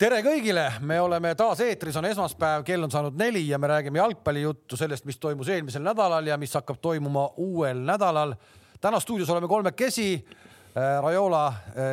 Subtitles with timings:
[0.00, 4.00] tere kõigile, me oleme taas eetris, on esmaspäev, kell on saanud neli ja me räägime
[4.00, 8.32] jalgpallijuttu sellest, mis toimus eelmisel nädalal ja mis hakkab toimuma uuel nädalal.
[8.80, 10.24] täna stuudios oleme kolmekesi.
[11.02, 11.52] Rajola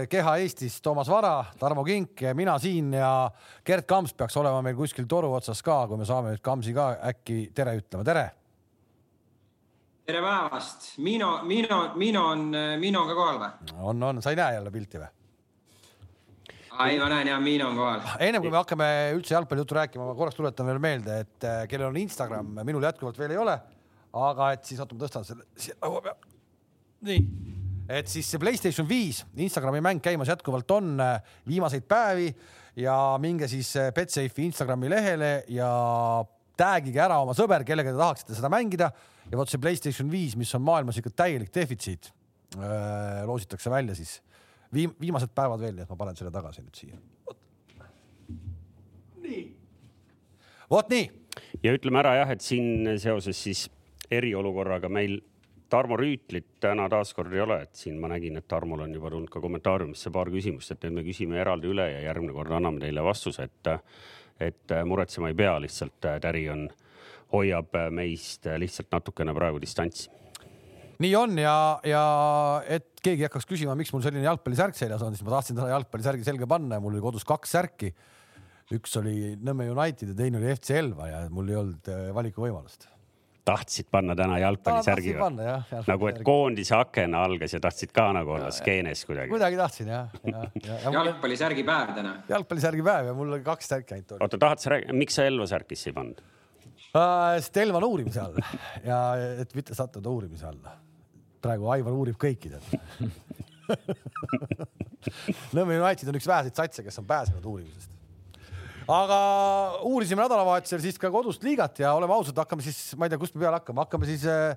[0.10, 3.32] keha Eestis, Toomas Vara, Tarmo Kink, mina siin ja
[3.66, 6.92] Gerd Kamps peaks olema meil kuskil toru otsas ka, kui me saame nüüd Kamsi ka
[7.10, 8.26] äkki tere ütlema, tere.
[10.06, 13.78] tere päevast, Miino, Miino, Miino on, Miino on ka kohal või?
[13.82, 15.10] on, on, sa ei näe jälle pilti või?
[16.86, 18.06] Ei, ma näen ja Miino on kohal.
[18.24, 21.90] ennem kui me hakkame üldse jalgpallijuttu rääkima, ma korraks tuletan veel meelde, et äh, kellel
[21.90, 23.58] on Instagram, minul jätkuvalt veel ei ole.
[24.18, 26.32] aga et siis oota, ma tõstan selle siia laua peale.
[27.10, 27.24] nii,
[28.00, 32.30] et siis see Playstation viis Instagrami mäng käimas jätkuvalt on äh, viimaseid päevi
[32.84, 35.72] ja minge siis äh, Betsafe'i Instagrami lehele ja
[36.58, 38.92] tag'ige ära oma sõber, kellega te tahaksite seda mängida
[39.28, 42.14] ja vot see Playstation viis, mis on maailmas ikka täielik defitsiit,
[43.28, 44.22] loositakse välja siis
[44.74, 47.00] viim-, viimased päevad veel, nii et ma panen selle tagasi nüüd siia.
[49.24, 49.46] nii.
[50.72, 51.08] vot nii.
[51.64, 53.68] ja ütleme ära jah, et siin seoses siis
[54.12, 55.20] eriolukorraga meil
[55.68, 59.28] Tarmo Rüütlit täna taaskord ei ole, et siin ma nägin, et Tarmol on juba tulnud
[59.28, 63.04] ka kommentaariumisse paar küsimust, et need me küsime eraldi üle ja järgmine kord anname teile
[63.04, 63.72] vastuse, et,
[64.40, 66.70] et muretsema ei pea, lihtsalt Täri on,
[67.34, 70.08] hoiab meist lihtsalt natukene praegu distantsi
[71.04, 72.04] nii on ja, ja
[72.74, 76.28] et keegi hakkaks küsima, miks mul selline jalgpallisärk seljas on, siis ma tahtsin täna jalgpallisärgi
[76.28, 77.94] selga panna ja mul oli kodus kaks särki.
[78.76, 82.90] üks oli Nõmme United ja teine oli FC Elva ja mul ei olnud äh, valikuvõimalust
[83.48, 85.52] tahtsid panna täna jalgpallisärgi või?
[85.88, 89.32] nagu, et koondise aken algas ja tahtsid ka nagu olla skeenes kuidagi?
[89.32, 90.96] kuidagi tahtsin jah ja, ja, ja.
[90.98, 92.16] jalgpallisärgi päev täna.
[92.30, 94.18] jalgpallisärgi päev ja mul oli kaks särki ainult.
[94.20, 97.00] oota, tahad sa rääkida, miks sa Elva särkisse ei pannud uh,?
[97.38, 98.42] sest Elva on uurimise all
[98.84, 99.00] ja
[99.46, 100.76] et mitte sattuda uurimise alla
[101.48, 102.64] praegu Aivar uurib kõiki tead
[105.56, 107.92] Nõmme United on üks väheseid satse, kes on pääsenud uurimisest.
[108.92, 109.20] aga
[109.88, 113.36] uurisime nädalavahetusel siis ka kodust liigat ja oleme ausad, hakkame siis, ma ei tea, kust
[113.36, 114.56] me peale hakkame, hakkame siis äh,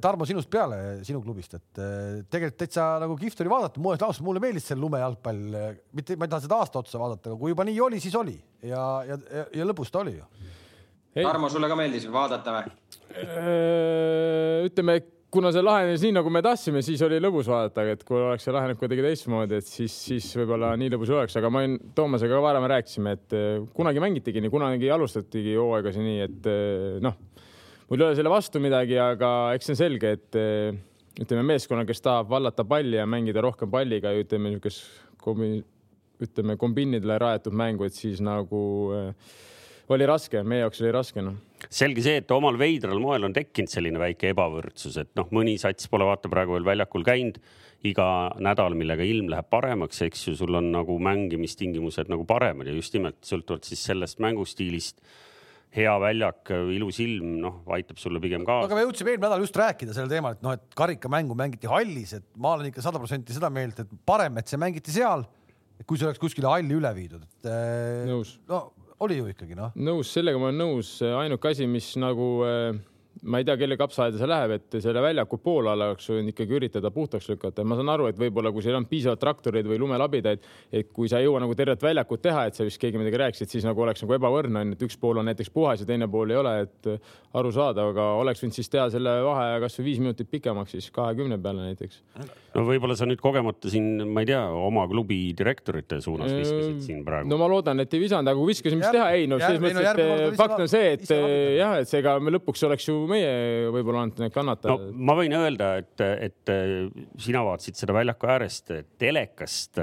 [0.00, 4.24] Tarmo sinust peale, sinu klubist, et äh, tegelikult täitsa nagu kihvt oli vaadata, mulle ausalt,
[4.24, 5.42] mulle meeldis see lumejalgpall,
[5.96, 8.36] mitte ma ei taha seda aasta otsa vaadata, aga kui juba nii oli, siis oli
[8.62, 10.28] ja, ja, ja, ja lõbus ta oli ju.
[11.18, 12.76] Tarmo, sulle ka meeldis vaadata või?
[14.70, 14.94] ütleme
[15.32, 18.52] kuna see lahenes nii, nagu me tahtsime, siis oli lõbus vaadata, et kui oleks see
[18.52, 22.36] lahenenud kuidagi teistmoodi, et siis, siis võib-olla nii lõbus ei oleks, aga ma olin Toomasega
[22.36, 27.16] ka varem rääkisime, et eh, kunagi mängitigi nii, kunagi alustatigi hooaegasi nii, et eh, noh,
[27.88, 30.80] mul ei ole selle vastu midagi, aga eks see on selge, et eh,
[31.20, 34.84] ütleme, meeskonna, kes tahab vallata palli ja mängida rohkem palliga ütleme niisugust
[35.24, 35.62] kombi-,
[36.22, 38.62] ütleme kombiinidele rajatud mängu, et siis nagu
[38.96, 39.32] äh,
[39.92, 41.40] oli raske, meie jaoks oli raske noh.
[41.72, 45.88] Selge see, et omal veidral moel on tekkinud selline väike ebavõrdsus, et noh, mõni sats
[45.92, 47.42] pole vaata praegu veel väljakul käinud.
[47.82, 52.74] iga nädal, millega ilm läheb paremaks, eks ju, sul on nagu mängimistingimused nagu paremad ja
[52.76, 55.00] just nimelt sõltuvalt siis sellest mängustiilist
[55.74, 58.68] hea väljak, ilus ilm, noh, aitab sulle pigem kaasa.
[58.68, 62.12] aga me jõudsime eelmine nädal just rääkida sellel teemal, et noh, et karikamängu mängiti hallis,
[62.20, 65.24] et ma olen ikka sada protsenti seda meelt, et parem, et see mängiti seal,
[65.82, 67.50] kui see oleks kuskile halli üle viidud, et.
[68.12, 68.36] nõus.
[68.46, 68.68] no
[69.02, 69.74] oli ju ikkagi noh.
[69.74, 72.80] nõus, sellega ma olen nõus, ainuke asi, mis nagu äh,
[73.22, 76.90] ma ei tea, kelle kapsaaeda see läheb, et selle väljaku poolala oleks võinud ikkagi üritada
[76.94, 77.64] puhtaks lükata.
[77.64, 81.20] ma saan aru, et võib-olla kui seal on piisavalt traktoreid või lumelabidaid, et kui sa
[81.20, 83.84] ei jõua nagu tervet väljakut teha, et sa vist keegi midagi rääkis, et siis nagu
[83.84, 86.54] oleks nagu ebavõrdne on, et üks pool on näiteks puhas ja teine pool ei ole,
[86.66, 86.90] et
[87.38, 91.68] arusaadav, aga oleks võinud siis teha selle vaheaja kasvõi viis minutit pikemaks, siis kahekümne peale
[91.68, 92.02] näiteks.
[92.56, 97.04] no võib-olla sa nüüd kogemata siin, ma ei tea, oma klubi direktorite suunas viskasid siin
[97.06, 97.30] praegu.
[97.30, 100.02] no ma loodan, et ei visanud, aga kui viskasin, mis teha, ei no selles mõttes,
[100.32, 101.14] et fakt on see, et
[101.60, 104.96] jah, et seega me lõpuks oleks ju meie võib-olla olnud need kannatajad no,.
[105.10, 106.54] ma võin öelda, et, et
[107.20, 109.80] sina vaatasid seda väljaku äärest telekast,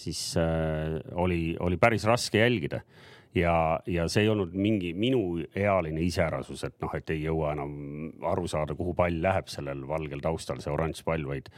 [0.00, 2.82] siis äh, oli, oli päris raske jälgida
[3.34, 3.54] ja,
[3.86, 7.74] ja see ei olnud mingi minuealine iseärasus, et noh, et ei jõua enam
[8.32, 11.50] aru saada, kuhu pall läheb sellel valgel taustal, see oranž pall, vaid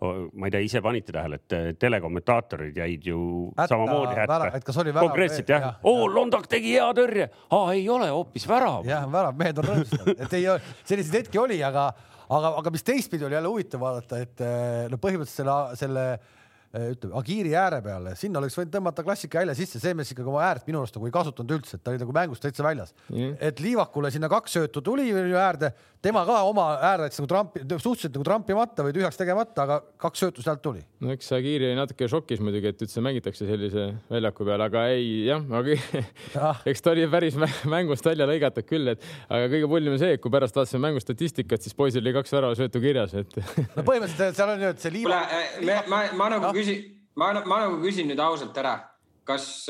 [0.00, 5.00] ma ei tea, ise panite tähele, et telekommentaatorid jäid ju hätta, samamoodi hätta.
[5.00, 5.66] konkreetselt jah.
[5.66, 8.88] Ja,, oo Londak tegi hea tõrje, aa ei ole, hoopis värav.
[8.88, 10.48] jah, värav, mehed on rõõmsad, et ei,
[10.88, 11.90] selliseid hetki oli, aga,
[12.28, 14.44] aga, aga mis teistpidi oli jälle huvitav vaadata, et
[14.90, 16.06] no põhimõtteliselt selle, selle
[16.70, 20.44] ütleme, Agiiri ääre peale, sinna oleks võinud tõmmata klassika välja sisse, see mees ikkagi oma
[20.46, 23.32] äärt minu arust nagu ei kasutanud üldse, et ta oli nagu mängust täitsa väljas mm..
[23.42, 25.72] et Liivakule sinna kaks söötu tuli äärde,
[26.02, 30.22] tema ka oma äär jättis nagu trampi, suhteliselt nagu trampimata või tühjaks tegemata, aga kaks
[30.22, 30.84] söötu sealt tuli.
[31.02, 35.26] no eks Agiiri oli natuke šokis muidugi, et üldse mängitakse sellise väljaku peal, aga ei
[35.26, 35.76] jah, aga
[36.38, 36.62] ah.
[36.70, 37.34] eks ta oli päris
[37.66, 41.02] mängust välja lõigatud küll, et aga kõige hullim on see, et kui pärast vaatasime mängu
[41.02, 43.36] statistikat, siis poisil oli kaks väravasöötu kirjas, et
[43.74, 45.36] no põhimõtteliselt seal on ju, et see Liivak.
[45.90, 46.84] ma, ma nagu küsin,
[47.18, 48.76] ma, ma nagu küsin nüüd ausalt ära,
[49.28, 49.66] kas,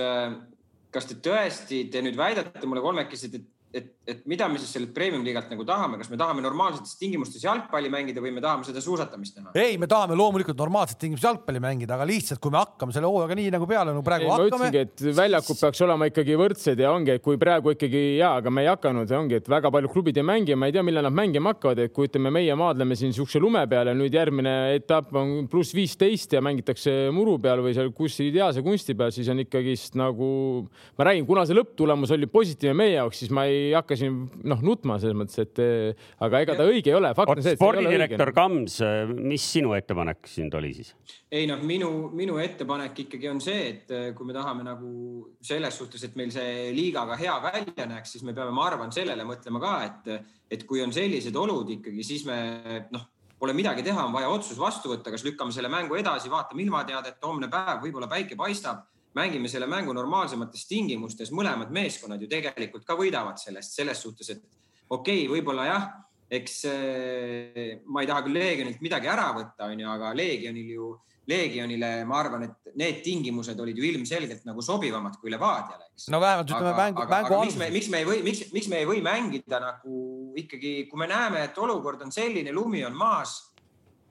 [0.94, 4.90] kas te tõesti, te nüüd väidate mulle kolmekesi, et et, et mida me siis sellelt
[4.94, 9.36] premium-liigalt nagu tahame, kas me tahame normaalsetes tingimustes jalgpalli mängida või me tahame seda suusatamist
[9.38, 9.52] näha?
[9.54, 13.36] ei, me tahame loomulikult normaalset tingimustes jalgpalli mängida, aga lihtsalt, kui me hakkame selle hooajaga
[13.38, 14.70] nii nagu peale nagu praegu ei, ma hakkame.
[14.72, 14.82] ütlesingi,
[15.12, 18.64] et väljakud peaks olema ikkagi võrdsed ja ongi, et kui praegu ikkagi ja, aga me
[18.66, 21.54] ei hakanud, ongi, et väga paljud klubid ei mängi, ma ei tea, millal nad mängima
[21.54, 25.46] hakkavad, et kui ütleme, meie maadleme siin siukse lume peal ja nüüd järgmine etapp on
[25.52, 29.94] pluss viisteist ja mängitakse muru peal või seal kus ideaalse kunsti peal, siis on ikkagist
[30.00, 30.30] nagu
[30.98, 34.16] ma räägin, kuna see lõpptulemus oli positiivne meie jaoks, siis ma ei hakka siin
[34.48, 35.60] noh nutma selles mõttes, et
[36.24, 37.12] aga ega ta õige ei ole.
[37.14, 38.80] spordidirektor Kams,
[39.16, 40.94] mis sinu ettepanek siin oli siis?
[41.30, 44.90] ei noh, minu, minu ettepanek ikkagi on see, et kui me tahame nagu
[45.44, 48.92] selles suhtes, et meil see liiga ka hea välja näeks, siis me peame, ma arvan,
[48.94, 52.40] sellele mõtlema ka, et, et kui on sellised olud ikkagi, siis me
[52.90, 53.06] noh,
[53.40, 57.22] pole midagi teha, on vaja otsus vastu võtta, kas lükkame selle mängu edasi, vaatame ilmateadet,
[57.24, 58.84] homne päev, võib-olla päike paistab
[59.18, 64.42] mängime selle mängu normaalsemates tingimustes, mõlemad meeskonnad ju tegelikult ka võidavad sellest, selles suhtes, et
[64.88, 65.86] okei okay,, võib-olla jah,
[66.30, 66.64] eks
[67.90, 70.90] ma ei taha küll Leegionilt midagi ära võtta, onju, aga Leegionil ju,
[71.30, 76.08] Leegionile ma arvan, et need tingimused olid ju ilmselgelt nagu sobivamad kui Levadiale, eks.
[76.14, 77.58] no vähemalt ütleme mängu, mängu alguses.
[77.58, 80.00] miks me, miks me ei või, miks, miks me ei või mängida nagu
[80.38, 83.40] ikkagi, kui me näeme, et olukord on selline, lumi on maas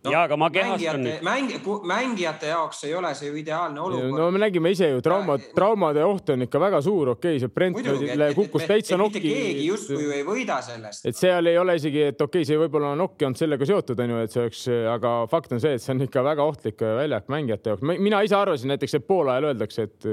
[0.04, 1.24] no, ja, aga ma kehastan nüüd.
[1.26, 4.16] mängi, mängijate jaoks ei ole see ju ideaalne olukord.
[4.16, 7.54] no me nägime ise ju trauma, traumade oht on ikka väga suur, okei okay,, see
[7.56, 9.22] Brentfordile kukkus täitsa nokki.
[9.26, 11.06] keegi justkui ju ei võida sellest.
[11.10, 14.04] et seal ei ole isegi, et okei okay,, see võib-olla nokk ei olnud sellega seotud,
[14.06, 14.64] onju, et see oleks,
[14.96, 17.88] aga fakt on see, et see on ikka väga ohtlik väljak mängijate jaoks.
[17.92, 20.10] mina ise arvasin näiteks, et poolajal öeldakse, et.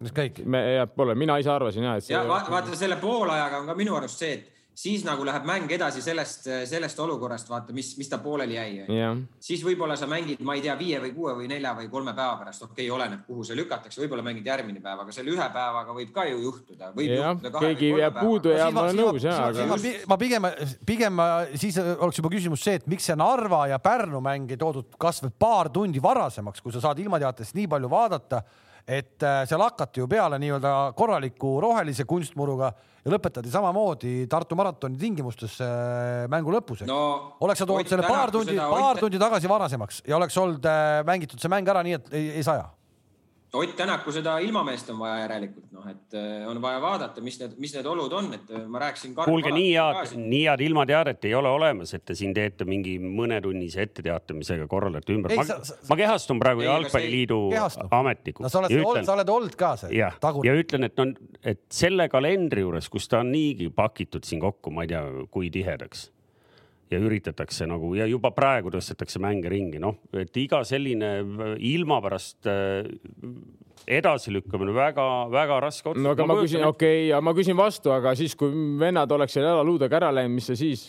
[0.00, 0.44] mis kõik?
[0.46, 2.10] me, jah, pole, mina ise arvasin ja, et.
[2.12, 6.02] ja vaata selle poolajaga on ka minu arust see, et siis nagu läheb mäng edasi
[6.02, 9.14] sellest, sellest olukorrast, vaata, mis, mis ta pooleli jäi yeah..
[9.42, 12.34] siis võib-olla sa mängid, ma ei tea, viie või kuue või nelja või kolme päeva
[12.40, 15.94] pärast, okei okay,, oleneb, kuhu see lükatakse, võib-olla mängid järgmine päev, aga selle ühe päevaga
[15.94, 16.90] võib ka ju juhtuda.
[17.06, 19.38] jah, keegi jääb puudu ja ma olen nõus ja.
[19.52, 19.78] Aga...
[20.10, 20.50] ma pigem,
[20.86, 21.24] pigem
[21.54, 25.30] siis oleks juba küsimus see, et miks see Narva ja Pärnu mäng ei toodud kasvõi
[25.38, 28.42] paar tundi varasemaks, kui sa saad ilmateatest nii palju vaadata
[28.86, 32.68] et äh, seal hakati ju peale nii-öelda korraliku rohelise kunstmuruga
[33.04, 37.00] ja lõpetati samamoodi Tartu maratoni tingimustes äh, mängu lõpus no,.
[37.44, 41.40] oleks sa toonud selle paar tundi, paar tundi tagasi varasemaks ja oleks olnud äh, mängitud
[41.40, 42.68] see mäng ära nii, et ei, ei saja
[43.54, 47.52] Ott Tänaku seda ilmameest on vaja järelikult, noh, et äh, on vaja vaadata, mis need,
[47.62, 49.14] mis need olud on, et äh, ma rääkisin.
[49.14, 53.84] kuulge, nii head, nii head ilmateadet ei ole olemas, et te siin teete mingi mõnetunnise
[53.86, 55.36] etteteatamisega korraldate ümber.
[55.38, 55.58] ma,
[55.90, 57.40] ma kehastun praegu Jalgpalliliidu
[57.90, 58.42] ametnikuks.
[58.46, 59.92] no sa oled, ütlen, sa oled olnud ka see.
[60.00, 61.14] jah, ja ütlen, et on,
[61.44, 65.52] et selle kalendri juures, kus ta on niigi pakitud siin kokku, ma ei tea, kui
[65.54, 66.08] tihedaks
[66.92, 71.16] ja üritatakse nagu ja juba praegu tõstetakse mänge ringi, noh, et iga selline
[71.64, 72.88] ilma pärast äh,
[73.86, 76.02] edasilükkamine väga-väga raske otsus.
[76.02, 79.36] no aga ma, ma küsin, okei okay,, ma küsin vastu, aga siis, kui vennad oleks
[79.36, 80.86] seal jalaluudega ära läinud, mis sa siis?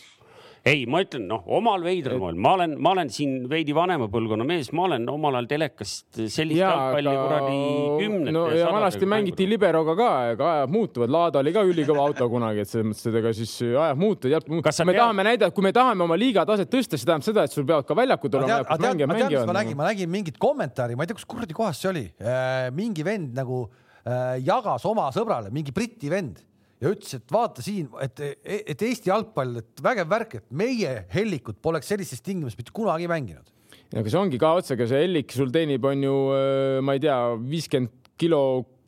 [0.65, 4.47] Ei, ma ütlen, noh, omal veidral moel, ma olen, ma olen siin veidi vanema põlvkonna
[4.49, 7.25] mees, ma olen omal ajal telekast sellist jalgpalli aga...
[7.27, 7.59] kuradi
[7.99, 8.33] kümnete.
[8.33, 12.63] no ja vanasti mängiti liberoga ka, aga ajad muutuvad, Laada oli ka ülikõva auto kunagi,
[12.65, 14.49] et selles mõttes, et ega siis ajad muutuvad.
[14.49, 14.97] me tead...
[14.97, 17.85] tahame näidata, kui me tahame oma liiga taset tõsta, see tähendab seda, et sul peavad
[17.85, 18.59] ka väljakud olema.
[18.65, 21.29] ma tean, ma tean, mis ma nägin, ma nägin mingit kommentaari, ma ei tea, kus
[21.29, 23.67] kuradi kohas see oli, äh, mingi vend nagu
[24.01, 26.41] äh, jagas oma sõbrale, mingi Briti vend
[26.83, 31.61] ja ütles, et vaata siin, et, et Eesti jalgpall, et vägev värk, et meie Hellikut
[31.63, 33.51] poleks sellistes tingimustes mitte kunagi mänginud.
[33.95, 37.19] aga see ongi ka otsaga, see Hellik sul teenib, on ju, äh, ma ei tea,
[37.39, 38.41] viiskümmend kilo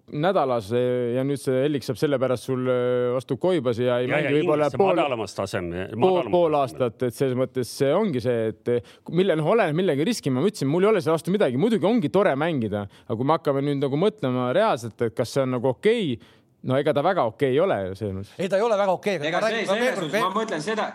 [0.08, 2.70] nädalas ja nüüd see Hellik saab sellepärast sul
[3.12, 7.36] vastu Koibasi ja ei ja, mängi võib-olla pool, madalamas taseme, pool, pool aastat, et selles
[7.39, 8.72] mõttes see ongi see, et
[9.12, 12.12] mille, noh, oleneb millega riskima, ma ütlesin, mul ei ole selle vastu midagi, muidugi ongi
[12.13, 15.74] tore mängida, aga kui me hakkame nüüd nagu mõtlema reaalselt, et kas see on nagu
[15.74, 18.36] okei okay, no ega ta väga okei okay ei ole ju selles mõttes.
[18.38, 19.28] ei, ta ei ole väga okei okay,.
[19.30, 20.92] ega see, selles suhtes ma mõtlen seda.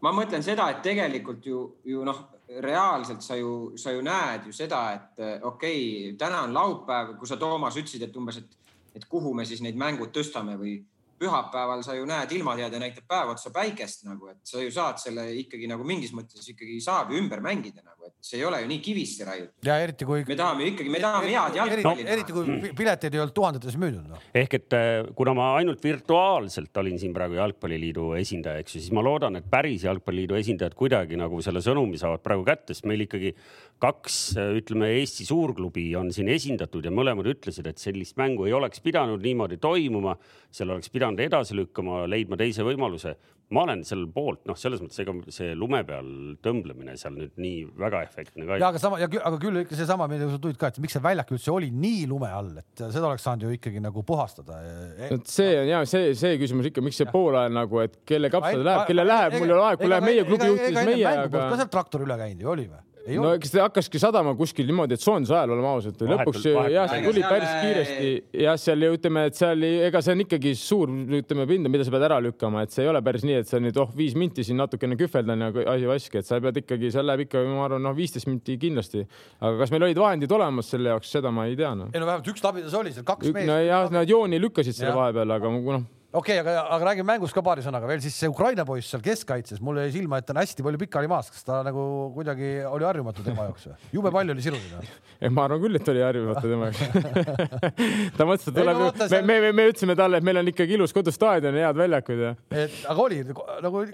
[0.00, 2.20] ma mõtlen seda, et tegelikult ju, ju noh,
[2.64, 7.28] reaalselt sa ju, sa ju näed ju seda, et okei okay,, täna on laupäev, kui
[7.28, 10.78] sa, Toomas, ütlesid, et umbes, et, et kuhu me siis neid mängud tõstame või
[11.18, 15.26] pühapäeval sa ju näed, ilmateade näitab päev otsa päikest nagu, et sa ju saad selle
[15.42, 18.80] ikkagi nagu mingis mõttes ikkagi saab ju ümber mängida nagu, see ei ole ju nii
[18.82, 19.52] kivisse raiutud.
[19.64, 20.24] ja eriti kui.
[20.26, 22.10] me tahame ikkagi, me tahame head jalgpalli no,.
[22.14, 24.18] eriti kui pileteid ei olnud tuhandetes müüdud no..
[24.42, 28.94] ehk et äh, kuna ma ainult virtuaalselt olin siin praegu Jalgpalliliidu esindaja, eks ju, siis
[28.96, 33.06] ma loodan, et päris Jalgpalliliidu esindajad kuidagi nagu selle sõnumi saavad praegu kätte, sest meil
[33.06, 33.34] ikkagi
[33.78, 34.18] kaks,
[34.58, 39.22] ütleme, Eesti suurklubi on siin esindatud ja mõlemad ütlesid, et sellist mängu ei oleks pidanud
[39.22, 40.16] niimoodi toimuma.
[40.50, 43.14] seal oleks pidanud edasi lükkama, leidma teise võimaluse.
[43.54, 46.08] Ma olen selle poolt, noh, selles mõttes, ega see lume peal
[46.44, 50.08] tõmblemine seal nüüd nii väga efektne ka ei ja aga sama aga küll ikka seesama,
[50.10, 53.08] millega sa tulid ka, et miks see väljak üldse oli nii lume all, et seda
[53.08, 54.60] oleks saanud ju ikkagi nagu puhastada.
[55.08, 58.60] et see on ja see, see küsimus ikka, miks see poolajal nagu, et kelle kapsad
[58.68, 61.48] läheb, kelle läheb, mul ei ole aega, kui läheb meie klubi juht, siis meie, aga
[61.48, 62.84] ka sealt traktor üle käinud ju oli või?
[63.16, 63.38] No olnud.
[63.38, 67.24] eks ta hakkaski sadama kuskil niimoodi, et soojenduse ajal, oleme ausad, lõpuks jah, see tuli
[67.24, 71.72] päris kiiresti jah, seal ju ütleme, et seal, ega see on ikkagi suur, ütleme pinda,
[71.72, 73.92] mida sa pead ära lükkama, et see ei ole päris nii, et sa nüüd oh
[73.98, 77.44] viis minti siin natukene kühveldan ja asi vaski, et sa pead ikkagi, seal läheb ikka,
[77.48, 79.04] ma arvan, noh, viisteist minti kindlasti.
[79.40, 81.92] aga kas meil olid vahendid olemas selle jaoks, seda ma ei tea noh.
[81.94, 83.48] ei no vähemalt üks labidas oli seal, kaks meest.
[83.48, 87.42] nojah, nad jooni lükkasid selle vahepeal, aga noh, okei okay,, aga, aga räägime mängust ka
[87.44, 90.40] paari sõnaga veel siis see Ukraina poiss seal keskkaitses, mulle jäi silma, et ta on
[90.40, 91.82] hästi palju pikali maas, kas ta nagu
[92.14, 93.76] kuidagi oli harjumatu tema jaoks või?
[93.98, 94.80] jube palju oli siruline.
[95.20, 97.52] ei, ma arvan küll, et oli harjumatu tema jaoks.
[98.16, 100.78] ta mõtles, et tuleb me seal-, me, me, me ütlesime talle, et meil on ikkagi
[100.78, 102.34] ilus kodustaadion ja head väljakud ja
[102.64, 103.84] et aga oli nagu,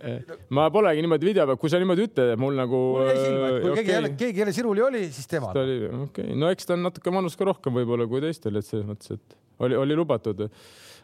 [0.54, 2.84] ma polegi niimoodi video peal, kui sa niimoodi ütled, et mul nagu.
[3.00, 5.66] mul jäi silma, et kui okei, keegi jälle, keegi jälle siruli oli, siis tema ta.
[5.66, 8.70] oli okei okay., no eks ta on natuke vanust ka rohkem võib-olla kui teistel, et
[8.70, 10.46] selles mõttes, et oli, oli lubatud.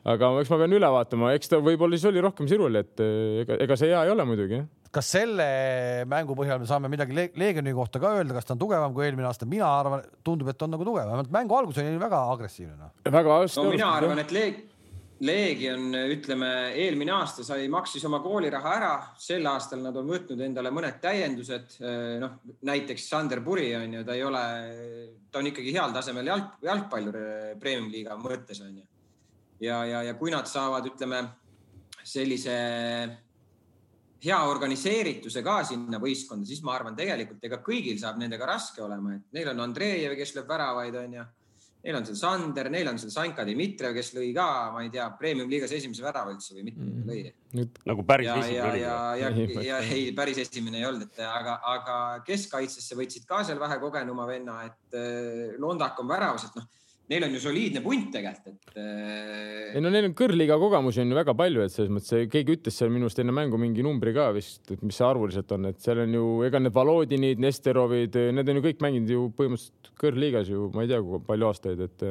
[0.09, 3.43] Aga eks ma pean üle vaatama, eks ta võib-olla siis oli rohkem sirul, et eh,
[3.45, 5.45] ega, ega see hea ei ole muidugi kas selle
[6.11, 9.07] mängu põhjal me saame midagi Le Leegioni kohta ka öelda, kas ta on tugevam kui
[9.07, 9.47] eelmine aasta?
[9.47, 12.91] mina arvan, tundub, et on nagu tugevam, vähemalt mängu algus oli väga agressiivne noh.
[13.05, 13.13] no..
[13.15, 14.65] väga no mina arvan, et Leeg-,
[15.21, 16.49] Leegion, ütleme
[16.81, 21.75] eelmine aasta sai, maksis oma kooliraha ära, sel aastal nad on võtnud endale mõned täiendused.
[22.23, 24.45] noh, näiteks Sander Puri on ju, ta ei ole,
[25.31, 28.87] ta on ikkagi heal tasemel jalg, jalgpallur eh, premium-liiga mõttes on ju.
[29.61, 31.25] ja, ja, ja kui nad saavad, ütleme
[32.05, 32.55] sellise
[34.21, 39.15] hea organiseerituse ka sinna võistkonda, siis ma arvan, tegelikult ega kõigil saab nendega raske olema,
[39.17, 41.27] et neil on Andreev, kes lööb väravaid, onju
[41.81, 45.07] neil on seal Sander, neil on seal Sanka Dmitrijev, kes lõi ka, ma ei tea,
[45.17, 47.07] premium-liigas esimese värava üldse või mitte Mhm.
[47.09, 47.33] lõi.
[47.57, 48.81] nüüd nagu päris ja, esimene ja, oli.
[48.83, 53.43] ja, ja, Ei, ja ei, päris esimene ei olnud, et aga, aga keskkaitsesse võtsid ka
[53.45, 56.69] seal vähe kogenuma venna, et äh, Londak on väravas, et noh,
[57.11, 61.11] neil on ju soliidne punt tegelikult, et äh, ei no neil on kõrgliiga kogemusi on
[61.11, 64.15] ju väga palju, et selles mõttes keegi ütles seal minu arust enne mängu mingi numbri
[64.17, 68.21] ka vist, et mis see arvuliselt on, et seal on ju, ega need Valodinid, Nesterovid,
[68.37, 71.85] need on ju kõik mänginud ju põhimõtteliselt kõrgliigas ju, ma ei tea, kui palju aastaid,
[71.89, 72.09] et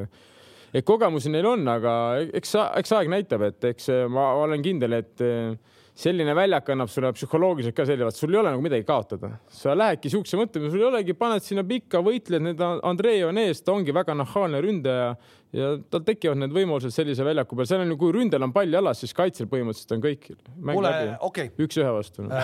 [0.70, 1.92] et kogemusi neil on, aga
[2.38, 2.52] eks,
[2.84, 5.24] eks aeg näitab, et eks ma olen kindel, et
[6.00, 10.12] selline väljak annab sulle psühholoogiliselt ka selle, sul ei ole nagu midagi kaotada, sa lähedki
[10.14, 13.96] siukse mõttega, sul ei olegi, paned sinna pikka, võitled, need Andrei on ees, ta ongi
[13.96, 15.12] väga nahaalne ründaja
[15.56, 18.70] ja tal tekivad need võimalused sellise väljaku peal, seal on ju, kui ründel on pall
[18.74, 20.28] jalas, siis kaitsel põhimõtteliselt on kõik.
[20.70, 20.92] kuule,
[21.26, 21.48] okei.
[21.66, 22.36] üks-ühe vastu no..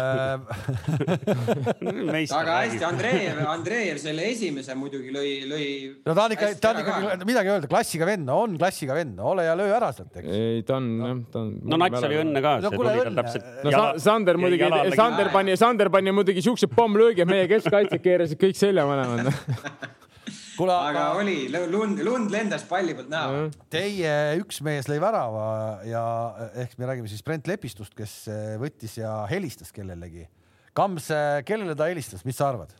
[2.39, 5.67] aga hästi, Andreev, Andreev selle esimese muidugi lõi, lõi.
[6.01, 9.21] no ta on ikka, ta on ikkagi midagi öelda, klassiga vend, no on klassiga vend,
[9.21, 10.31] ole ja löö ära sealt, eks.
[10.33, 11.51] ei, ta on jah, ta on.
[11.61, 13.21] no nats oli õnne ka, No kuule, õnne.
[13.21, 13.45] täpselt.
[13.67, 14.65] no Sa Sander muidugi,
[14.97, 19.29] Sander pani, Sander pani muidugi siukse pommlöögi, et meie keskkaitsjad keerasid kõik selja mõlemad.
[20.57, 23.43] kuule, aga aga oli lund, lund lendas palli pealt näha.
[23.73, 25.49] teie üks mees lõi värava
[25.87, 26.05] ja
[26.63, 30.27] ehk me räägime siis Brent Lepistust, kes eh, võttis ja helistas kellelegi.
[30.75, 31.07] Kams,
[31.47, 32.73] kellele ta helistas, mis sa arvad?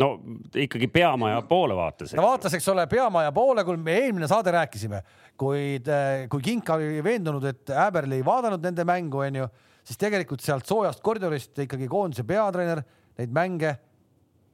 [0.00, 0.14] no
[0.56, 2.22] ikkagi peamaja poole vaatas ta.
[2.22, 5.02] vaatas, eks ole, peamaja poole, kui me eelmine saade rääkisime,
[5.40, 9.48] kuid eh, kui Kink oli veendunud, et Äberli ei vaadanud nende mängu, onju,
[9.84, 12.82] siis tegelikult sealt soojast koridorist ikkagi koondise peatreener
[13.20, 13.74] neid mänge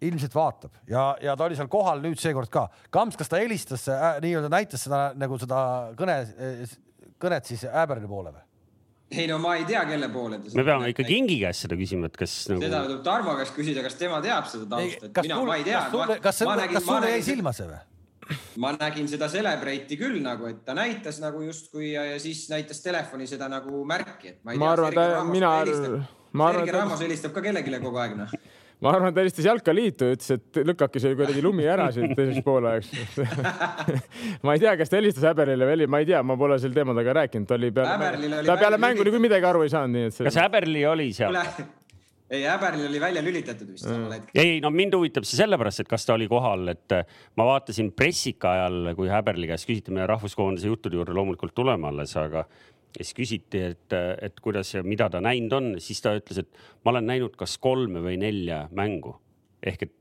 [0.05, 2.67] ilmselt vaatab ja, ja ta oli seal kohal nüüd seekord ka.
[2.93, 5.61] Kams, kas ta helistas äh, nii-öelda näitas seda nagu seda
[5.99, 6.19] kõne,
[7.23, 8.45] kõnet siis Äberli poole või?
[9.11, 10.53] ei no ma ei tea, kelle poole ta.
[10.59, 13.85] me peame ikka Kingi käest seda küsima, et kas seda nagu, tuleb Tarmo käest küsida,
[13.87, 16.41] kas tema teab seda tausta, et mina, ma ei, tea kas.
[16.41, 17.85] sulle, kas sulle jäi silma see või?
[18.59, 22.83] ma nägin seda Celebrate'i küll nagu, et ta näitas nagu justkui ja, ja siis näitas
[22.83, 24.75] telefoni seda nagu märki, et ma ei ma tea.
[24.75, 25.53] arvan, ta, mina,
[26.33, 28.35] ma arvan, Sergei Ramos helistab ka kellelegi kogu aeg noh.
[28.85, 32.93] Ma arvan, ta helistas jalkaliitu, ütles, et lükake see kuidagi lumi ära siit teiseks poolajaks.
[34.45, 36.97] ma ei tea, kas ta helistas Häberile või, ma ei tea, ma pole sel teemal
[36.97, 40.21] temaga rääkinud, ta oli peale ta peale mängu niikuinii midagi aru ei saanud, nii et
[40.21, 40.45] kas see.
[40.45, 41.41] Häberli oli seal
[42.31, 44.41] ei Häberil oli välja lülitatud vist samal hetkel.
[44.43, 47.05] ei, no mind huvitab see sellepärast, et kas ta oli kohal, et äh,
[47.39, 52.17] ma vaatasin pressika ajal, kui Häberli käest küsiti, me rahvuskoondise juttude juurde loomulikult tuleme alles,
[52.19, 52.43] aga
[53.05, 56.95] siis küsiti, et, et kuidas ja mida ta näinud on, siis ta ütles, et ma
[56.95, 59.17] olen näinud kas kolme või nelja mängu
[59.67, 59.95] ehk et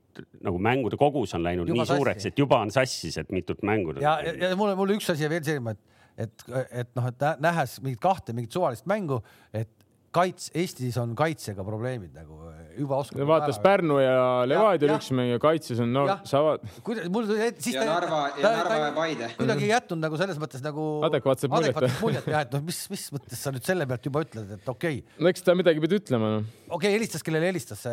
[0.46, 2.32] nagu mängude kogus on läinud Juba nii suureks, sassi.
[2.32, 3.96] et juba on sassis, et mitut mängu.
[4.00, 5.82] ja, ja, ja mulle, mulle üks asi veel silma, et,
[6.16, 6.46] et,
[6.82, 9.20] et noh, et nä- nähes mingit kahte, mingit suvalist mängu,
[9.52, 9.72] et
[10.16, 13.22] kaits, Eestis on kaitsega probleemid nagu juba oskab.
[13.28, 14.16] vaatas Pärnu ja
[14.48, 18.52] Levadia oli üks ja kaitses on, no saavad kuidas mul tuli siis ja Narva ja
[18.58, 19.30] Narva ja Paide.
[19.38, 22.28] kuidagi ei jätnud nagu selles mõttes nagu Adekvaatset muljet.
[22.32, 25.22] jah, et noh, mis, mis mõttes sa nüüd selle pealt juba ütled, et okei okay.,
[25.22, 26.50] no eks ta midagi pidi ütlema noh.
[26.68, 27.86] okei okay,, helistas, kellele helistas,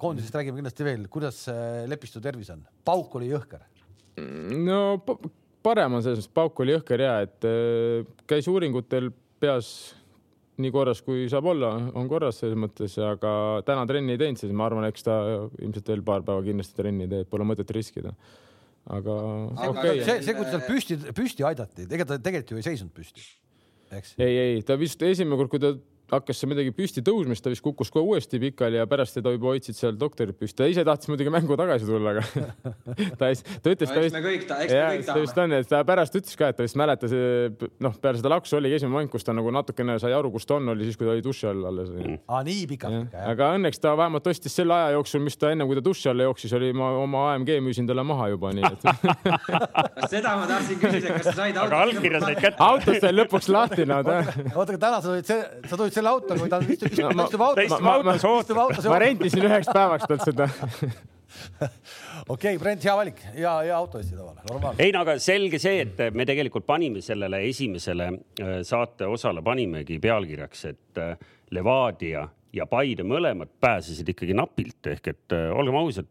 [0.00, 2.64] koondisest räägime kindlasti veel, kuidas äh, Lepistu tervis on?
[2.86, 3.64] pauk oli jõhker.
[4.66, 5.18] no pa-
[5.64, 9.94] parem on selles mõttes, pauk oli jõhker ja et äh, käis uuringutel peas
[10.62, 13.32] nii korras, kui saab olla, on korras selles mõttes, aga
[13.66, 15.18] täna trenni ei teinud, siis ma arvan, eks ta
[15.60, 18.14] ilmselt veel paar päeva kindlasti trenni teeb, pole mõtet riskida.
[18.90, 19.14] aga
[19.68, 22.92] okei see okay., see, kuidas tal püsti, püsti aidati, ega ta tegelikult ju ei seisnud
[22.96, 23.24] püsti,
[23.92, 24.14] eks.
[24.18, 25.74] ei, ei ta vist esimene kord, kui ta
[26.10, 29.32] hakkas seal midagi püsti tõusma, siis ta vist kukkus kohe uuesti pikali ja pärast teda
[29.34, 30.58] juba hoidsid seal doktorid püsti.
[30.62, 32.24] ta ise tahtis muidugi mängu tagasi tulla, aga
[33.20, 35.56] ta, ta ütles, ta eks vist me kõik, eks me kõik ta vist tahame.
[35.56, 37.14] on, et ta pärast ütles ka, et ta vist mäletas,
[37.80, 40.58] noh, peale seda laksu oligi esimene mäng, kus ta nagu natukene sai aru, kus ta
[40.58, 41.92] on, oli siis, kui ta oli duši all alles.
[42.26, 45.78] aa, nii pikalt aga õnneks ta vähemalt ostis selle aja jooksul, mis ta enne, kui
[45.78, 48.86] ta duši alla jooksis, oli ma oma AMG müüsin talle maha juba, nii et
[50.12, 52.62] seda ma tahtsin küsida, kas sa said aga allkirja said kätte.
[52.66, 54.20] autost sai lõpuks lahti, no ta.
[54.54, 55.40] oota, aga täna sa tulid see,
[55.70, 58.42] sa tulid selle autoga või ta istub, istub, ma- istub autos, istub ma- ma- autos,
[58.46, 60.50] istub autos ma rentisin üheks päevaks talt seda.
[62.34, 64.82] okei, Brent, hea valik, hea, hea auto Eesti tavale, normaalne.
[64.82, 70.00] ei no aga selge see, et me tegelikult panime sellele esimesele äh, saate osale panimegi
[70.02, 71.14] pealkirjaks, et äh,
[71.54, 72.26] Levadia
[72.56, 76.10] ja Paide mõlemad pääsesid ikkagi napilt ehk et äh, olgem ausad,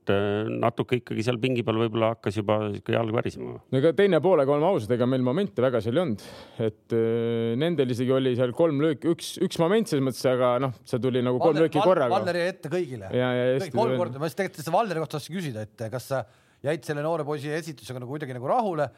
[0.62, 3.58] natuke ikkagi seal pingi peal võib-olla hakkas juba sihuke jalg värisema.
[3.60, 6.26] no ega teine poolega oleme ausad, ega meil momente väga seal ei olnud,
[6.70, 10.76] et äh, nendel isegi oli seal kolm lööki, üks, üks moment selles mõttes, aga noh,
[10.88, 12.14] see tuli nagu kolm lööki korraga.
[12.16, 13.12] Valner jäi ette kõigile.
[13.16, 13.98] ja, ja kõik kolm.
[14.06, 16.24] korda, ma just tegelikult seda Valneri kohta tahtsin küsida, et kas sa
[16.66, 18.90] jäid selle noore poisi esitusega nagu kuidagi nagu rahule?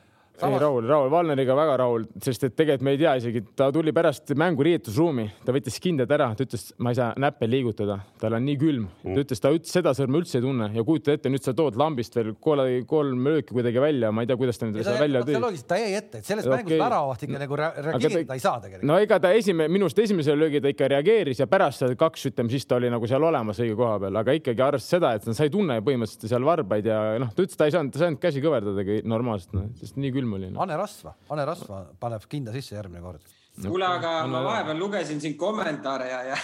[0.42, 3.92] ei, rahul, rahul, Valneriga väga rahul, sest et tegelikult me ei tea isegi, ta tuli
[3.94, 8.38] pärast mängu riietusruumi, ta võttis kindad ära, ta ütles, ma ei saa näppe liigutada, tal
[8.38, 8.88] on nii külm.
[9.04, 11.78] ta ütles, ta ütles seda sõrme üldse ei tunne ja kujuta ette, nüüd sa tood
[11.80, 15.22] lambist veel kolm, kolm lööki kuidagi välja, ma ei tea, kuidas ta nüüd seal välja
[15.28, 16.58] tõi ta jäi ette, et selles Okei.
[16.58, 18.88] mängus väravat ikka nagu rea- reageerida ta- ei saa tegelikult.
[18.90, 22.26] no ega ta esimene, minu arust esimesele löögi ta ikka reageeris ja pärast seda kaks,
[22.32, 25.30] ütleme siis ta oli nagu seal olemas õige koha peal, aga ikkagi arvestades seda, et
[25.38, 28.06] sa ei tunne põhimõtteliselt seal varbaid ja noh, ta ütles, ta ei saanud, ta ei
[28.08, 30.62] saanud käsi kõverdadagi normaalselt, noh, sest nii külm oli no..
[30.64, 33.22] Ane Rasva, Ane Rasva paneb kinda sisse järgmine kord.
[33.62, 36.40] kuule, aga ma vahepeal lugesin siin kommentaare ja, ja,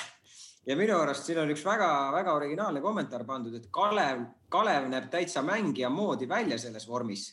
[0.68, 5.44] ja minu arust siin on üks väga-väga originaalne kommentaar pandud, et Kalev, Kalev näeb täitsa
[5.46, 7.28] mängija moodi välja selles vormis.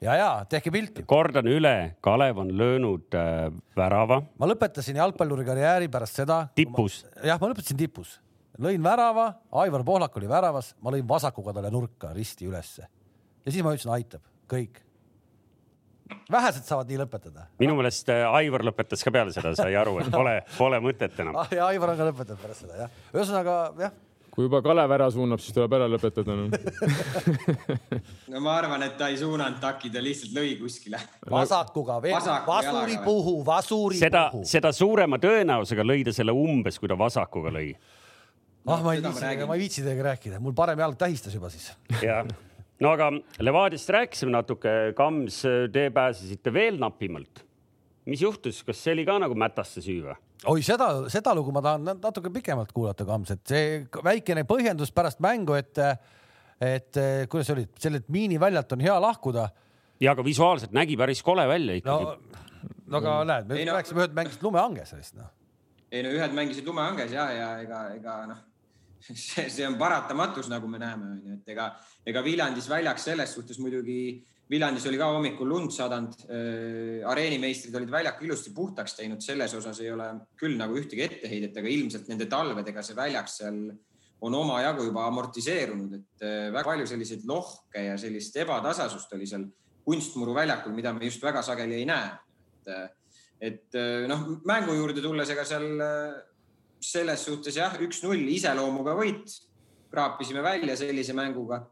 [0.00, 1.04] ja, ja tehke pilti.
[1.06, 6.46] kordan üle, Kalev on löönud äh, värava ma lõpetasin jalgpalluri karjääri pärast seda.
[6.54, 7.04] tipus.
[7.24, 8.18] jah, ma lõpetasin tipus,
[8.58, 9.32] lõin värava,
[9.64, 12.88] Aivar Pohlak oli väravas, ma lõin vasakuga talle nurka risti ülesse
[13.48, 14.82] ja siis ma ütlesin, aitab, kõik.
[16.32, 17.46] Vähesed saavad nii lõpetada.
[17.60, 21.38] minu meelest äh, Aivar lõpetas ka peale seda, sai aru, et pole, pole mõtet enam.
[21.40, 23.00] ah ja Aivar on ka lõpetanud pärast seda jah.
[23.14, 23.96] ühesõnaga jah,
[24.38, 26.44] kui juba Kalev ära suunab, siis tuleb ära lõpetada no.
[28.32, 31.00] no ma arvan, et ta ei suunanud taki, ta lihtsalt lõi kuskile.
[31.26, 34.46] vasakuga veel, Vasaku vasuri puhu, vasuri seda, puhu.
[34.46, 37.72] seda suurema tõenäosusega lõi ta selle umbes, kui ta vasakuga lõi.
[38.68, 41.72] ah, ma ei viitsi ma ei viitsi teiega rääkida, mul parem jalg tähistas juba siis.
[41.98, 42.22] jah,
[42.80, 43.10] no aga
[43.42, 47.44] Levadiast rääkisime natuke, Kams, te pääsesite veel napimalt.
[48.08, 50.14] mis juhtus, kas see oli ka nagu mätasse süü või?
[50.48, 53.64] oi, seda, seda lugu ma tahan nat- natuke pikemalt kuulata, Kams, et see
[54.04, 55.76] väikene põhjendus pärast mängu, et,
[56.62, 59.48] et kuidas see oli, sellelt miiniväljalt on hea lahkuda.
[60.00, 62.44] ja aga visuaalselt nägi päris kole välja no ikkagi.,
[62.86, 65.28] no aga näed, me Ei no- rääkisime ühed mängist lumehanges sellest noh.
[65.92, 68.38] ei no ühed mängisid lumehanges ja, ja ega, ega noh,
[69.26, 71.70] see, see on paratamatus, nagu me näeme, onju, et ega,
[72.06, 76.22] ega Viljandis väljaks selles suhtes muidugi, Viljandis oli ka hommikul lund sadanud.
[77.10, 80.06] areenimeistrid olid väljaku ilusti puhtaks teinud, selles osas ei ole
[80.40, 83.58] küll nagu ühtegi etteheidet, aga ilmselt nende talvedega see väljak seal
[84.20, 89.44] on omajagu juba amortiseerunud, et eh, väga palju selliseid lohke ja sellist ebatasasust oli seal
[89.84, 92.10] kunstmuru väljakul, mida me just väga sageli ei näe.
[92.68, 93.04] et,
[93.40, 93.76] et
[94.10, 96.18] noh, mängu juurde tulles, ega seal eh,
[96.80, 99.32] selles suhtes jah, üks-null iseloomuga võit,
[99.92, 101.66] kraapisime välja sellise mänguga.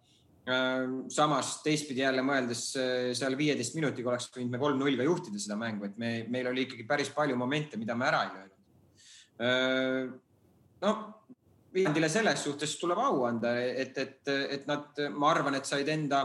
[1.10, 5.56] samas teistpidi jälle mõeldes eh, seal viieteist minutiga oleks võinud me kolm-null ka juhtida seda
[5.58, 10.20] mängu, et me, meil oli ikkagi päris palju momente, mida me ära ei löönud.
[10.84, 10.92] no
[11.76, 16.22] Viljandile selles suhtes tuleb au anda, et, et, et nad, ma arvan, et said enda,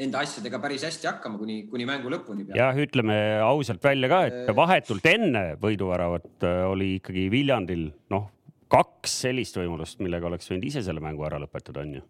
[0.00, 2.46] enda asjadega päris hästi hakkama kuni, kuni mängu lõpuni.
[2.56, 8.30] jah, ütleme ausalt välja ka, et vahetult enne võiduväravat äh, oli ikkagi Viljandil noh,
[8.72, 12.00] kaks sellist võimalust, millega oleks võinud ise selle mängu ära lõpetada, onju.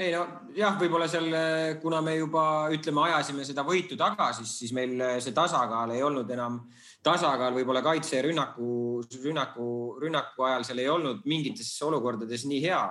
[0.00, 0.26] ei no
[0.56, 1.32] jah, võib-olla seal,
[1.80, 6.28] kuna me juba ütleme, ajasime seda võitu taga, siis, siis meil see tasakaal ei olnud
[6.36, 6.62] enam,
[7.06, 9.66] tasakaal võib-olla kaitse ja rünnaku, rünnaku,
[10.04, 12.84] rünnaku ajal seal ei olnud mingites olukordades nii hea.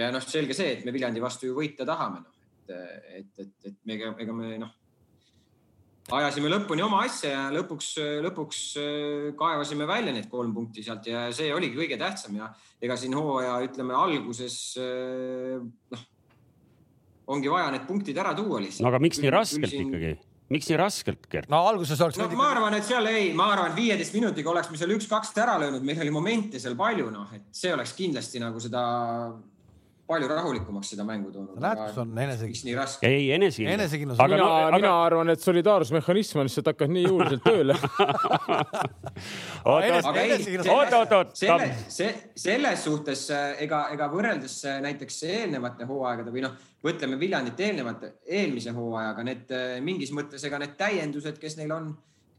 [0.00, 2.39] ja noh, selge see, et me Viljandi vastu ju võita tahame, noh,
[2.70, 4.70] et, et, et, et me, ega me noh,
[6.16, 7.90] ajasime lõpuni oma asja ja lõpuks,
[8.26, 8.62] lõpuks
[9.38, 12.48] kaevasime välja need kolm punkti sealt ja see oligi kõige tähtsam ja
[12.82, 16.08] ega siin hooaja ütleme alguses noh,
[17.30, 18.84] ongi vaja need punktid ära tuua lihtsalt.
[18.84, 19.88] no aga miks nii raskelt siin...
[19.88, 20.16] ikkagi?
[20.50, 21.50] miks nii raskelt, Gert?
[21.52, 22.40] no alguses oleks no, võinud.
[22.40, 25.56] ma arvan, et seal ei, ma arvan, et viieteist minutiga oleks me seal üks-kaks ära
[25.62, 28.82] löönud, meil oli momente seal palju, noh, et see oleks kindlasti nagu seda
[30.10, 31.58] palju rahulikumaks seda mängu toonud.
[31.62, 32.96] näed, kus on enesekindlus.
[33.06, 33.74] ei, enesekindlus.
[33.74, 34.18] enesekindlus.
[34.18, 34.76] mina no,, aga...
[34.76, 37.76] mina arvan, et solidaarsusmehhanism on lihtsalt hakanud nii jõuliselt tööle
[39.70, 41.32] oot, oot, oot.
[41.38, 42.10] selles, see,
[42.44, 43.24] selles suhtes
[43.62, 50.14] ega, ega võrreldes näiteks eelnevate hooaegade või noh, mõtleme Viljandit eelnevate, eelmise hooajaga, need mingis
[50.16, 51.90] mõttes, ega need täiendused, kes neil on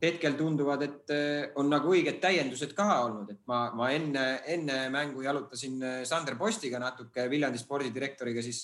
[0.01, 4.83] hetkel tunduvad, et eh, on nagu õiged täiendused ka olnud, et ma, ma enne, enne
[4.93, 8.63] mängu jalutasin eh, Sander Postiga natuke, Viljandi spordidirektoriga, siis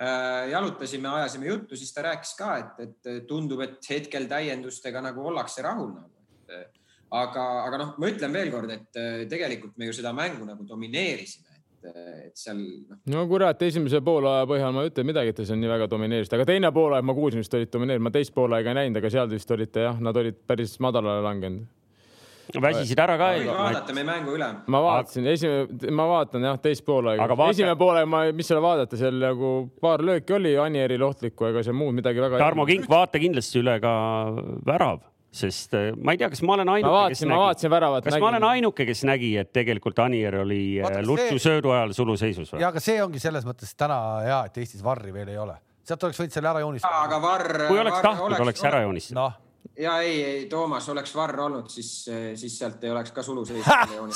[0.00, 5.26] äh, jalutasime, ajasime juttu, siis ta rääkis ka, et, et tundub, et hetkel täiendustega nagu
[5.32, 6.10] ollakse rahul nagu.
[7.14, 11.53] aga, aga noh, ma ütlen veelkord, et tegelikult me ju seda mängu nagu domineerisime
[11.90, 12.98] et, et seal noh.
[13.14, 16.40] no kurat, esimese poolaja põhjal ma ei ütle midagi, et te seal nii väga domineerisite,
[16.40, 19.30] aga teine poolaeg ma kuulsin, vist olid domineerinud, ma teist poolaega ei näinud, aga seal
[19.32, 21.64] vist olite jah, nad olid päris madalale langenud
[22.60, 23.30] väsisid ära ka.
[23.46, 24.48] vaadata meie mängu üle.
[24.66, 27.28] ma vaatasin, esimene, ma vaatan jah, teist poolega.
[27.30, 27.50] Vaata...
[27.54, 31.76] esimene poolaeg ma, mis seal vaadata, seal nagu paar lööki oli Anieril ohtlikku, ega seal
[31.78, 32.38] muud midagi väga.
[32.42, 33.94] Tarmo Kink, vaata kindlasti üle ka
[34.66, 35.02] värav
[35.34, 37.32] sest äh, ma ei tea, kas ma olen ainuke, kes nägi.
[37.32, 38.04] ma vaatasin väravat.
[38.04, 38.24] kas nägin.
[38.24, 41.46] ma olen ainuke, kes nägi, et tegelikult Anier oli äh, Lutsu see...
[41.48, 42.62] söödu ajal suluseisus või?
[42.62, 45.56] ja, aga see ongi selles mõttes täna hea, et Eestis varri veel ei ole.
[45.84, 47.00] sealt oleks võinud selle ära joonistada.
[47.08, 47.64] aga varr.
[47.70, 49.32] kui oleks tahtnud, oleks, oleks ära joonistada no
[49.80, 51.90] ja ei, ei Toomas oleks varr olnud, siis,
[52.38, 53.64] siis sealt ei oleks ka suluseis.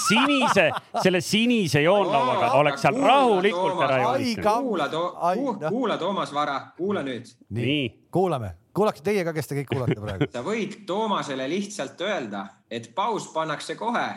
[0.05, 0.69] sinise,
[1.03, 4.71] selle sinise joonlauaga oleks seal rahulikult ära joonistanud.
[4.71, 7.33] kuula, kuula, Toomas Vara, kuula nüüd.
[7.59, 7.83] nii,
[8.15, 10.29] kuulame kuulake teie ka, kes te kõik kuulate praegu.
[10.33, 14.09] sa võid Toomasele lihtsalt öelda, et paus pannakse kohe,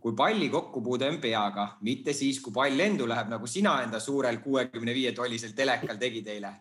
[0.00, 4.38] kui palli kokkupuude on peaga, mitte siis, kui pall lendu läheb, nagu sina enda suurel
[4.44, 6.54] kuuekümne viie tollisel telekal tegid eile.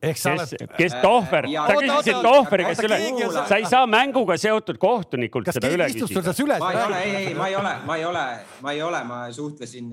[0.00, 0.62] Kes, oled...
[0.78, 2.98] kes Tohver, sa küsisid Tohveri käest üle,
[3.36, 6.56] sa ei saa mänguga seotud kohtunikult kas seda üle küsida.
[6.56, 8.22] ma ei ole, ei, ei, ma ei ole, ma ei ole,
[8.64, 9.90] ma ei ole, ma suhtlesin,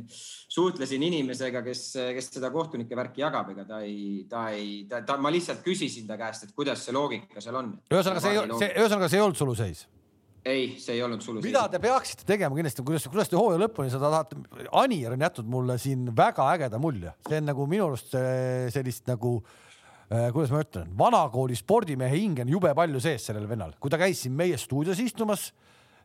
[0.58, 1.84] suhtlesin inimesega, kes,
[2.18, 6.10] kes seda kohtunike värki jagab, ega ta ei, ta ei, ta, ta, ma lihtsalt küsisin
[6.10, 7.76] ta käest, et kuidas see loogika seal on.
[7.94, 9.86] ühesõnaga, see see, ühesõnaga, see ei olnud suluseis
[10.48, 11.50] ei, see ei olnud suluseis.
[11.50, 14.38] mida te peaksite tegema kindlasti, kuidas, kuidas te hooaja lõpuni seda tahate,
[14.80, 18.16] Anier on jätnud mulle siin väga ägeda mulje, see on nagu minu arust
[18.74, 19.56] sellist nagu äh,
[20.08, 23.98] Äh, kuidas ma ütlen, vanakooli spordimehe hinge on jube palju sees sellel vennal, kui ta
[24.00, 25.50] käis siin meie stuudios istumas,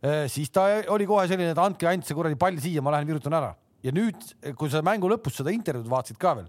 [0.02, 3.06] äh, siis ta oli kohe selline, et andke ainult see kuradi pall siia, ma lähen
[3.06, 3.52] virutan ära.
[3.82, 4.24] Ja nüüd,
[4.58, 6.48] kui sa mängu lõpus seda intervjuud vaatasid ka veel,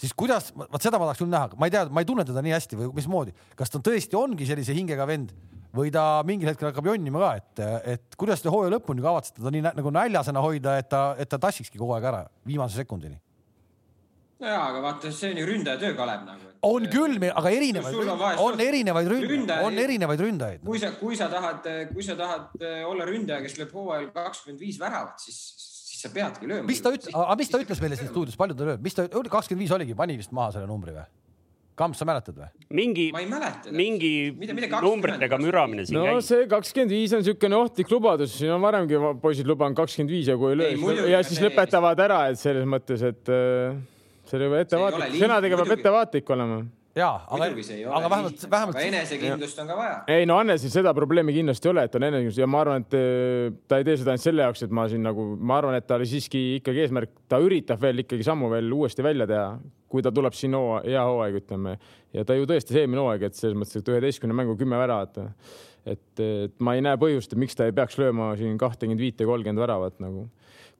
[0.00, 2.42] siis kuidas, vot seda ma tahaks küll näha, ma ei tea, ma ei tunne teda
[2.44, 5.32] nii hästi või mismoodi, kas ta tõesti ongi sellise hingega vend
[5.76, 7.64] või ta mingil hetkel hakkab jonnima ka, et,
[7.94, 11.38] et kuidas te hooaja lõpuni kavatsete ta nii nagu näljasena hoida, et ta, et ta
[11.42, 13.20] tassikski kogu aeg ära viimase sekundini
[14.40, 16.50] jaa, aga vaata, see on ju ründaja töö, Kalev nagu.
[16.66, 17.96] on küll, aga erinevaid,
[18.40, 20.62] on erinevaid ründajaid, on erinevaid ründajaid.
[20.64, 24.80] kui sa, kui sa tahad, kui sa tahad olla ründaja, kes lööb hooajal kakskümmend viis
[24.80, 25.40] väravat, siis,
[26.00, 26.66] siis sa peadki lööma.
[26.68, 29.06] mis ta ütles, aga mis ta ütles meile siin stuudios, palju ta lööb, mis ta,
[29.10, 31.04] kakskümmend viis oligi, pani vist maha selle numbri või?
[31.80, 32.48] Kamps, sa mäletad või?
[32.76, 33.06] mingi,
[33.72, 36.18] mingi mida, mida numbritega müramine siin no, käib.
[36.18, 40.28] no see kakskümmend viis on niisugune ohtlik lubadus, siin on varemgi poisid lubanud kakskümmend viis
[40.28, 43.80] ja kui ei löö, ja siis lõpetavad ära, et selles mõttes, et äh,
[44.28, 46.60] see oli juba ettevaatlik, sõnadega peab ettevaatlik olema
[46.96, 48.76] jaa, aga, aga vähemalt, vähemalt.
[48.76, 49.98] aga enesekindlust on ka vaja.
[50.10, 52.96] ei no Hannesil seda probleemi kindlasti ei ole, et on enesekindlus ja ma arvan, et
[52.98, 55.86] eh, ta ei tee seda ainult selle jaoks, et ma siin nagu, ma arvan, et
[55.86, 59.46] tal siiski ikkagi eesmärk, ta üritab veel ikkagi sammu veel uuesti välja teha,
[59.90, 61.76] kui ta tuleb siin hooaeg, hea hooaeg, ütleme.
[62.16, 65.22] ja ta ju tõestas eelmine hooaeg, et selles mõttes, et üheteistkümne mängu kümme väravat.
[65.86, 69.62] et, et ma ei näe põhjust, miks ta ei peaks lööma siin kahtekümmend viite, kolmkümmend
[69.62, 70.26] väravat nagu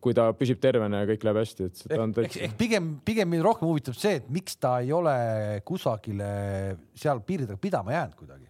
[0.01, 2.45] kui ta püsib tervena ja kõik läheb hästi, et ta on täitsa.
[2.47, 5.17] ehk pigem, pigem mind rohkem huvitab see, et miks ta ei ole
[5.67, 6.31] kusagile
[6.97, 8.49] seal piiridega pidama jäänud kuidagi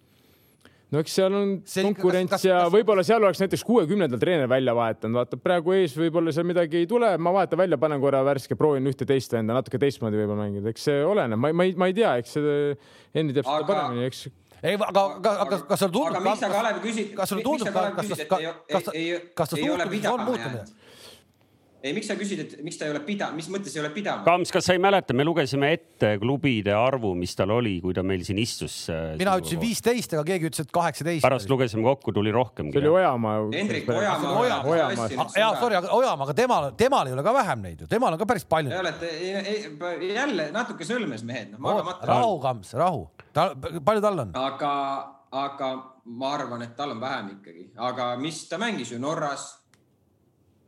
[0.91, 4.51] no eks seal on see konkurents kas, kas, ja võib-olla seal oleks näiteks kuuekümnendal treener
[4.51, 8.23] välja vahetanud, vaata praegu ees võib-olla seal midagi ei tule, ma vahetan välja, panen korra
[8.27, 11.91] värske, proovin ühte-teist venda natuke teistmoodi võib-olla mängida, eks see oleneb, ma, ma ei, ma
[11.91, 12.61] ei tea, eks see
[13.17, 14.27] Henri teab seda paremini, eks
[14.61, 16.11] ei, aga, aga, aga kas sulle tundub?
[16.13, 17.15] aga miks sa, Kalev, küsid?
[17.17, 20.65] kas sulle tundub, kas, kas, kas, kas, kas, kas, kas ta on muutumine?
[21.83, 24.25] ei, miks sa küsid, et miks ta ei ole pidanud, mis mõttes ei ole pidanud?
[24.27, 28.05] Kams, kas sa ei mäleta, me lugesime ette klubide arvu, mis tal oli, kui ta
[28.07, 28.77] meil siin istus.
[29.19, 29.61] mina ütlesin.
[29.63, 31.25] viisteist, aga keegi ütles, et kaheksateist.
[31.25, 32.93] pärast lugesime kokku, tuli rohkemgi see oli.
[33.01, 33.37] Ojamaa.
[33.55, 34.35] Hendrik Ojamaa.
[34.75, 35.29] Ojamaa.
[35.37, 38.21] jaa, sorry, aga Ojamaa, aga temal, temal ei ole ka vähem neid ju, temal on
[38.21, 38.81] ka päris palju Te.
[38.81, 42.07] olete jälle natuke sõlmes mehed, noh, magamata.
[42.11, 43.07] rahu, Kams, rahu.
[43.33, 44.37] ta, palju tal on?
[44.37, 44.75] aga,
[45.33, 45.71] aga
[46.05, 49.60] ma arvan, et tal on vähem ikkagi, aga mis ta mängis ju Norras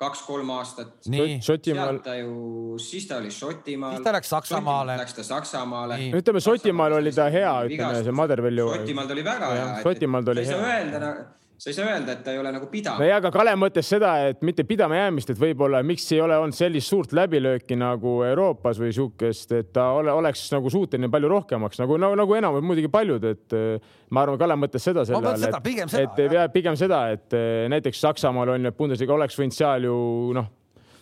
[0.02, 0.94] kaks-kolm aastat.
[1.06, 3.98] Šotimaal sealt, ta ju, siis ta oli Šotimaal.
[3.98, 4.96] Siis ta läks Saksamaale.
[5.00, 6.00] Läks ta Saksamaale.
[6.18, 8.66] Ütleme Šotimaal oli ta hea, ütleme see Madervelli.
[8.78, 9.70] Šotimaal ta oli väga hea.
[9.86, 10.82] Šotimaal ta oli sa ei saa hea.
[10.82, 11.14] öelda,
[11.62, 13.06] sa ei saa öelda, et ta ei ole nagu no pidanud.
[13.06, 16.56] ja, aga Kalev mõtles seda, et mitte pidama jäämist, et võib-olla miks ei ole olnud
[16.58, 21.78] sellist suurt läbilööki nagu Euroopas või siukest, et ta ole, oleks nagu suuteline palju rohkemaks
[21.78, 25.38] nagu, nagu, nagu enamik muidugi paljud, et eh, ma arvan, Kalev mõtles seda selle all,
[25.38, 25.62] seda,
[26.02, 26.34] et jah.
[26.40, 29.94] ja, pigem seda, et eh, näiteks Saksamaal on ju, et Bundesliga oleks võinud seal ju
[30.34, 30.50] noh,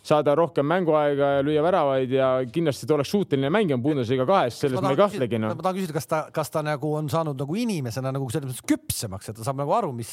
[0.02, 4.80] saada rohkem mänguaega ja lüüa väravaid ja kindlasti ta oleks suuteline mängima Bundesliga kahes, selles
[4.80, 5.62] ma ei kahtlegi noh ma.
[5.62, 9.30] tahan küsida, kas ta, kas ta nagu on saanud nagu inimesena nagu selles mõttes küpsemaks,
[9.30, 10.12] et ta saab nagu aru, mis,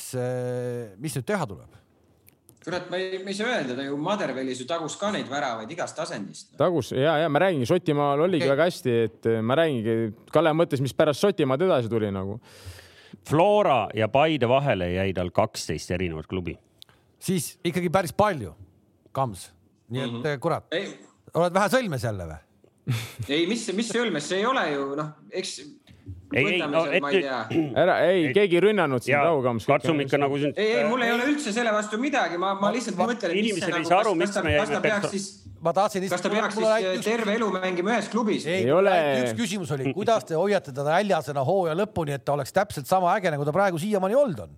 [1.00, 1.80] mis nüüd teha tuleb.
[2.68, 5.72] kurat, ma ei, ma ei saa öelda, ta ju Madervelis ju tagus ka neid väravaid
[5.72, 6.52] igast asendist.
[6.60, 8.56] tagus ja, ja ma räägingi, Šotimaal oligi okay.
[8.56, 9.98] väga hästi, et eh, ma räägingi,
[10.36, 12.42] Kalev mõtles, mis pärast Šotimaad edasi tuli nagu.
[13.28, 16.58] Flora ja Paide vahele jäi tal kaksteist erinevat klubi.
[17.20, 18.52] siis ikkagi päris palju,
[19.16, 19.57] Kams.
[19.90, 20.40] Nii et mm -hmm.
[20.44, 20.88] kurat, ei,
[21.34, 22.40] oled vähe sõlmes jälle või?
[23.36, 25.60] ei, mis, mis sõlmes, see ei ole ju noh, eks.
[26.36, 27.38] Ei, ei, no et ma tea.
[27.80, 29.66] ära, ei, keegi ei rünnanud sind, rahu, Kams.
[29.68, 30.52] katsume ikka nagu siin.
[30.60, 33.46] ei, ei, mul ei ole üldse selle vastu midagi, ma, ma lihtsalt mõtlen, et mis
[33.46, 35.28] inimesed ei nagu, saa aru, miks me jäime perso- siis,
[35.64, 38.46] ma tahtsin kas ta peaks siis ainult üks- terve elu mängima ühes klubis?
[38.46, 42.34] ei, Ei ole- üks küsimus oli, kuidas te hoiate teda näljasena hooaja lõpuni, et ta
[42.36, 44.58] oleks täpselt sama äge, nagu ta praegu siiamaani olnud on.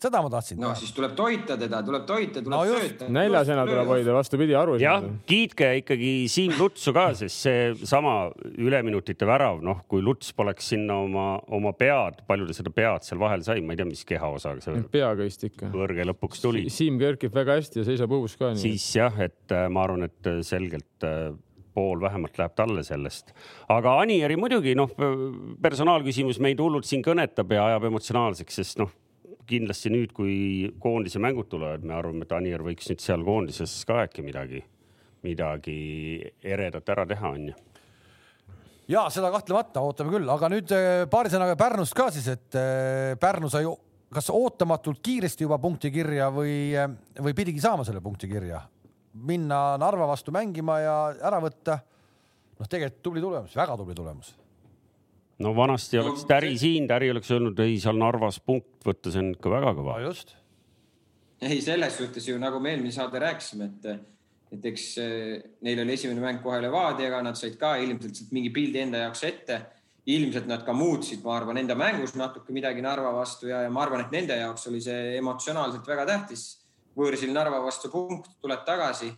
[0.00, 0.72] Seda ma tahtsin no.
[0.78, 3.08] siis tuleb toita teda, tuleb toita, tuleb No sööta.
[3.12, 8.14] näljasena tuleb hoida, vastupidi, aru ei saada., kiitke ikkagi Siim Lutsu ka, sest seesama
[8.56, 13.20] üleminutite värav, noh, kui Luts poleks sinna oma, oma pead, palju ta seda pead seal
[13.22, 15.70] vahel sai, ma ei tea, mis kehaosaga see peaga vist ikka.
[15.74, 18.64] võrge lõpuks tuli, Siim kerkib väga hästi ja seisab õhus ka nii.
[18.64, 21.30] siis jah, et äh, ma arvan, et selgelt äh,
[21.74, 23.34] pool vähemalt läheb talle sellest.
[23.70, 24.90] aga Anieri muidugi noh,
[25.62, 28.90] personaalküsimus meid hullult siin kõnetab ja ajab emotsionaalseks, sest noh,
[29.50, 34.04] kindlasti nüüd, kui koondise mängud tulevad, me arvame, et Anier võiks nüüd seal koondises ka
[34.06, 34.62] äkki midagi,
[35.26, 35.76] midagi
[36.42, 37.54] eredat ära teha, onju.
[38.90, 43.14] ja seda kahtlemata ootame küll, aga nüüd eh, paari sõnaga Pärnust ka siis, et eh,
[43.20, 43.66] Pärnu sai
[44.10, 46.74] kas ootamatult kiiresti juba punkti kirja või,
[47.22, 48.64] või pidigi saama selle punkti kirja,
[49.26, 50.96] minna Narva vastu mängima ja
[51.30, 51.78] ära võtta.
[52.58, 54.34] noh, tegelikult tubli tulemus, väga tubli tulemus.
[55.40, 59.12] No vanasti No oleks Täri see- siin, Täri oleks öelnud, ei seal Narvas punkt võtta,
[59.12, 60.10] see on ikka väga kõva no.
[60.10, 60.34] just,
[61.40, 64.06] ei, selles suhtes ju nagu me eelmine saade rääkisime, et,
[64.52, 68.52] et eks eh, neil oli esimene mäng kohe Levadiaga, nad said ka ilmselt sealt mingi
[68.54, 69.60] pildi enda jaoks ette.
[70.10, 73.82] ilmselt nad ka muutsid, ma arvan, enda mängus natuke midagi Narva vastu ja, ja ma
[73.84, 76.44] arvan, et nende jaoks oli see emotsionaalselt väga tähtis.
[76.96, 79.12] võõrsil Narva vastu punkt, tuleb tagasi.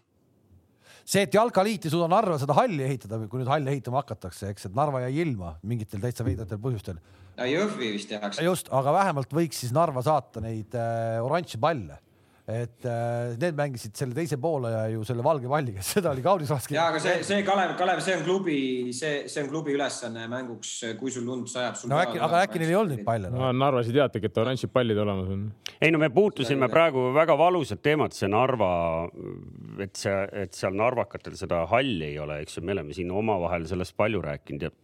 [1.05, 4.69] see, et jalkaliit ei suuda Narva seda halli ehitada, kui nüüd halli ehitama hakatakse, eks,
[4.69, 7.03] et Narva jäi ilma mingitel täitsa veidratel põhjustel.
[7.49, 8.45] Jõhvi vist tehakse.
[8.45, 11.99] just, aga vähemalt võiks siis Narva saata neid äh, oranži palle.
[12.43, 16.51] Et äh, need mängisid selle teise poole ja ju selle valge palliga, seda oli kaunis
[16.51, 16.75] raske.
[16.75, 18.57] ja aga see, see Kalev, Kalev, see on klubi,
[18.97, 21.79] see, see on klubi ülesanne mänguks, kui sul lund sajab.
[21.87, 23.45] no äkki, aga äkki neil ei olnud neid palle no.?
[23.45, 25.45] no Narvas ei teatagi, et oranžid pallid olemas on.
[25.79, 28.73] ei no me puutusime praegu väga valusat teemat, see Narva,
[29.87, 33.71] et see, et seal narvakatel seda halli ei ole, eks ju, me oleme siin omavahel
[33.71, 34.75] sellest palju rääkinud ja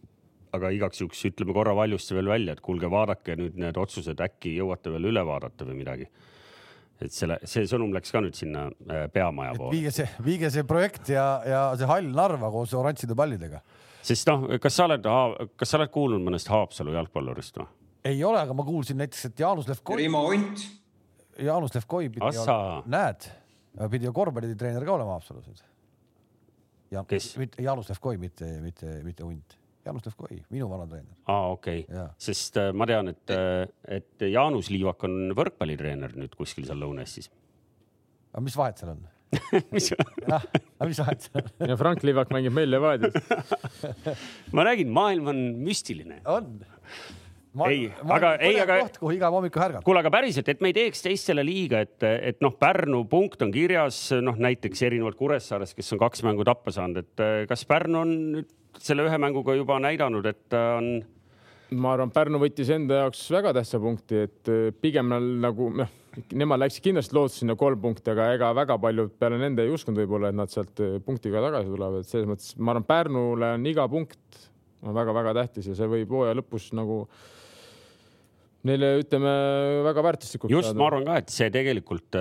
[0.54, 4.54] aga igaks juhuks ütleme korra valjusti veel välja, et kuulge, vaadake nüüd need otsused, äkki
[4.56, 6.08] jõuate veel üle vaadata või midagi.
[7.04, 10.64] Et selle, see sõnum läks ka nüüd sinna äh, peamaja poole, viige see, viige see
[10.68, 13.60] projekt ja, ja see hall Narva koos oranžide pallidega.
[14.02, 15.06] sest noh, kas sa oled,
[15.58, 17.68] kas sa oled kuulnud mõnest Haapsalu jalgpallurist või?
[18.08, 20.64] ei ole, aga ma kuulsin näiteks, et Jaanus Levkoi, Rimo Unt,
[21.44, 23.28] Jaanus Levkoi pidi Assa., näed,
[23.92, 25.62] pidi ju korvpallitreener ka olema Haapsalus nüüd.
[26.94, 27.34] ja Kes?
[27.38, 29.57] mitte Jaanus Levkoi, mitte, mitte, mitte Unt.
[29.88, 31.16] Jaanus Levkoi, minu vana treener.
[31.26, 32.06] aa, okei okay.
[32.28, 33.36] Sest äh, ma tean, et,
[33.98, 37.30] et Jaanus Liivak on võrkpallitreener nüüd kuskil seal Lõuna-Eestis
[38.32, 39.06] aga mis vahet seal on?
[39.74, 40.42] mis jah,
[40.78, 41.70] aga mis vahet seal on?
[41.72, 43.16] ja Frank Livak mängib meil Levadias.
[44.56, 46.20] ma räägin, maailm on müstiline.
[46.28, 46.58] on.
[47.66, 49.82] Ei, aga- ei, aga- koht, kuhu iga hommikul ärgata.
[49.82, 53.50] kuule, aga päriselt, et me ei teeks teistele liiga, et, et noh, Pärnu punkt on
[53.54, 58.02] kirjas, noh näiteks erinevalt Kuressaarest, kes on kaks mängu tappa saanud, et eh, kas Pärnu
[58.04, 60.90] on nüüd selle ühe mänguga juba näidanud, et ta on
[61.76, 65.12] ma arvan, Pärnu võttis enda jaoks väga tähtsa punkti, et äh, pigem
[65.42, 65.94] nagu noh,
[66.38, 70.00] nemad läksid kindlasti lootsid sinna kolm punkti, aga ega väga paljud peale nende ei uskunud
[70.02, 73.66] võib-olla, et nad sealt äh, punktiga tagasi tulevad, et selles mõttes ma arvan, Pärnule on
[73.68, 74.46] iga punkt
[74.86, 77.02] on väga-väga tähtis ja see võib hooaja lõpus nagu
[78.68, 79.32] neile ütleme
[79.86, 82.18] väga väärtuslikuks just, ma arvan ka, et see tegelikult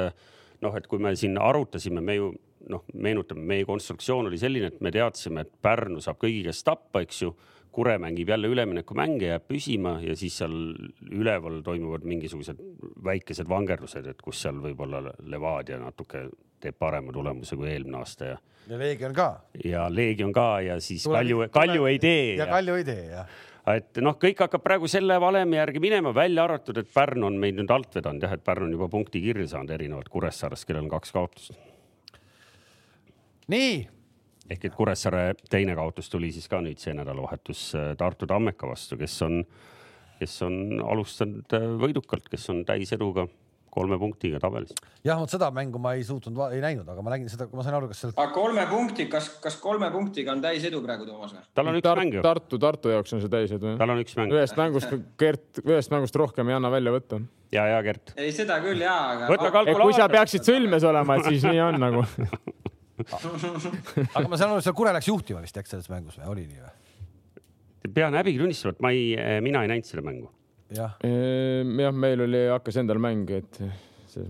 [0.64, 2.32] noh, et kui me siin arutasime, me ju
[2.70, 7.04] noh, meenutame, meie konstruktsioon oli selline, et me teadsime, et Pärnu saab kõigi käest tappa,
[7.06, 7.36] eks ju.
[7.78, 10.54] Kure mängib jälle üleminekumänge, jääb püsima ja siis seal
[11.14, 12.58] üleval toimuvad mingisugused
[13.06, 16.24] väikesed vangerdused, et kus seal võib-olla Levadia natuke
[16.64, 18.40] teeb parema tulemuse kui eelmine aasta ja.
[18.72, 19.28] ja Leegion ka.
[19.62, 22.24] ja Leegion ka ja siis tule, Kalju, Kalju ei tee.
[22.40, 23.38] ja Kalju ei tee jah
[23.76, 27.58] et noh, kõik hakkab praegu selle valemi järgi minema, välja arvatud, et Pärnu on meid
[27.60, 30.94] nüüd alt vedanud jah, et Pärnu on juba punkti kirja saanud erinevalt Kuressaarest, kellel on
[30.94, 31.58] kaks kaotust.
[33.52, 33.88] Nii
[34.52, 39.00] ehk et Kuressaare teine kaotus tuli siis ka nüüd see nädalavahetus äh, Tartu Tammeka vastu,
[39.00, 39.42] kes on,
[40.22, 43.28] kes on alustanud äh, võidukalt, kes on täiseduga
[43.78, 44.72] kolme punktiga tabelis.
[45.06, 47.76] jah, vot seda mängu ma ei suutnud, ei näinud, aga ma nägin seda, ma sain
[47.78, 48.16] aru, kas sealt.
[48.18, 51.44] aga kolme punkti, kas, kas kolme punktiga on täisedu praegu, Toomas või?
[51.58, 52.24] tal on üks Tar mäng ju.
[52.26, 53.76] Tartu, Tartu jaoks on see täisedu.
[53.82, 54.34] tal on üks mäng.
[54.34, 57.22] ühest mängust, Gert, ühest mängust rohkem ei anna välja võtta.
[57.54, 58.16] ja, ja Gert.
[58.16, 58.96] ei, seda küll ja,
[59.28, 59.76] aga.
[59.84, 62.08] kui sa peaksid sõlmes olema, et siis nii on nagu
[64.18, 66.62] aga ma saan aru, seal Kure läks juhtima vist, eks selles mängus või oli nii
[66.64, 66.76] või?
[67.94, 70.30] pean häbiga tunnistama, et ma ei, mina ei näinud seda mängu.
[70.76, 73.62] jah, Ehm, jah, meil oli, hakkas endal mäng, et.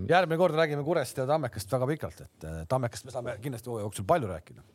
[0.10, 3.88] järgmine kord räägime Kurest ja Tammekast väga pikalt, et äh, Tammekast me saame kindlasti hooaja
[3.88, 4.66] jooksul palju rääkida.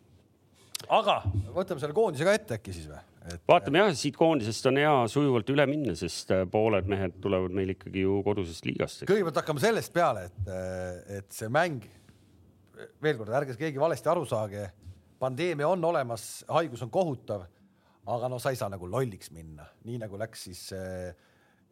[0.88, 1.20] aga
[1.54, 3.02] võtame selle koondise ka ette äkki siis või?
[3.46, 8.02] vaatame jah, siit koondisest on hea sujuvalt üle minna, sest pooled mehed tulevad meil ikkagi
[8.02, 9.04] ju kodusest liigast.
[9.06, 10.54] kõigepealt hakkame sellest peale, et,
[11.20, 11.84] et see mäng,
[13.02, 14.70] veel kord, ärge keegi valesti aru saage.
[15.22, 17.44] pandeemia on olemas, haigus on kohutav,
[18.10, 21.12] aga no sa ei saa nagu lolliks minna, nii nagu läks siis äh,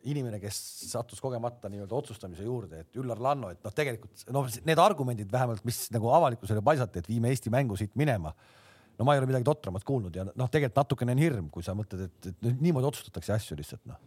[0.08, 0.56] inimene, kes
[0.90, 5.64] sattus kogemata nii-öelda otsustamise juurde, et Üllar Lanno, et noh, tegelikult noh, need argumendid vähemalt,
[5.66, 8.32] mis nagu avalikkusele paisati, et viime Eesti mängu siit minema.
[8.98, 11.74] no ma ei ole midagi totramat kuulnud ja noh, tegelikult natukene on hirm, kui sa
[11.76, 13.98] mõtled, et, et niimoodi otsustatakse asju lihtsalt noh.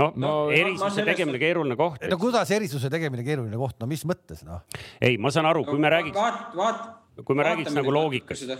[0.00, 1.10] No, no erisuse sellest...
[1.12, 2.06] tegemine keeruline koht.
[2.10, 4.64] no kuidas erisuse tegemine keeruline koht, no mis mõttes noh?
[5.00, 6.88] ei, ma saan aru, kui me räägiks vaat,, vaat,
[7.22, 8.56] kui me räägiks nagu loogikast.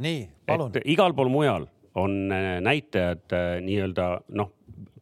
[0.00, 0.80] nii, palun.
[0.84, 1.68] igal pool mujal
[2.00, 2.16] on
[2.62, 3.34] näitajad
[3.66, 4.54] nii-öelda noh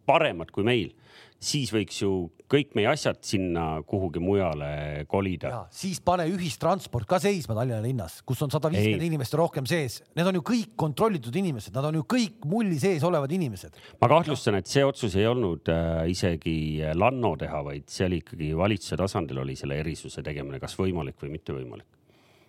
[0.08, 0.92] paremad kui meil,
[1.38, 2.12] siis võiks ju
[2.48, 5.66] kõik meie asjad sinna kuhugi mujale kolida.
[5.74, 10.00] siis pane ühistransport ka seisma Tallinna linnas, kus on sada viiskümmend inimest rohkem sees.
[10.16, 13.76] Need on ju kõik kontrollitud inimesed, nad on ju kõik mulli sees olevad inimesed.
[14.00, 16.56] ma kahtlustan, et see otsus ei olnud äh, isegi
[16.94, 21.36] Lanno teha, vaid see oli ikkagi valitsuse tasandil oli selle erisuse tegemine, kas võimalik või
[21.36, 21.86] mitte võimalik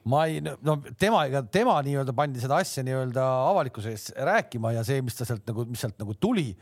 [0.10, 4.84] ma ei, no tema, ega tema nii-öelda pandi seda asja nii-öelda avalikkuse ees rääkima ja
[4.88, 6.54] see, mis ta sealt nagu, mis sealt nagu tuli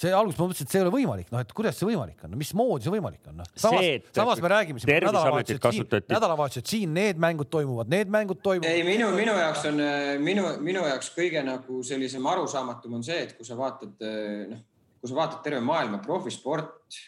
[0.00, 2.36] see alguses ma mõtlesin, et see ei ole võimalik, noh, et kuidas see võimalik on,
[2.40, 3.50] mismoodi see võimalik on, noh.
[3.58, 8.70] samas, samas me räägime siin nädalavahetused siin, nädalavahetused siin, need mängud toimuvad, need mängud toimuvad.
[8.70, 9.82] ei, minu, minu jaoks on
[10.24, 14.06] minu, minu jaoks kõige nagu sellisem arusaamatum on see, et kui sa vaatad,
[14.54, 14.64] noh,
[15.00, 17.02] kui sa vaatad terve maailma profisport,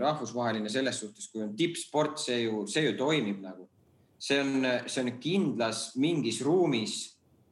[0.00, 3.68] rahvusvaheline selles suhtes, kui on tippsport, see ju, see ju toimib nagu.
[4.18, 6.94] see on, see on kindlas mingis ruumis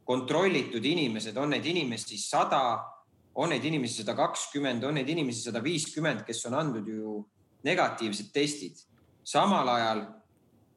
[0.07, 2.96] kontrollitud inimesed, on neid inimesi sada
[3.37, 7.17] on neid inimesi sada kakskümmend, on neid inimesi sada viiskümmend, kes on andnud ju
[7.67, 8.79] negatiivsed testid.
[9.27, 10.05] samal ajal,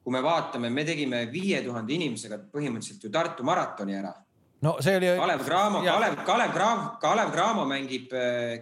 [0.03, 4.13] kui me vaatame, me tegime viie tuhande inimesega põhimõtteliselt ju Tartu maratoni ära.
[4.61, 5.11] no see oli.
[5.19, 8.09] Kalev Cramo, Kalev, Kalev Cramo, Kalev Cramo mängib,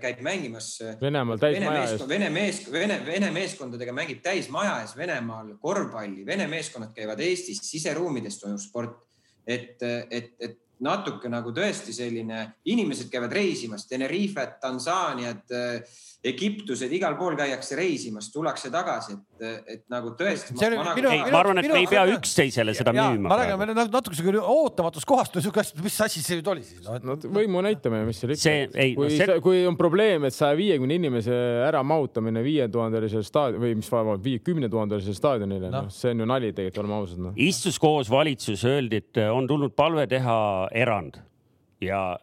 [0.02, 0.70] käib mängimas.
[1.02, 2.08] Venemaal täismaja ees.
[2.08, 6.26] Vene mees, Vene, Vene meeskondadega mängib täismaja ees Venemaal korvpalli.
[6.26, 9.04] Vene meeskonnad käivad Eestis, siseruumides toimub sport.
[9.48, 9.82] et,
[10.12, 15.56] et, et natuke nagu tõesti selline, inimesed käivad reisimas, Tenerifet, Tansaaniat,
[16.26, 20.56] Egiptused, igal pool käiakse reisimas, tullakse tagasi, et, et nagu tõesti.
[20.58, 21.04] ma, nagu...
[21.12, 23.30] ei, ma arvan, et me ei pea üksteisele seda ja, müüma.
[23.30, 26.82] ma räägin, meil natuke siuke ootamatust kohast siuke asi, mis asi see nüüd oli siis
[26.88, 26.98] no,?
[27.06, 28.88] No võimu näitamine, mis seal ikka.
[28.98, 29.38] kui no,, see...
[29.46, 35.70] kui on probleem, et saja viiekümne inimese äramahutamine viietuhandelisele staadion või mis, kümne tuhandelisele staadionile
[35.70, 37.36] no., noh, see on ju nali tegelikult, oleme ausad no..
[37.38, 40.40] istus koos valitsus, öeldi, et on tulnud palve teha
[40.82, 41.22] erand
[41.84, 42.18] ja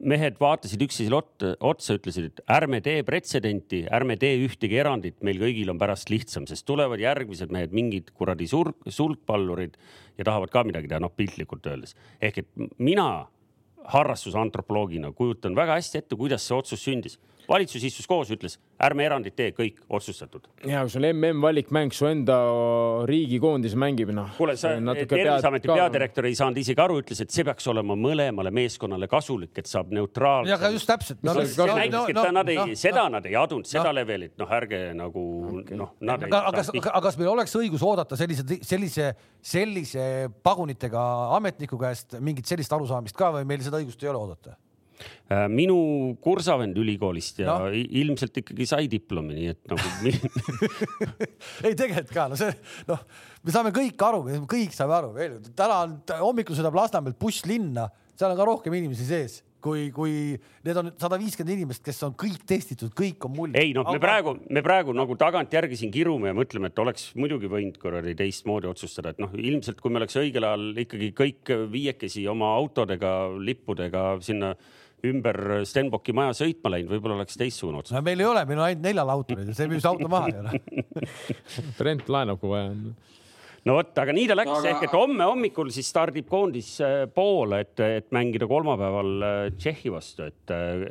[0.00, 5.72] mehed vaatasid üksteisele otsa, ütlesid, et ärme tee pretsedenti, ärme tee ühtegi erandit, meil kõigil
[5.72, 9.76] on pärast lihtsam, sest tulevad järgmised mehed, mingid kuradi sulg, sulgpallurid
[10.18, 11.94] ja tahavad ka midagi teha, noh piltlikult öeldes.
[12.20, 13.26] ehk et mina
[13.90, 17.18] harrastusantropoloogina kujutan väga hästi ette, kuidas see otsus sündis.
[17.50, 20.46] Valitsus istus koos, ütles ärme erandit tee, kõik otsustatud.
[20.66, 22.38] ja kui sul MM-valikmäng su enda
[23.10, 24.30] riigikoondis mängib, noh.
[24.38, 24.72] kuule, sa
[25.10, 29.70] Terviseameti peadirektor ei saanud isegi aru, ütles, et see peaks olema mõlemale meeskonnale kasulik, et
[29.70, 30.52] saab neutraalselt.
[30.52, 31.34] ja aga just täpselt no,.
[31.40, 33.96] No, no, nad ei no,, seda no, nad ei adunud, seda no.
[34.00, 35.24] levelit, noh, ärge nagu
[35.60, 35.78] okay.
[35.78, 36.80] noh, nad aga, ei.
[36.80, 39.12] aga, aga kas meil oleks õigus oodata sellise, sellise,
[39.52, 40.04] sellise
[40.44, 41.04] pagunitega
[41.36, 44.56] ametniku käest mingit sellist arusaamist ka või meil seda õigust ei ole oodata?
[45.30, 45.76] Äh, minu
[46.18, 47.68] kursavend ülikoolist ja no.
[47.70, 50.14] ilmselt ikkagi sai diplomi, nii et nagu
[51.66, 52.50] ei, tegelikult ka, no see,
[52.88, 53.04] noh,
[53.46, 57.86] me saame kõik aru, kõik saame aru, veel täna on, hommikul sõidab Lasnamäelt buss linna,
[58.18, 60.14] seal on ka rohkem inimesi sees kui, kui
[60.66, 63.60] need on sada viiskümmend inimest, kes on kõik testitud, kõik on mulje.
[63.60, 67.50] ei noh, me praegu, me praegu nagu tagantjärgi siin kirume ja mõtleme, et oleks muidugi
[67.52, 72.26] võinud kuradi teistmoodi otsustada, et noh, ilmselt kui me oleks õigel ajal ikkagi kõik viiekesi
[72.32, 74.54] oma autodega, lippudega sinna
[75.06, 78.04] ümber Stenbocki maja sõitma läinud, võib-olla oleks teistsugune otsus no,.
[78.06, 81.06] meil ei ole, meil on ainult neljal autol, see müüs auto maha ei ole.
[81.78, 82.84] Brent laenab, kui vaja on
[83.68, 84.72] no vot, aga nii ta läks aga...
[84.72, 89.92] ehk et homme hommikul siis stardib koondis äh, poole, et, et mängida kolmapäeval äh, Tšehhi
[89.92, 90.86] vastu, et äh,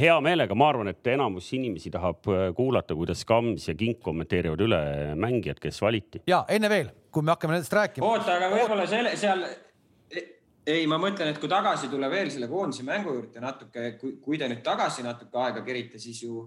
[0.00, 2.24] hea meelega, ma arvan, et enamus inimesi tahab
[2.56, 4.80] kuulata, kuidas Kams ja Kink kommenteerivad üle
[5.20, 6.24] mängijad, kes valiti.
[6.30, 8.12] ja enne veel, kui me hakkame nendest rääkima.
[8.12, 9.46] oota, aga võib-olla selle seal
[10.66, 14.40] ei, ma mõtlen, et kui tagasi tulla veel selle koondise mängu juurde natuke, kui, kui
[14.40, 16.44] te nüüd tagasi natuke aega kerite, siis ju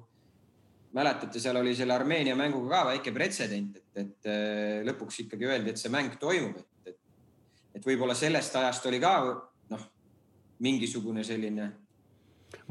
[0.98, 5.74] mäletate, seal oli selle Armeenia mänguga ka väike pretsedent, et, et äh, lõpuks ikkagi öeldi,
[5.74, 7.00] et see mäng toimub, et, et,
[7.78, 9.14] et võib-olla sellest ajast oli ka
[9.74, 9.84] noh,
[10.66, 11.70] mingisugune selline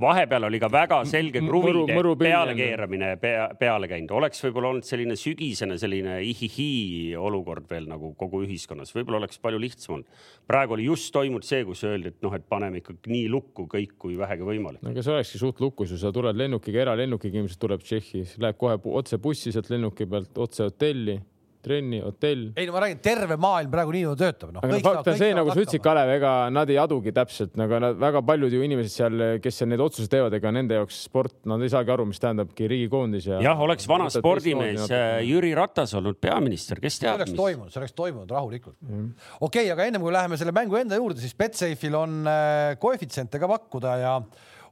[0.00, 5.78] vahepeal oli ka väga selge kruvide pealekeeramine pea, peale käinud, oleks võib-olla olnud selline sügisene
[5.80, 10.24] selline ihihii olukord veel nagu kogu ühiskonnas, võib-olla oleks palju lihtsam olnud.
[10.46, 13.96] praegu oli just toimunud see, kus öeldi, et noh, et paneme ikkagi nii lukku kõik,
[13.98, 14.82] kui vähegi võimalik.
[14.82, 18.60] no aga see olekski suht lukus ju, sa tuled lennukiga, eralennukiga ilmselt tuleb Tšehhi, läheb
[18.60, 21.20] kohe otse bussi sealt lennuki pealt otse hotelli
[21.66, 22.50] trenni, hotell.
[22.56, 24.62] ei no ma räägin, terve maailm praegu niimoodi töötab no..
[24.62, 27.98] aga fakt on see, nagu sa ütlesid, Kalev, ega nad ei adugi täpselt nagu nad
[28.00, 31.62] väga paljud ju inimesed seal, kes seal neid otsuseid teevad, ega nende jaoks sport, nad
[31.64, 33.40] ei saagi aru, mis tähendabki riigikoondis ja.
[33.48, 37.16] jah, oleks vana spordimees äh, Jüri Ratas olnud peaminister, kes teab.
[37.16, 39.10] see oleks toimunud, see oleks toimunud rahulikult mm..
[39.40, 43.42] okei okay,, aga ennem kui läheme selle mängu enda juurde, siis Betsafe'il on äh, koefitsiente
[43.42, 44.16] ka pakkuda ja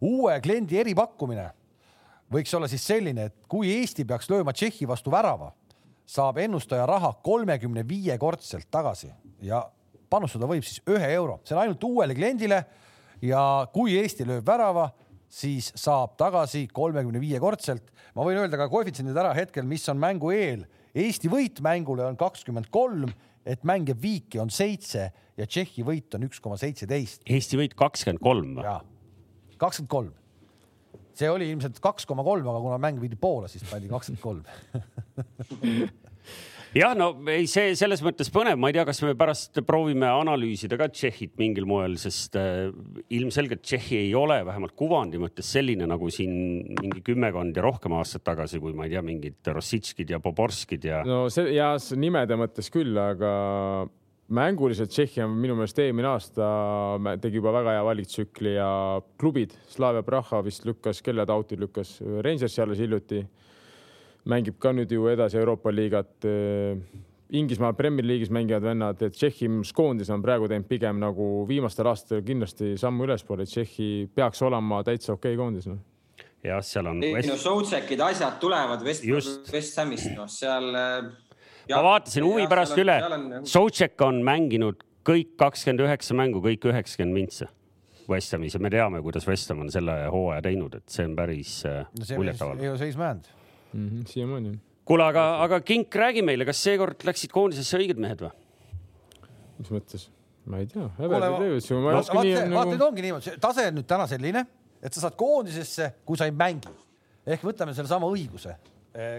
[0.05, 1.51] uue kliendi eripakkumine
[2.35, 5.53] võiks olla siis selline, et kui Eesti peaks lööma Tšehhi vastu värava
[6.07, 9.11] saab ennustaja raha kolmekümne viie kordselt tagasi
[9.45, 9.63] ja
[10.11, 12.65] panustada võib siis ühe euro, see on ainult uuele kliendile.
[13.25, 14.91] ja kui Eesti lööb värava,
[15.29, 17.91] siis saab tagasi kolmekümne viie kordselt.
[18.15, 20.67] ma võin öelda ka koefitsiendid ära hetkel, mis on mängu eel.
[20.95, 23.11] Eesti võit mängule on kakskümmend kolm,
[23.45, 27.25] et mäng jääb viiki, on seitse ja Tšehhi võit on üks koma seitseteist.
[27.27, 28.77] Eesti võit kakskümmend kolm või?
[29.59, 30.13] kakskümmend kolm
[31.19, 34.43] see oli ilmselt kaks koma kolm, aga kuna mäng viidi Poola, siis pandi kakskümmend kolm
[36.75, 40.79] jah, no ei, see selles mõttes põnev, ma ei tea, kas me pärast proovime analüüsida
[40.81, 42.69] ka Tšehhit mingil moel, sest äh,
[43.15, 46.35] ilmselgelt Tšehhi ei ole vähemalt kuvandi mõttes selline nagu siin
[46.81, 51.03] mingi kümmekond ja rohkem aastat tagasi, kui ma ei tea, mingid Rossitškid ja Poborskid ja.
[51.07, 53.35] no see ja nimede mõttes küll, aga
[54.35, 56.49] mänguliselt Tšehhi on minu meelest eelmine aasta
[57.23, 58.69] tegi juba väga hea valiktsükli ja
[59.21, 63.25] klubid, Slavia Praha vist lükkas, kelle ta out'i lükkas, Rangersi alles hiljuti.
[64.25, 66.25] mängib ka nüüd ju edasi Euroopa liigat.
[67.35, 72.23] Inglismaal Premier League'is mängivad vennad, et Tšehhi koondis on praegu teinud pigem nagu viimastel aastatel
[72.25, 75.79] kindlasti sammu ülespoole, Tšehhi peaks olema täitsa okei okay koondis no
[76.45, 77.03] jah, seal on.
[77.03, 77.29] ei West...
[77.29, 79.05] no Soucekid asjad tulevad West,
[79.53, 80.71] West Hamist, noh seal
[81.71, 82.99] ma vaatasin huvi pärast üle.
[83.49, 87.49] Sotšek on mänginud kõik kakskümmend üheksa mängu, kõik üheksakümmend mintse.
[88.09, 91.15] West Hamis ja me teame, kuidas West Ham on selle hooaja teinud, et see on
[91.17, 91.87] päris äh,
[92.17, 92.65] muljetavaldav.
[92.65, 93.31] ei ole seisma jäänud
[93.73, 94.09] mm -hmm,.
[94.11, 94.59] siiamaani.
[94.85, 98.31] kuule, aga, aga Kink, räägi meile, kas seekord läksid koondisesse õiged mehed või?
[99.59, 100.11] mis mõttes?
[100.45, 100.91] ma ei tea.
[100.99, 102.21] vaata,
[102.69, 104.47] nüüd ongi niimoodi, tase on nüüd täna selline,
[104.83, 106.77] et sa saad koondisesse, kui sa ei mängi.
[107.27, 108.57] ehk võtame sellesama õiguse.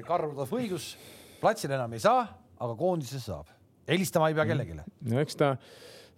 [0.05, 0.93] Karl Rudolf õigus
[1.41, 2.23] platsil enam ei saa,
[2.59, 3.51] aga koondises saab.
[3.87, 4.79] helistama ei pea kellelegi.
[5.09, 5.55] no eks ta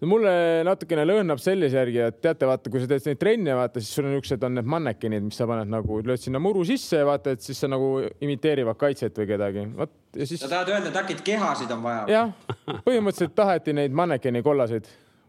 [0.01, 0.33] no mulle
[0.67, 4.05] natukene lõhnab sellise järgi, et teate, vaata, kui sa teed neid trenne, vaata, siis sul
[4.07, 7.33] on niisugused on need mannekenid, mis sa paned nagu, lööd sinna muru sisse ja vaata,
[7.37, 7.89] et siis sa nagu
[8.23, 9.65] imiteerivad kaitset või kedagi.
[9.79, 10.43] vot ja siis.
[10.43, 12.05] sa tahad öelda, et äkki kehasid on vaja?
[12.13, 12.55] jah,
[12.85, 14.87] põhimõtteliselt taheti neid mannekeni kollaseid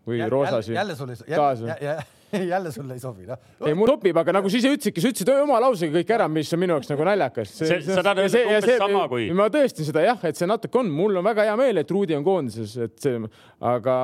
[0.09, 0.76] või jälle, roosasid.
[0.76, 1.51] jälle sul ei saa.
[1.80, 2.18] jälle
[2.76, 3.39] sulle ei sobi, noh.
[3.64, 6.53] ei, mul sobib, aga nagu sa ise ütlesidki, sa ütlesid oma lausega kõik ära, mis
[6.53, 7.55] on minu jaoks nagu naljakas.
[7.57, 10.91] See- sa tahad öelda umbes sama kui- ma tõestin seda jah, et see natuke on,
[10.93, 13.20] mul on väga hea meel, et Rudi on koondises, et see,
[13.72, 13.97] aga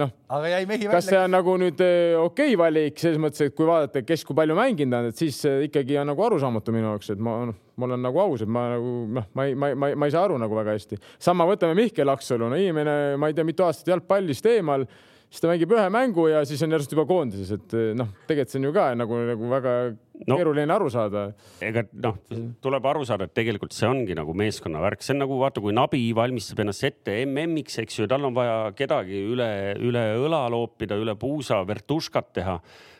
[0.00, 1.24] noh, aga jäi mehi kas see välja.
[1.24, 4.58] on nagu nüüd eh, okei okay valik selles mõttes, et kui vaadata, kes kui palju
[4.58, 7.86] mänginud on, et siis see ikkagi on nagu arusaamatu minu jaoks, et ma noh, ma
[7.90, 10.14] olen nagu aus, et ma nagu noh, ma ei, ma ei, ma ei, ma ei
[10.14, 10.98] saa aru nagu väga hästi.
[11.22, 14.86] sama võtame Mihkel Aksalu, no inimene, ma ei tea, mitu aastat jalgpallist eemal,
[15.28, 18.52] siis ta mängib ühe mängu ja siis on järsku juba koondises, et eh, noh, tegelikult
[18.52, 19.78] see on ju ka nagu, nagu väga
[20.26, 20.34] No.
[20.34, 21.20] keeruline aru saada.
[21.62, 22.16] ega noh,
[22.58, 25.70] tuleb aru saada, et tegelikult see ongi nagu meeskonna värk, see on nagu vaata, kui
[25.76, 29.46] Nabi valmistab ennast ette MM-iks, eks ju, tal on vaja kedagi üle,
[29.78, 32.56] üle õla loopida, üle puusa, vertuškat teha.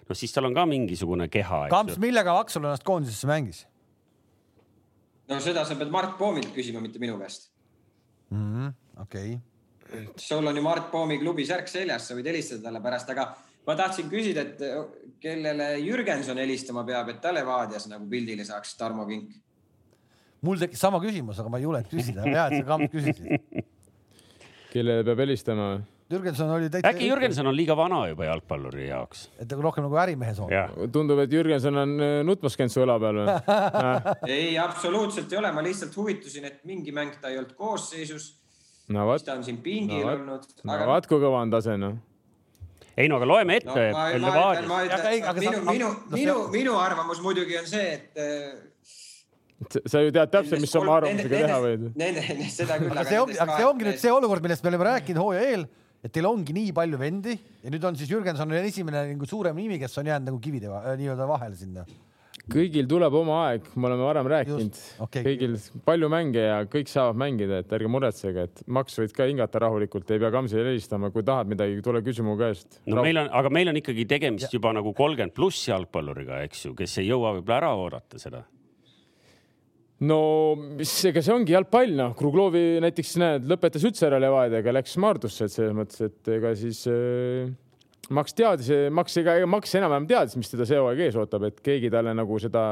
[0.08, 3.64] no siis tal on ka mingisugune keha, Kamps, millega Aksalu ennast koondisesse mängis
[5.28, 7.50] no seda sa pead Mart Poomilt küsima, mitte minu käest.
[8.30, 8.72] mm -hmm.?
[9.02, 9.40] okei okay..
[10.16, 13.28] Sul on ju Mart Poomi klubi särk seljas, sa võid helistada talle pärast, aga
[13.66, 19.06] ma tahtsin küsida, et kellele Jürgenson helistama peab, et ta Levadias nagu pildile saaks, Tarmo
[19.08, 19.36] Kink.
[20.46, 22.24] mul tekkis sama küsimus, aga ma ei julenud küsida.
[22.26, 23.64] hea, et sa Kamps küsisid.
[24.72, 25.70] kellele peab helistama?
[26.08, 26.88] Jürgenson oli täitsa.
[26.88, 29.26] äkki Jürgenson on liiga vana juba jalgpalluri jaoks?
[29.36, 30.52] et nagu rohkem nagu ärimehe soov.
[30.52, 33.34] jah, tundub, et Jürgenson on eh, nutmas käinud su õla peal või?
[34.38, 38.37] ei, absoluutselt ei ole, ma lihtsalt huvitusin, et mingi mäng ta ei olnud koosseisus,
[38.94, 40.46] no siis ta on siin pingil No no, olnud.
[40.64, 41.96] no aga vaat kui kõva on tase noh.
[42.96, 43.84] ei no aga loeme no, ette
[45.22, 48.56] aga minu minu no, see- minu, minu arvamus muidugi on see, et äh,
[49.90, 51.86] sa ju tead täpselt, mis sa oma arvamusega teha võid.
[52.54, 52.92] Seda küll.
[52.94, 55.64] aga see ongi, aga see ongi nüüd see olukord, millest me oleme rääkinud hooaja eel,
[56.06, 57.34] et teil ongi nii palju vendi
[57.64, 60.70] ja nüüd on siis Jürgenson on esimene nagu suurem nimi, kes on jäänud nagu kivide
[60.70, 61.82] va- nii-öelda vahele sinna.
[62.52, 65.24] Kõigil tuleb oma aeg, me oleme varem rääkinud okei.
[65.26, 69.62] kõigil palju mänge ja kõik saavad mängida, et ärge muretsege, et Max võid ka hingata
[69.64, 72.80] rahulikult, ei pea Kamsile helistama, kui tahad midagi, tule küsi mu käest.
[72.88, 76.76] no meil on, aga meil on ikkagi tegemist juba nagu kolmkümmend pluss jalgpalluriga, eks ju,
[76.78, 78.42] kes ei jõua võib-olla ära oodata seda.
[80.08, 80.20] no
[80.56, 85.48] mis, ega see ongi jalgpall, noh, Kruglovi näiteks näed, lõpetas üldse ära Levadiaga, läks Maardusse,
[85.48, 87.48] et selles mõttes, et ega siis äh,
[88.08, 91.90] Max teadis, Max ega Max enam-vähem teadis, mis teda see hooaeg ees ootab, et keegi
[91.92, 92.64] talle nagu seda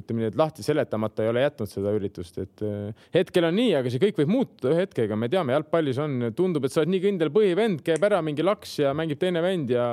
[0.00, 3.72] ütleme nii, et lahti seletamata ei ole jätnud seda üritust, et äh, hetkel on nii,
[3.78, 6.92] aga see kõik võib muutuda ühe hetkega, me teame, jalgpallis on, tundub, et sa oled
[6.92, 9.86] nii kindel põhivend, käib ära mingi laks ja mängib teine vend ja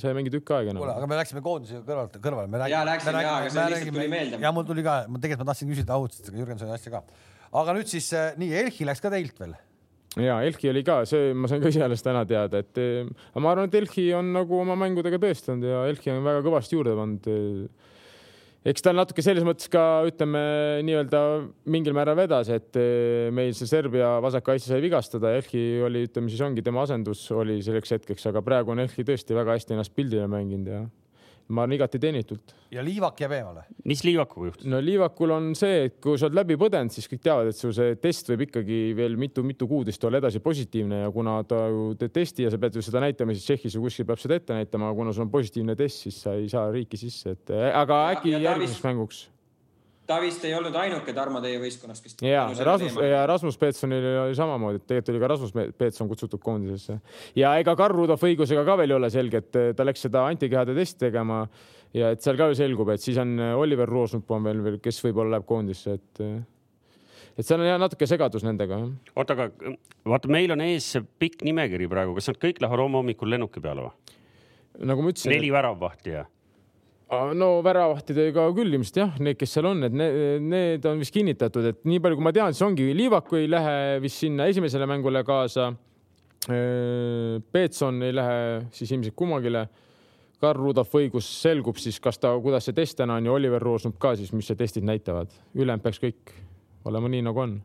[0.00, 1.00] sa ei mängi tükk aega kuule, enam.
[1.02, 2.62] aga me läksime koondise kõrvalt, kõrvale.
[2.72, 4.40] Jaa, läksime, jaa, aga see lihtsalt tuli meelde.
[4.44, 7.02] ja mul tuli ka, ma tegelikult ma tahtsin küsida Audset, aga Jürgensoni asja ka.
[7.62, 9.58] aga nüüd siis äh, nii, Elchi läks ka teilt veel.
[10.18, 13.44] Ja Elki oli ka, see ma sain ka ise alles täna teada, et eh, aga
[13.44, 16.96] ma arvan, et Elki on nagu oma mängudega tõestanud ja Elki on väga kõvasti juurde
[16.98, 17.28] pannud.
[18.70, 20.42] eks ta natuke selles mõttes ka ütleme
[20.84, 21.20] nii-öelda
[21.70, 26.42] mingil määral vedas, et eh, meil see Serbia vasakkaitse sai vigastada, Elki oli, ütleme siis
[26.42, 30.26] ongi tema asendus oli selleks hetkeks, aga praegu on Elki tõesti väga hästi ennast pildile
[30.30, 30.82] mänginud ja
[31.50, 32.54] ma olen igati teenitult.
[32.70, 33.64] ja Liivak jääb eemale.
[33.84, 34.66] mis Liivakuga juhtus?
[34.70, 37.72] no Liivakul on see, et kui sa oled läbi põdenud, siis kõik teavad, et su
[37.76, 41.90] see test võib ikkagi veel mitu-mitu kuud vist olla edasi positiivne ja kuna ta ju
[42.00, 44.54] teeb testi ja sa pead ju seda näitama, siis Tšehhis või kuskil peab seda ette
[44.56, 48.16] näitama, kuna sul on positiivne test, siis sa ei saa riiki sisse, et aga Ja-
[48.16, 49.28] äkki ja ta järgmiseks mänguks.
[50.10, 52.16] Ta vist ei olnud ainuke Tarmo teie võistkonnast, kes.
[52.26, 56.98] ja Rasmus ja Rasmus Peetsonil oli samamoodi, et tegelikult oli ka Rasmus Peetson kutsutud koondisesse
[57.38, 60.74] ja ega Karl Rudolf õigusega ka veel ei ole selge, et ta läks seda antikehade
[60.76, 61.44] testi tegema
[61.96, 64.98] ja et seal ka ju selgub, et siis on Oliver Roosnup on veel veel, kes
[65.06, 66.24] võib-olla läheb koondisse, et
[67.38, 69.76] et seal on jah natuke segadus nendega jah oota, aga
[70.10, 70.92] vaata, meil on ees
[71.22, 74.18] pikk nimekiri praegu, kas nad kõik lähevad homme hommikul lennuki peale või?
[74.90, 76.26] nagu ma ütlesin, neli väravvahti ja?
[77.10, 81.66] No väravahtidega küll ilmselt jah, need, kes seal on, et need, need on vist kinnitatud,
[81.72, 85.24] et nii palju, kui ma tean, siis ongi Liivaku ei lähe vist sinna esimesele mängule
[85.26, 85.72] kaasa.
[87.52, 88.36] Peetson ei lähe
[88.72, 89.66] siis ilmselt kummagile.
[90.40, 93.98] Karl Rudolf õigus selgub siis, kas ta, kuidas see test täna on ja Oliver Roosnup
[94.00, 95.34] ka siis, mis see testid näitavad.
[95.54, 96.32] ülejäänud peaks kõik
[96.88, 97.58] olema nii, nagu on.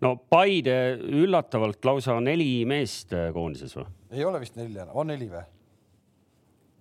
[0.00, 3.84] no Paide üllatavalt lausa neli meest äh, koondises või?
[4.16, 5.44] ei ole vist neli enam, on neli või?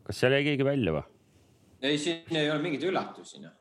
[0.07, 1.10] kas seal jäi keegi välja või?
[1.81, 3.53] ei, siin ei ole mingeid üllatusi, noh.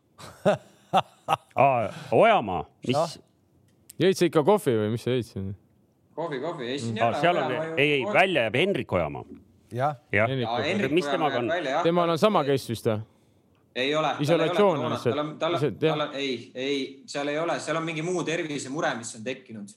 [1.64, 3.14] aa, Ojamaa, mis Jah.,
[4.00, 5.52] jõid sa ikka kohvi või mis sa jõid siin?
[6.16, 7.22] kohvi, kohvi, ei siin ei ole.
[7.22, 9.24] seal on, ei, ei, välja jääb Hendrik Ojamaa.
[9.72, 11.50] jah, jah, Hendrik mis temaga on?
[11.86, 13.00] temal on sama case vist või?
[13.74, 14.14] ei ole.
[14.20, 15.14] Isolatsioon on lihtsalt.
[15.14, 19.14] tal on, tal on, ei, ei, seal ei ole, seal on mingi muu tervisemure, mis
[19.16, 19.72] on tekkinud.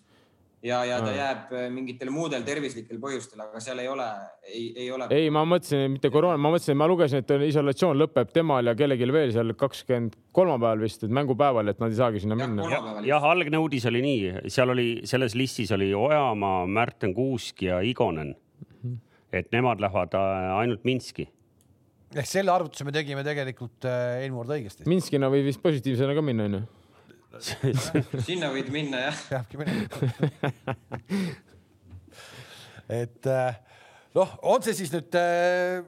[0.64, 4.06] ja, ja ta jääb äh, mingitel muudel tervislikel põhjustel, aga seal ei ole,
[4.48, 5.08] ei, ei ole.
[5.14, 9.10] ei, ma mõtlesin, mitte koroona, ma mõtlesin, ma lugesin, et isolatsioon lõpeb temal ja kellelgi
[9.14, 13.04] veel seal kakskümmend kolmapäeval vist, et mängupäeval, et nad ei saagi sinna Jah, minna.
[13.08, 18.36] jah, algne uudis oli nii, seal oli, selles listis oli Ojamaa, Märten Kuusk ja Igonen.
[19.34, 21.28] et nemad lähevad äh, ainult Minski.
[22.14, 24.88] ehk selle arvutuse me tegime tegelikult äh, eelmine kord õigesti.
[24.88, 26.64] Minskina võib vist positiivsena ka minna onju.
[28.28, 29.20] sinna võid minna jah.
[29.32, 29.88] peabki minema.
[33.02, 33.60] et äh,
[34.18, 35.82] noh, on see siis nüüd äh,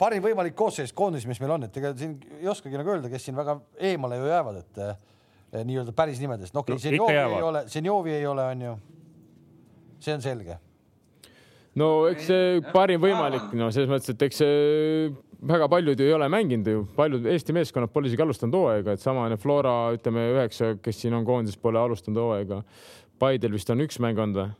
[0.00, 3.28] parim võimalik koosseis koondis, mis meil on, et ega siin ei oskagi nagu öelda, kes
[3.28, 3.58] siin väga
[3.90, 4.94] eemale ju jäävad, et äh,
[5.60, 8.76] nii-öelda päris nimedest, no okei No okay,, ikka Zenjovi ei ole, Zenjovi ei ole, onju.
[10.02, 10.56] see on selge.
[11.78, 15.12] no eks see parim võimalik, no selles mõttes, et eks see
[15.48, 19.02] väga paljud ju ei ole mänginud ju, paljud Eesti meeskonnad pole isegi alustanud hooaega, et
[19.02, 22.62] samane Flora, ütleme üheksa, kes siin on koondises, pole alustanud hooaega.
[23.22, 24.50] Paidel vist on üks mäng olnud või?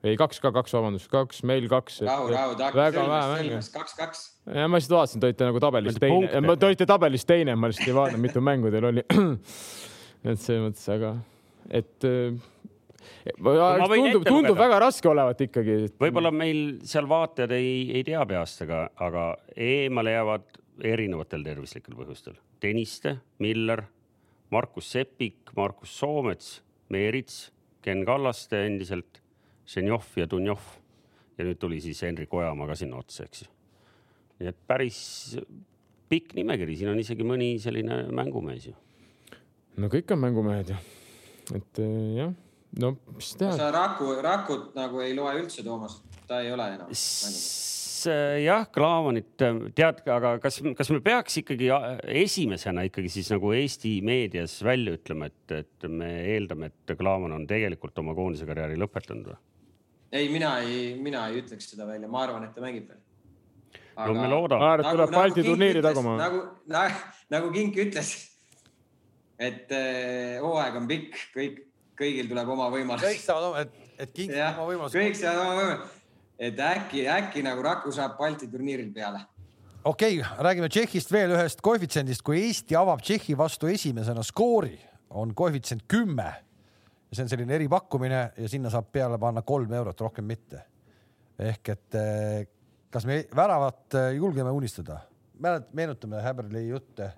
[0.00, 2.00] ei, kaks ka, kaks, vabandust, kaks, meil kaks.
[2.06, 3.48] rahu, rahu, väga vähe mänge.
[3.48, 4.22] Selmas kaks-kaks.
[4.54, 7.68] ja ma lihtsalt vaatasin, te olite nagu tabelis Mõtled teine te olite tabelis teine, ma
[7.68, 9.04] lihtsalt ei vaadanud, mitu mängu teil oli.
[10.30, 11.12] et selles mõttes, aga
[11.82, 12.32] et äh,
[13.36, 15.76] tundub, tundub väga raske olevat ikkagi.
[16.00, 22.36] võib-olla meil seal vaatajad ei, ei tea peast, aga, aga eemale jäävad erinevatel tervislikel põhjustel.
[22.60, 23.84] Tõniste, Miller,
[24.50, 27.48] Markus Sepik, Markus Soomets, Meerits,
[27.82, 29.20] Ken Kallaste endiselt,
[29.70, 30.76] Ženjov ja Dunjov.
[31.38, 33.46] ja nüüd tuli siis Henrik Ojamaa ka sinna otsa, eks ju.
[34.40, 34.98] nii et päris
[36.10, 38.74] pikk nimekiri, siin on isegi mõni selline mängumees ju.
[39.80, 40.80] no kõik on mängumehed ju.
[41.56, 42.34] et äh, jah,
[42.78, 43.56] no mis teha.
[43.56, 46.94] sa Raku, Rakut nagu ei loe üldse, Toomas, ta ei ole enam
[48.40, 49.34] jah, Klaavanit
[49.76, 54.94] tead, aga kas, kas me peaks ikkagi a- esimesena ikkagi siis nagu Eesti meedias välja
[54.96, 59.38] ütlema, et, et me eeldame, et Klaavan on tegelikult oma koondise karjääri lõpetanud või?
[60.12, 63.02] ei, mina ei, mina ei ütleks seda välja, ma arvan, et ta mängib veel.
[64.00, 64.66] no me loodame.
[64.66, 66.16] Aar tuleb Balti turniiri taguma.
[66.18, 68.14] nagu, nagu, nagu Kink ütles,
[69.38, 71.60] et eh, hooaeg on pikk, kõik,
[72.00, 73.24] kõigil tuleb oma kõik võimalus.
[73.24, 74.98] saavad, et, et king jah, oma võimaluse.
[74.98, 75.96] kõik saavad oma võimalus.
[76.48, 79.22] et äkki, äkki nagu Raku saab Balti turniiril peale.
[79.84, 84.78] okei okay,, räägime Tšehhist veel ühest koefitsiendist, kui Eesti avab Tšehhi vastu esimesena skoori,
[85.10, 86.32] on koefitsient kümme.
[87.12, 90.64] see on selline eripakkumine ja sinna saab peale panna kolm eurot, rohkem mitte.
[91.38, 92.46] ehk et eh,
[92.90, 95.00] kas me väravat eh, julgeme unistada?
[95.40, 97.12] mälet-, meenutame Häberli jutte.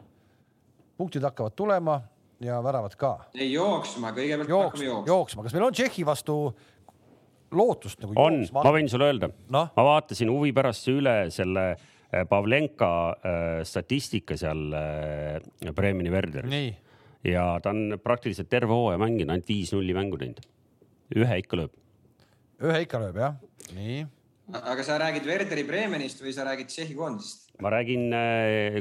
[0.97, 2.01] punktid hakkavad tulema
[2.43, 3.13] ja väravad ka.
[3.37, 5.11] ei jooksma, kõigepealt jooksma hakkame, jooksma.
[5.13, 6.37] jooksma, kas meil on Tšehhi vastu
[7.53, 9.73] lootust nagu on, ma võin sulle öelda Noh.
[9.77, 16.73] ma vaatasin huvi pärast üle selle äh, Pavlenka äh, statistika seal äh, Bremeni Verderis nii,
[17.33, 20.43] ja ta on praktiliselt terve hooaja mänginud, ainult viis nulli mängu teinud.
[21.15, 21.79] ühe ikka lööb.
[22.65, 23.39] ühe ikka lööb jah,
[23.77, 24.03] nii
[24.53, 27.53] aga sa räägid Werderi Bremenist või sa räägid Tšehhi koondisest?
[27.63, 28.11] ma räägin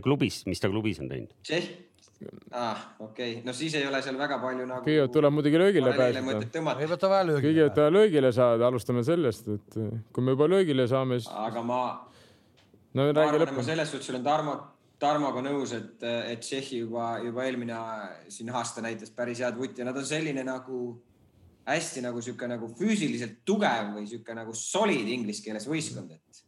[0.02, 1.36] klubist, mis ta klubis on teinud.
[1.46, 1.91] Tšehh?
[2.52, 4.86] ah, okei okay., no siis ei ole seal väga palju nagu.
[4.86, 6.24] kõigepealt tuleb muidugi löögile pääseda.
[6.28, 7.46] mõtet tõmmata, võib-olla vähe löögi.
[7.48, 11.64] kõigepealt vaja löögile saada, alustame sellest, et äh, kui me juba löögile saame, siis aga
[11.66, 11.82] ma,
[12.94, 13.70] no ma räägi arvan, et ma lõpuni.
[13.72, 14.58] selles suhtes olen Tarmo,
[15.02, 17.78] Tarmoga nõus, et, et Tšehhi juba, juba eelmine
[18.30, 20.82] siin aasta näitas päris head vutti ja nad on selline nagu
[21.66, 26.44] hästi nagu sihuke nagu füüsiliselt tugev või sihuke nagu solid inglise keeles võistkond, et.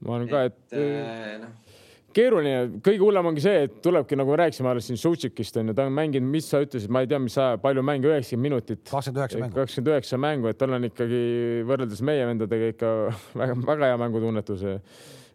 [0.00, 1.71] ma arvan ka, et äh, eh, noh,
[2.16, 5.86] keeruline, kõige hullem ongi see, et tulebki nagu me rääkisime alles siin Sutšikist onju, ta
[5.88, 8.84] on mänginud, mis sa ütlesid, ma ei tea, mis aja, palju mänge, üheksakümmend minutit.
[8.90, 9.56] kakskümmend üheksa mängu.
[9.56, 11.24] kakskümmend üheksa mängu, et tal on ikkagi
[11.68, 12.92] võrreldes meie vendadega ikka
[13.42, 14.68] väga, väga hea mängutunnetus.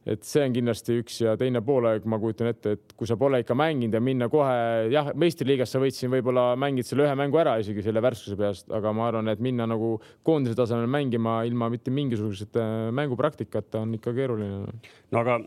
[0.07, 3.41] et see on kindlasti üks ja teine poolaeg, ma kujutan ette, et kui sa pole
[3.43, 7.41] ikka mänginud ja minna kohe jah, meistriliigas sa võid siin võib-olla mängid selle ühe mängu
[7.41, 11.67] ära isegi selle värskuse peast, aga ma arvan, et minna nagu koondise tasemel mängima ilma
[11.73, 12.63] mitte mingisugusete
[12.95, 14.79] mängupraktikata on ikka keeruline.
[15.11, 15.41] no aga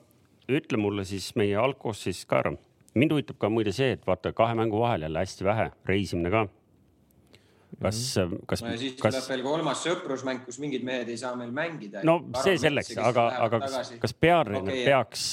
[0.58, 2.54] ütle mulle siis meie algkoosseis ka ära.
[2.94, 6.46] mind huvitab ka muide see, et vaata kahe mängu vahel jälle hästi vähe, reisimine ka.
[7.82, 8.00] kas,
[8.46, 11.52] kas no ja siis, kas tuleb, veel kolmas sõprusmäng, kus mingid mehed ei saa meil
[11.54, 12.02] mängida.
[12.04, 15.30] no see selleks, aga, aga kas, kas peatreener okay, peaks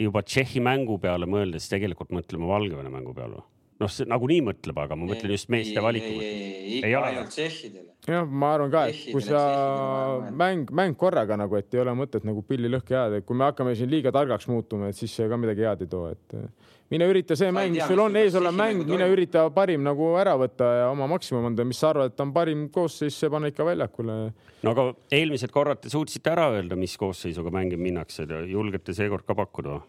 [0.00, 3.48] juba Tšehhi mängu peale mõeldes tegelikult mõtlema Valgevene mängu peale või?
[3.80, 6.32] noh, see nagunii mõtleb, aga ma mõtlen just meeste valiku ei, mõttes.
[6.32, 7.86] ei, ei, Ei ikka ole ainult tšehhidele.
[8.10, 9.44] jah, ma arvan ka, et kui sa
[10.42, 13.46] mäng, mäng korraga nagu, et ei ole mõtet nagu pilli lõhki ajada, et kui me
[13.48, 16.74] hakkame siin liiga targaks muutuma, et siis see ka midagi head ei too, et eh,
[16.92, 19.86] mine ürita see mäng, mis sul on tuleb ees olev Tšehhi mäng, mine ürita parim
[19.86, 23.32] nagu ära võtta ja oma maksimum anda, mis sa arvad, et on parim koosseis, see
[23.32, 24.18] pane ikka väljakule.
[24.66, 29.38] no aga eelmised korrad te suutsite ära öelda, mis koosseisuga mängima minnakse, julgete seekord ka
[29.38, 29.88] pakkuda või?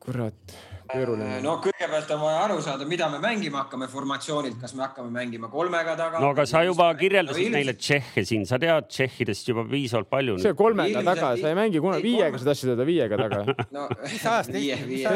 [0.00, 0.54] kurat,
[0.90, 1.38] keeruline.
[1.44, 5.50] no kõigepealt on vaja aru saada, mida me mängima hakkame formatsioonilt, kas me hakkame mängima
[5.52, 6.22] kolmega taga.
[6.22, 10.38] no aga sa juba kirjeldasid meile Tšehhe siin, sa tead Tšehhidest juba piisavalt palju.
[10.42, 13.40] see kolmega Ilmselt taga, sa ei mängi kunagi viiega, sa tahtsid öelda viiega taga.
[13.76, 15.14] no mis ajast viie, viie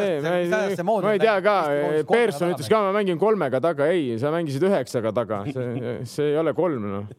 [0.85, 1.59] ma ei, tea ka
[2.11, 6.41] Pearson ütles ka, ma mängin kolmega taga, ei, sa mängisid üheksaga taga, see, see ei
[6.41, 7.13] ole kolm noh.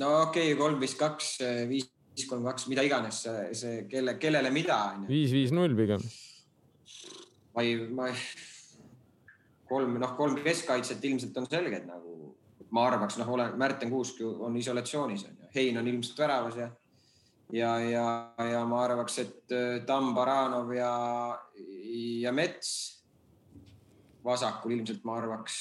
[0.00, 1.36] no okei okay,, kolm, viis, kaks,
[1.70, 6.02] viis, viis, kolm, kaks, mida iganes see, see, kelle, kellele mida viis, viis, null pigem.
[7.56, 8.16] Ma ei, ma ei,
[9.68, 12.34] kolm, noh, kolm keskkaitset ilmselt on selged nagu,
[12.70, 16.60] ma arvaks, noh, ole, Märten Kuusk ju on isolatsioonis on ju, Hein on ilmselt väravas
[16.60, 16.70] ja
[17.52, 18.06] ja, ja,
[18.50, 20.92] ja ma arvaks, et äh, Tamm, Baranov ja,
[22.20, 22.70] ja Mets
[24.26, 25.58] vasakul ilmselt ma arvaks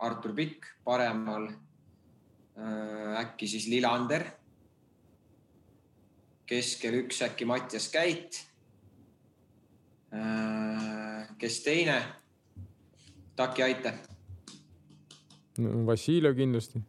[0.00, 4.24] Artur Pikk, paremal äh, äkki siis Lillander.
[6.50, 8.40] keskel üks äkki Mattias Käit
[10.12, 10.99] äh,.
[11.38, 11.98] Kes teine?
[13.36, 13.94] Taki Aite
[15.86, 16.80] Vassiljev kindlasti.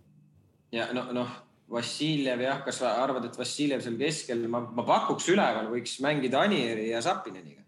[0.71, 1.31] ja no, noh,
[1.71, 6.41] Vassiljev jah, kas sa arvad, et Vassiljev seal keskel, ma, ma pakuks üleval võiks mängida
[6.43, 7.61] Anieri ja Sapineniga.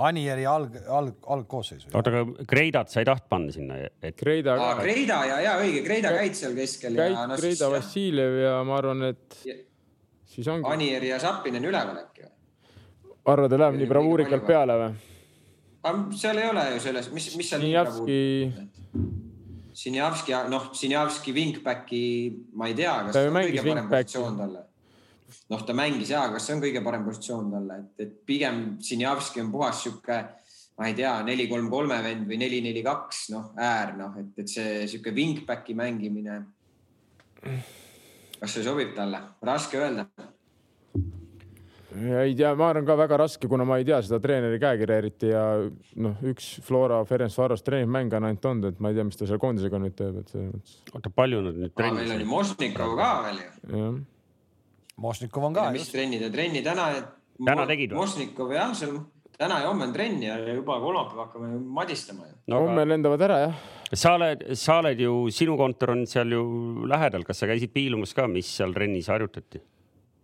[0.00, 1.90] Anieri alg, alg, algkoosseisu.
[1.92, 4.68] oota, aga Kreidat sa ei tahtnud panna sinna, et Kreida ka.
[4.80, 8.78] Kreida ja, ja õige, Kreida käid seal keskel ja Käit, no Kreida, Vassiljev ja ma
[8.80, 9.58] arvan, et Ja-
[10.30, 10.68] siis ongi.
[10.72, 12.29] Anieri ja Sapinen üleval äkki?
[13.24, 14.94] arvad, et läheb nii bravuurikalt peale või?
[15.82, 17.62] aga seal ei ole ju selles, mis, mis seal.
[17.64, 18.18] Sinjavski,
[19.80, 22.02] Sinjavski, noh, Sinjavski wingbacki
[22.58, 24.10] ma ei tea, kas Ta see on kõige parem wingbacki.
[24.10, 24.66] positsioon talle.
[25.50, 29.40] noh, ta mängis ja, kas see on kõige parem positsioon talle, et, et pigem Sinjavski
[29.40, 30.18] on puhas sihuke,
[30.80, 34.34] ma ei tea, neli, kolm, kolme vend või neli, neli, kaks, noh, äär, noh, et,
[34.42, 36.42] et see sihuke wingbacki mängimine.
[38.40, 40.06] kas see sobib talle, raske öelda.
[41.96, 45.30] Ei tea, ma arvan ka väga raske, kuna ma ei tea seda treeneri käekirja eriti
[45.32, 45.44] ja
[46.04, 49.40] noh, üks Flora Ferencvaros treeningmäng on ainult olnud, et ma ei tea, mis ta seal
[49.42, 52.26] koondisega nüüd teeb, et selles mõttes oota, palju nad nüüd meil on trennis ju on?
[52.34, 53.48] Mošnikov ka veel ju.
[53.76, 53.96] jah.
[55.00, 56.90] Mošnikov on ka mis trenni ta, trenni täna.
[57.40, 58.02] Täna tegid või?
[58.02, 59.00] Mošnikov jah, seal
[59.40, 62.34] täna ja homme on trenn ja juba kolmapäev hakkame madistama ju.
[62.52, 63.60] no homme aga lendavad ära jah.
[63.94, 66.42] sa oled, sa oled ju, sinu kontor on seal ju
[66.90, 69.62] lähedal, kas sa käisid piilumas ka, mis seal trennis harjutati?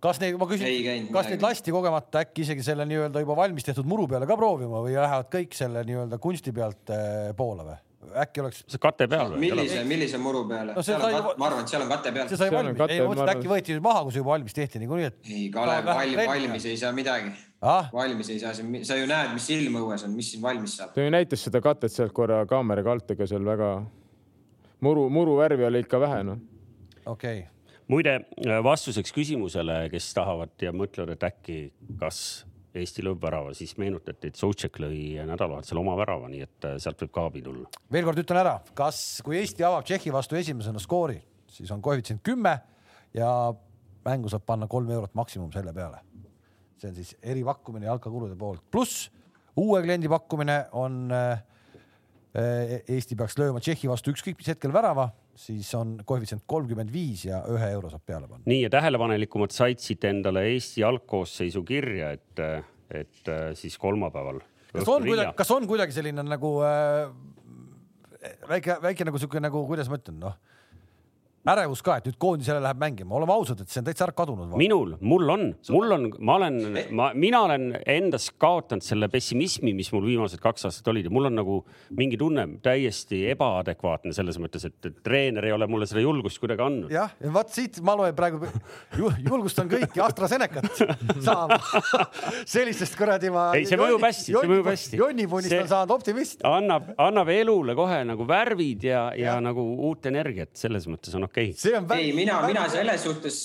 [0.06, 3.88] Kas neid, ma küsin kas neid lasti kogemata äkki isegi selle nii-öelda juba valmis tehtud
[3.88, 7.82] muru peale ka proovima või lähevad kõik selle nii-öelda kunsti pealt eh, poole või?
[8.22, 9.40] äkki oleks, sa kate peal või?
[9.46, 12.38] millise, millise muru peale No see juba- ma arvan, et seal on kate peal see.
[12.40, 14.82] sai valmis, ei ma mõtlesin, et äkki võeti nüüd maha, kui see juba valmis tehti
[14.82, 17.32] niikuinii, et ei, Kalev, valmis, valmis ei saa midagi.
[17.62, 20.94] ah, valmis ei saa sa ju näed, mis ilm õues on, mis siin valmis saab.
[20.94, 23.74] ta ju näitas seda katet sealt korra kaameraga alt, ega seal väga
[24.86, 26.40] muru, muru värvi oli ikka vähe noh.
[27.06, 27.55] okei okay..
[27.92, 28.18] muide,
[28.64, 31.58] vastuseks küsimusele, kes tahavad ja mõtlevad, et äkki,
[32.00, 32.20] kas
[32.76, 37.00] Eesti lööb värava, siis meenutati, et Sotšek lõi nädalavahetusel oma värava, nii et äh, sealt
[37.00, 37.70] võib ka abi tulla.
[37.92, 41.16] veel kord ütlen ära, kas, kui Eesti avab Tšehhi vastu esimesena skoori,
[41.52, 42.52] siis on koefitsient kümme
[43.16, 43.30] ja
[44.06, 46.02] mängu saab panna kolm eurot maksimum selle peale.
[46.76, 49.08] see on siis eripakkumine jalkakulude poolt, pluss
[49.56, 51.40] uue kliendi pakkumine on äh,
[52.36, 57.26] äh, Eesti peaks lööma Tšehhi vastu ükskõik mis hetkel värava, siis on koefitsient kolmkümmend viis
[57.28, 58.44] ja ühe euro saab peale panna.
[58.48, 62.44] nii ja tähelepanelikumad said siit endale Eesti algkoosseisu kirja, et,
[62.90, 64.40] et äh, siis kolmapäeval.
[64.72, 67.12] kas on kuidagi, kas on kuidagi selline nagu äh,
[68.48, 70.36] väike, väike nagu sihuke nagu, kuidas ma ütlen, noh
[71.46, 74.54] ärevus ka, et nüüd koondisele läheb mängima, oleme ausad, et see on täitsa ära kadunud.
[74.58, 76.58] minul, mul on, mul on, ma olen,
[76.96, 81.30] ma, mina olen endas kaotanud selle pessimismi, mis mul viimased kaks aastat olid ja mul
[81.30, 81.58] on nagu
[81.96, 86.94] mingi tunne täiesti ebaadekvaatne selles mõttes, et treener ei ole mulle seda julgust kuidagi andnud.
[86.94, 88.42] jah, ja vaat siit ma loen praegu,
[89.28, 90.82] julgustan kõiki AstraZenecat
[91.26, 91.60] saama.
[92.46, 93.48] sellistest kuradi ma.
[93.56, 95.00] Ei, see mõjub hästi, see mõjub hästi.
[95.02, 96.42] jonnipunist See- on saanud optimist.
[96.46, 101.30] annab, annab elule kohe nagu värvid ja, ja nagu uut energiat, selles mõttes on okei
[101.30, 101.35] okay..
[101.56, 101.86] See on.
[101.96, 103.38] ei, mina, mina selles suhtes,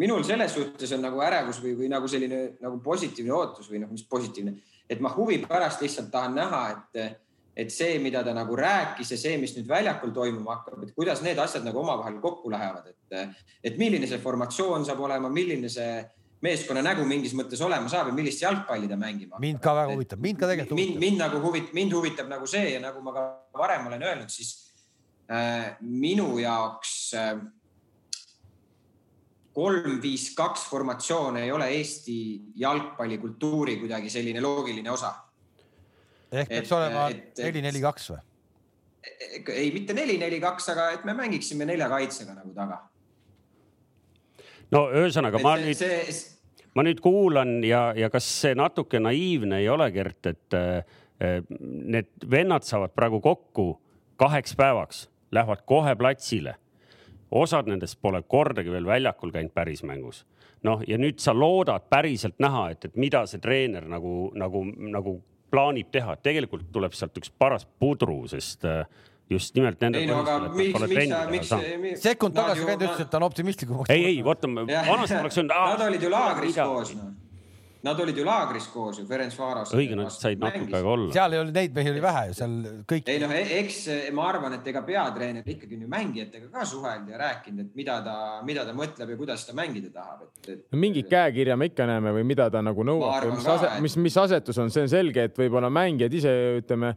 [0.00, 3.90] minul selles suhtes on nagu ärevus või, või nagu selline nagu positiivne ootus või noh,
[3.92, 4.56] mis positiivne,
[4.90, 7.20] et ma huvi pärast lihtsalt tahan näha, et,
[7.64, 11.22] et see, mida ta nagu rääkis ja see, mis nüüd väljakul toimuma hakkab, et kuidas
[11.22, 16.02] need asjad nagu omavahel kokku lähevad, et, et milline see formatsioon saab olema, milline see
[16.42, 19.44] meeskonna nägu mingis mõttes olema saab ja millist jalgpalli ta mängima hakkab.
[19.46, 21.00] mind ka väga huvitab, mind ka tegelikult huvitab.
[21.04, 23.26] mind nagu huvit-, mind huvitab nagu see ja nagu ma ka
[23.60, 24.71] varem olen öelnud, siis
[25.80, 27.36] minu jaoks äh,
[29.52, 32.16] kolm, viis, kaks formatsioon ei ole Eesti
[32.56, 35.14] jalgpallikultuuri kuidagi selline loogiline osa.
[36.32, 38.20] ehk peaks et- olema et- et- neli, neli, kaks või?
[39.52, 42.80] ei, mitte neli, neli, kaks, aga et me mängiksime nelja kaitsega nagu taga.
[44.70, 46.06] no ühesõnaga ma nüüd, see,
[46.74, 50.82] ma nüüd kuulan ja, ja kas see natuke naiivne ei ole, Gert, et äh,
[51.60, 53.80] need vennad saavad praegu kokku
[54.16, 56.56] kaheks päevaks, lähevad kohe platsile.
[57.30, 60.24] osad nendest pole kordagi veel väljakul käinud pärismängus.
[60.62, 65.22] noh, ja nüüd sa loodad päriselt näha, et, et mida see treener nagu, nagu, nagu
[65.50, 68.84] plaanib teha, tegelikult tuleb sealt üks paras pudru, sest äh,
[69.30, 70.88] just nimelt nendel ei no aga miks, pole
[71.32, 73.82] miks sa, miks sekund tagasi käinud, ütles, et ta on optimistlikum.
[73.88, 75.54] ei, ei, vaata, vanasti oleks öelnud.
[75.56, 77.12] Nad olid ju laagris koos, noh.
[77.82, 79.72] Nad olid ju laagris koos ju, Ferenc Varos.
[79.74, 81.08] õige, nad said natuke aega olla.
[81.12, 82.52] seal ei olnud neid mehi oli vähe ju seal
[82.92, 83.08] kõik.
[83.10, 83.78] ei noh, eks
[84.14, 87.96] ma arvan, et ega peatreener ikkagi on ju mängijatega ka suhelnud ja rääkinud, et mida
[88.06, 88.14] ta,
[88.46, 90.62] mida ta mõtleb ja kuidas ta mängida tahab, et, et.
[90.70, 93.82] no mingit käekirja me ikka näeme või mida ta nagu nõuab või mis ase-, et-
[93.88, 96.94] mis, mis asetus on, see on selge, et võib-olla mängijad ise ütleme,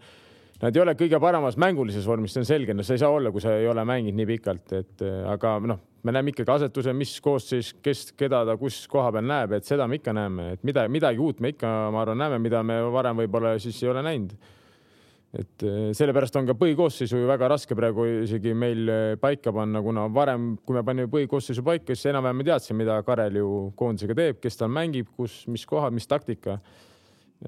[0.62, 3.34] nad ei ole kõige paremas mängulises vormis, see on selge, no sa ei saa olla,
[3.34, 6.94] kui sa ei ole mänginud nii pikalt, et äh, aga noh, me näeme ikkagi asetuse,
[6.94, 10.68] mis koosseis, kes, keda ta kus koha peal näeb, et seda me ikka näeme, et
[10.68, 14.06] mida, midagi uut me ikka, ma arvan, näeme, mida me varem võib-olla siis ei ole
[14.06, 14.38] näinud
[15.36, 19.82] et eh, sellepärast on ka põhikoosseisu ju väga raske praegu isegi meil eh, paika panna,
[19.84, 23.50] kuna varem, kui me panime põhikoosseisu paika, siis enam-vähem me teadsime, mida Karel ju
[23.80, 26.60] koondisega teeb, kes tal mängib, kus, mis kohad, mis taktika.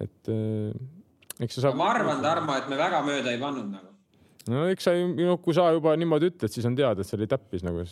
[0.03, 0.73] et eh,
[1.39, 1.77] eks see saab.
[1.79, 3.93] ma arvan, Tarmo, et me väga mööda ei pannud nagu.
[4.51, 7.17] No eks sa ju, no kui sa juba niimoodi ütled, siis on teada, et see
[7.19, 7.83] oli täppis nagu.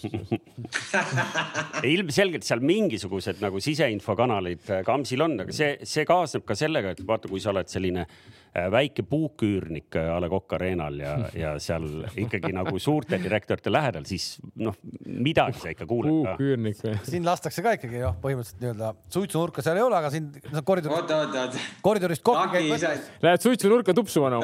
[1.96, 7.06] ilmselgelt seal mingisugused nagu siseinfokanalid äh, Kamsil on, aga see, see kaasneb ka sellega, et
[7.06, 11.54] vaata, kui sa oled selline äh, väike puuküürnik äh, A Le Coq Arena'l ja, ja
[11.60, 11.86] seal
[12.24, 16.36] ikkagi nagu suurte direktorite lähedal, siis noh, midagi sa ikka kuuled ka.
[16.36, 16.96] puuküürnik või?
[17.10, 21.02] siin lastakse ka ikkagi noh, põhimõtteliselt nii-öelda suitsunurka seal ei ole, aga siin no, koridorist,
[21.02, 21.66] oota, oota, oota.
[21.84, 22.94] koridorist kohvi Taki käib sa,
[23.26, 24.42] Lähed suitsunurka tupsuma no?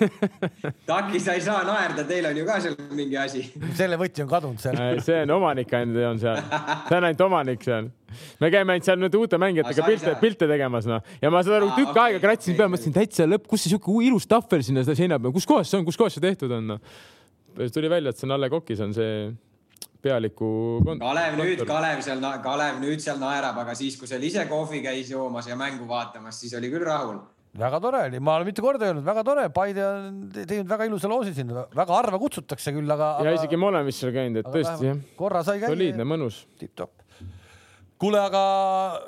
[0.90, 3.44] Taki, sa ei saa naerda, teil on ju ka seal mingi asi.
[3.76, 4.80] selle võti on kadunud seal.
[5.04, 6.40] see on omanik ainult on seal,
[6.88, 7.92] see on ainult omanik seal.
[8.40, 11.04] Me käime ainult seal nüüd uute mängijatega pilte pilte tegemas noh.
[11.22, 14.28] ja ma Aa, tükk okei, aega kratsin peale, mõtlesin täitsa lõpp, kus see siuke ilus
[14.30, 16.98] tahvel sinna seda seina peale, kus kohas see on, kus kohas see tehtud on noh.
[17.74, 19.30] tuli välja, et see on A Le Coq'is on see
[20.02, 20.80] pealiku.
[21.00, 25.10] Kalev nüüd, Kalev seal, Kalev nüüd seal naerab, aga siis, kui seal ise kohvi käis
[25.12, 27.20] joomas ja mängu vaatamas, siis oli küll rahul.
[27.60, 30.86] väga tore oli, ma olen mitu korda öelnud, väga tore, Paide on te- teinud väga
[30.86, 33.08] ilusa loosi siin, väga harva kutsutakse küll, aga.
[33.26, 35.72] ja isegi me oleme vist seal käinud, et tõesti jah, korra sai käia.
[35.74, 36.44] soliidne, mõnus.
[36.62, 36.99] tipp-topp.
[38.00, 38.40] kuule, aga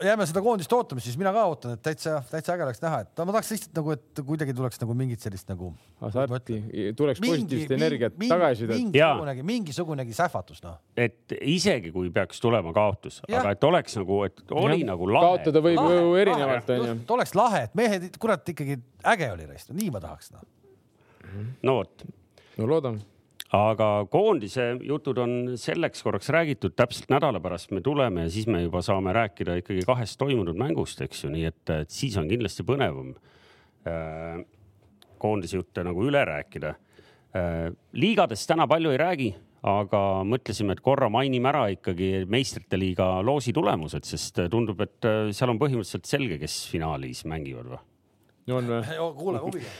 [0.05, 3.23] jääme seda koondist ootama, siis mina ka ootan, et täitsa, täitsa äge oleks näha, et
[3.23, 5.71] ma tahaks lihtsalt nagu, et kuidagi tuleks nagu mingit sellist nagu.
[6.03, 6.59] hasarti,
[6.99, 8.69] tuleks positiivset energiat tagasi.
[8.69, 8.77] Jaa.
[8.77, 10.77] mingisugunegi, mingisugunegi sähvatus noh.
[10.97, 14.89] et isegi kui peaks tulema kaotus, aga et oleks nagu, et oli Jah.
[14.93, 15.31] nagu lahe.
[15.31, 16.99] kaotada võib ju erinevalt onju.
[17.05, 18.77] et oleks lahe, et mehed, kurat ikkagi
[19.15, 20.45] äge oli reist, nii ma tahaks noh.
[21.63, 22.07] no vot,
[22.59, 23.12] no loodame.
[23.53, 28.63] Aga koondise jutud on selleks korraks räägitud, täpselt nädala pärast me tuleme ja siis me
[28.63, 32.65] juba saame rääkida ikkagi kahest toimunud mängust, eks ju, nii et, et siis on kindlasti
[32.65, 33.13] põnevam
[33.89, 34.41] äh,
[35.21, 36.73] koondise jutte nagu üle rääkida
[37.37, 37.69] äh,.
[37.93, 39.29] liigadest täna palju ei räägi,
[39.69, 45.29] aga mõtlesime, et korra mainime ära ikkagi meistrite liiga loosi tulemused, sest tundub, et äh,
[45.37, 47.85] seal on põhimõtteliselt selge, kes finaalis mängivad või?
[48.57, 48.83] on või?
[49.21, 49.77] kuule huviga,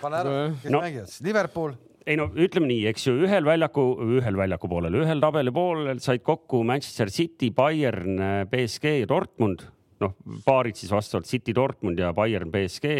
[0.00, 0.80] pane ära, kes No.
[0.88, 3.84] mängivad siis, Liverpool, ei no ütleme nii, eks ju, ühel väljaku,
[4.18, 8.20] ühel väljaku poolel, ühel tabeli poolel said kokku Manchester City, Bayern,
[8.50, 9.66] BSG ja Dortmund.
[10.00, 10.14] noh,
[10.46, 12.94] paarid siis vastavalt City, Dortmund ja Bayern, BSG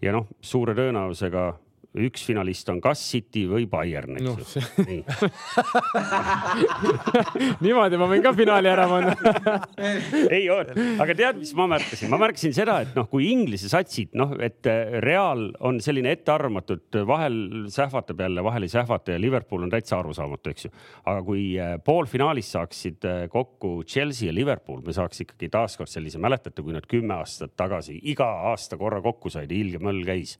[0.00, 1.50] ja noh, suure tõenäosusega
[1.92, 4.84] üks finalist on kas City või Bayern, eks Noh, ju see-.
[4.88, 5.02] nii,
[7.64, 9.12] niimoodi ma võin ka finaali ära panna.
[10.38, 14.12] ei oota, aga tead, mis ma märkasin, ma märkasin seda, et noh, kui Inglise satsid,
[14.18, 17.36] noh, et äh, Real on selline ettearvamatult, vahel
[17.72, 20.72] sähvatab jälle, vahel ei sähvata ja Liverpool on täitsa arusaamatu, eks ju.
[21.04, 26.20] aga kui äh, poolfinaalis saaksid äh, kokku Chelsea ja Liverpool, me saaks ikkagi taaskord sellise,
[26.22, 30.38] mäletate, kui nad kümme aastat tagasi iga aasta korra kokku said ja ilge möll käis.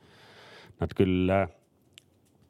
[0.83, 1.31] Nad küll,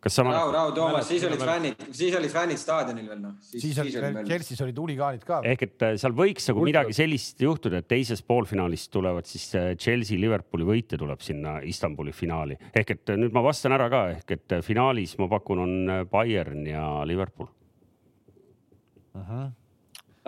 [0.03, 0.55] kas sa rahu, mäletad?
[0.57, 3.37] rahu, Toomas, siis olid fännid, siis olid fännid staadionil veel noh.
[3.47, 5.39] siis oli veel, Chelsea's olid huligaanid ka.
[5.47, 9.69] ehk et äh, seal võiks nagu midagi sellist juhtuda, et teises poolfinaalis tulevad siis äh,
[9.79, 12.59] Chelsea, Liverpooli võitja tuleb sinna Istanbuli finaali.
[12.75, 15.77] ehk et äh, nüüd ma vastan ära ka, ehk et äh, finaalis ma pakun, on
[15.99, 17.53] äh, Bayern ja Liverpool.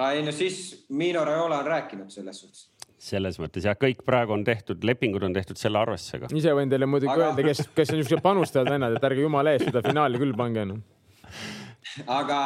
[0.05, 2.69] ei no siis Mino Raiola on rääkinud selles suhtes.
[3.05, 6.31] Selles mõttes jah, kõik praegu on tehtud, lepingud on tehtud selle arvestusega.
[6.35, 9.55] ise võin teile muidugi Aga- öelda, kes, kes on niisugused panustajad vennad, et ärge jumala
[9.55, 10.79] eest seda finaali küll pange noh.
[10.79, 10.83] enam.
[12.11, 12.39] aga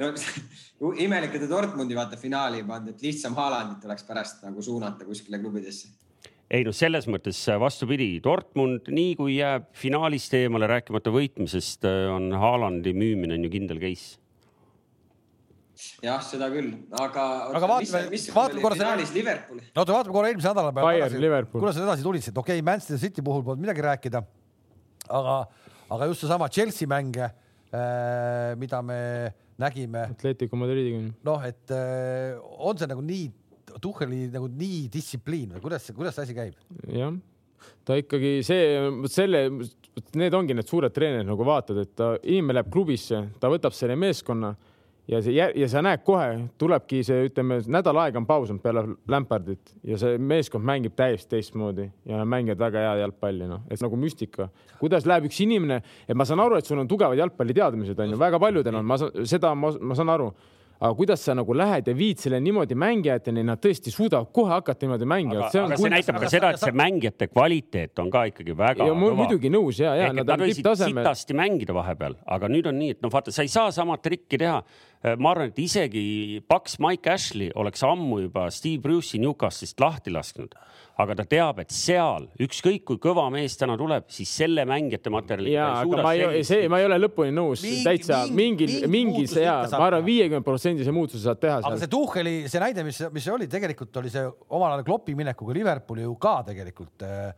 [0.00, 4.62] no, imelik, et te Dortmundi vaata finaali ei pannud, et lihtsam Haalandit oleks pärast nagu
[4.64, 5.88] suunata kuskile klubidesse.
[6.50, 12.92] ei noh, selles mõttes vastupidi, Dortmund, nii kui jääb finaalist eemale, rääkimata võitmisest, on Haalandi
[12.96, 14.18] müümine on ju kindel case.
[16.02, 17.24] jah, seda küll, aga.
[17.58, 19.62] Aga vaatame- vaatame korra selle- finaalis Liverpooli.
[19.76, 21.62] oota, vaatame korra eelmise nädala peale Bayern, Liverpool.
[21.62, 24.24] kuidas sa edasi tulid, et okei okay,, Manchester City puhul polnud midagi rääkida.
[25.08, 25.36] aga,
[25.90, 27.30] aga just seesama Chelsea mänge,
[28.58, 31.12] mida me nägime, Atletico Madridiga.
[31.24, 33.32] noh, et äh, on see nagu nii,
[33.82, 36.54] Tuhheli nagu nii distsipliin või kuidas see, kuidas see asi käib?
[36.88, 37.12] jah,
[37.84, 38.78] ta ikkagi see,
[39.12, 39.42] selle,
[40.14, 43.96] need ongi need suured treenerid nagu vaatad, et ta, inimene läheb klubisse, ta võtab selle
[43.98, 44.54] meeskonna
[45.08, 46.26] ja see ja sa näed kohe,
[46.60, 51.36] tulebki see, ütleme, nädal aega on paus olnud peale Lampardit ja see meeskond mängib täiesti
[51.36, 54.50] teistmoodi ja mängivad väga head jalgpalli, noh, et nagu müstika.
[54.78, 58.20] kuidas läheb üks inimene, et ma saan aru, et sul on tugevad jalgpalliteadmised, on ju,
[58.20, 60.30] väga paljudel on, ma saan, seda ma, ma saan aru
[60.78, 64.86] aga kuidas sa nagu lähed ja viid selle niimoodi mängijateni, nad tõesti suudavad kohe hakata
[64.86, 65.48] niimoodi mängima.
[65.48, 68.94] aga, aga see näitab ka seda, et see mängijate kvaliteet on ka ikkagi väga ja,
[68.94, 69.14] kõva.
[69.22, 73.02] muidugi nõus ja, ja nad, nad võisid sitasti mängida vahepeal, aga nüüd on nii, et
[73.02, 74.62] noh, vaata, sa ei saa sama trikki teha
[74.98, 80.10] Äh, ma arvan, et isegi paks Mike Ashley oleks ammu juba Steve Bruce'i Newcastle'ist lahti
[80.10, 80.56] lasknud,
[80.98, 85.52] aga ta teab, et seal ükskõik kui kõva mees täna tuleb, siis selle mängijate materjali.
[85.54, 89.60] ja, aga ma ei, see, ma ei ole lõpuni nõus mingi, täitsa mingil, mingis ja
[89.70, 91.60] ma arvan, viiekümne protsendise muutuse saad teha.
[91.62, 95.54] aga see Tuhheli, see näide, mis, mis oli tegelikult oli see omal ajal Kloppi minekuga
[95.54, 97.30] Liverpooli ju ka tegelikult äh,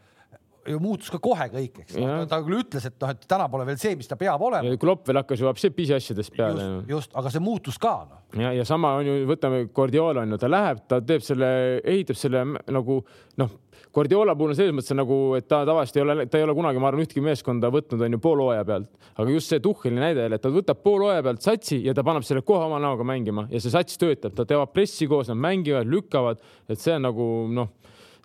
[0.68, 2.24] ju muutus ka kohe kõik, eks no,.
[2.28, 4.74] ta küll ütles, et noh, et täna pole veel see, mis ta peab olema.
[4.80, 6.66] Klopp veel hakkas juba pisiasjadest peale.
[6.66, 8.20] just, just, aga see muutus ka noh.
[8.40, 11.50] ja, ja sama on ju, võtame Guardiola on ju, ta läheb, ta teeb selle,
[11.80, 13.00] ehitab selle nagu
[13.40, 13.56] noh,
[13.94, 16.82] Guardiola puhul on selles mõttes nagu, et ta tavaliselt ei ole, ta ei ole kunagi,
[16.82, 20.44] ma arvan, ühtegi meeskonda võtnud, on ju poolhooaja pealt, aga just see Tuhheli näide et
[20.44, 23.72] ta võtab poolhooaja pealt satsi ja ta paneb selle kohe oma näoga mängima ja see
[23.72, 27.74] sats töötab, ta teeb pressi koos, nad mängivad, lükkavad, et see on nagu noh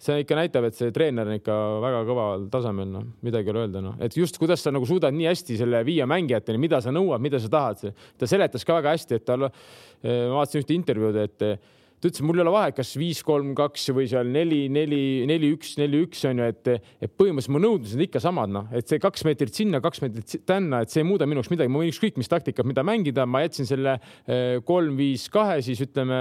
[0.01, 3.63] see ikka näitab, et see treener on ikka väga kõval tasemel, noh, midagi ei ole
[3.65, 6.93] öelda, noh, et just kuidas sa nagu suudad nii hästi selle viia mängijateni, mida sa
[6.95, 7.95] nõuad, mida sa tahad.
[8.17, 11.47] ta seletas ka väga hästi, et tal, eh, ma vaatasin ühte intervjuud, et
[12.05, 14.99] ta ütles, mul ei ole vahet, kas viis, kolm, kaks või seal neli, neli,
[15.29, 16.69] neli, üks, neli, üks on ju, et,
[17.01, 20.35] et põhimõtteliselt mu nõudmised on ikka samad, noh, et see kaks meetrit sinna, kaks meetrit
[20.47, 23.25] tänna, et see ei muuda minu jaoks midagi, ma võin ükskõik mis taktikat, mida mängida,
[23.29, 26.19] ma jätsin selle eh, kolm, viis, kahe, siis ütleme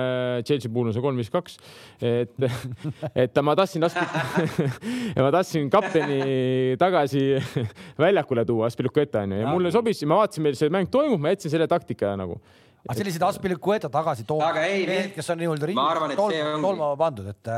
[0.48, 1.60] Chelsea puhul on see kolm, viis, kaks.
[2.00, 2.48] et,
[3.26, 7.26] et ma tahtsin ja ma tahtsin kapteni tagasi
[8.06, 11.52] väljakule tuua, Aspilicueta onju, ja mulle sobis, ma vaatasin, meil see mäng toimub, ma jätsin
[11.52, 12.40] selle taktika nagu
[12.84, 17.54] aga sellised Aspilicueta tagasi toonud mehed, kes on nii-öelda ringi tolmama pandud, et,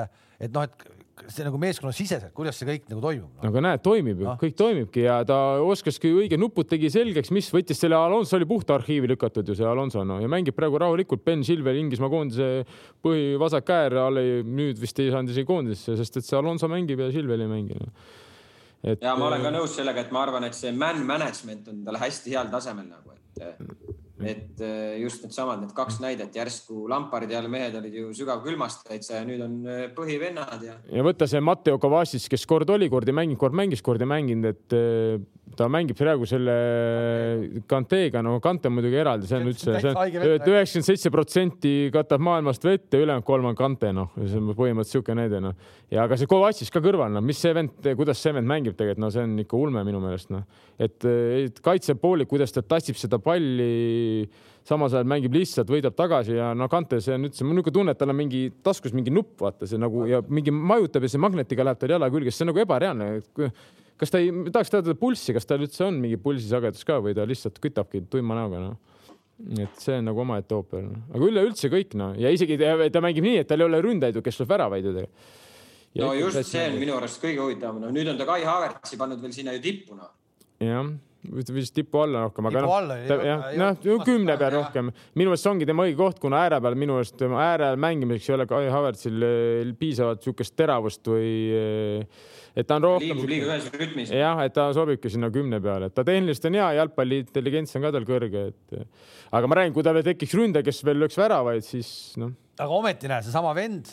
[0.47, 0.87] et noh, et
[1.33, 3.49] see nagu meeskonnasiseselt, kuidas see kõik nagu toimub no.?
[3.49, 7.49] aga näed, toimib ju no., kõik toimibki ja ta oskaski õige nupud tegi selgeks, mis
[7.55, 11.25] võttis selle Alonso oli puhta arhiivi lükatud ju see Alonso no ja mängib praegu rahulikult.
[11.25, 12.67] Ben Silver, Inglismaa koondise
[13.05, 13.99] põhivasak äär,
[14.45, 17.81] nüüd vist ei saanud isegi koondisesse, sest et see Alonso mängib ja Silver ei mängi
[17.81, 17.91] no
[18.85, 19.01] et....
[19.01, 22.05] ja ma olen ka nõus sellega, et ma arvan, et see man management on tal
[22.05, 27.51] hästi heal tasemel nagu, et et äh, just needsamad, need kaks näidet, järsku Lampardi all
[27.53, 30.79] mehed olid ju sügavkülmast täitsa ja nüüd on äh, põhivennad ja.
[30.89, 34.09] ja võtta see Matteo Kovacic, kes kord oli, kord ei mänginud, kord mängis, kord ei
[34.09, 35.19] mänginud, et äh,
[35.55, 36.55] ta mängib praegu selle
[37.71, 40.01] Kanteega, no Kante muidugi eraldi, see on üldse, see on
[40.51, 45.07] üheksakümmend seitse protsenti katab maailmast vett ja ülejäänud kolm on Kante, noh, see on põhimõtteliselt
[45.07, 45.55] niisugune näide, noh.
[45.93, 49.05] ja aga see Kovacic ka kõrval, noh, mis see vend, kuidas see vend mängib tegelikult,
[49.07, 50.45] no see on ikka ulme minu meelest, noh.
[50.83, 54.27] et, et kaitsepoolik, kuidas ta tassib seda palli,
[54.67, 57.97] samas ajal mängib lihtsalt, võidab tagasi ja no Kante, see on üldse, mul niisugune tunne,
[57.97, 61.23] et tal on mingi taskus mingi nupp, vaata see nagu ja mingi majutab ja see
[61.23, 63.13] magnetiga läheb tal jala külge, see on nagu ebareaalne
[64.01, 67.27] kas ta ei, tahaks teada pulssi, kas tal üldse on mingi pulsisagedus ka või ta
[67.29, 68.77] lihtsalt kütabki tuima näoga, noh.
[69.63, 73.03] et see on nagu omaette ooper no., aga üleüldse kõik noh, ja isegi ta, ta
[73.05, 75.35] mängib nii, et tal ei ole ründajaid, kes lööb väravaid ju tegelikult.
[76.05, 79.23] no just see on minu arust kõige huvitavam, no nüüd on ta Kai Havertzi pannud
[79.23, 80.13] veel sinna ju tippu noh.
[80.61, 80.95] jah
[81.57, 82.93] vist tipu alla rohkem, aga noh,
[83.27, 84.91] jah, noh kümne peal rohkem.
[85.19, 88.31] minu meelest see ongi tema õige koht, kuna ääre peal minu meelest ääre all mängimiseks
[88.31, 92.25] ei ole Kai Havertzil eh, piisavalt niisugust teravust või eh,
[92.57, 93.11] et ta on rohkem.
[93.11, 94.15] liigub liiga ühes rütmis.
[94.15, 97.87] jah, et ta sobibki sinna kümne peale, et ta tehniliselt on hea, jalgpalli intelligents on
[97.89, 98.81] ka tal kõrge, et
[99.37, 101.91] aga ma räägin, kui tal tekiks ründaja, kes veel lööks väravaid, siis
[102.21, 102.35] noh.
[102.59, 103.91] aga ometi näe, seesama vend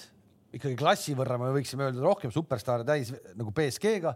[0.53, 4.13] ikkagi klassi võrra me võiksime öelda rohkem superstaare täis nagu BSG-ga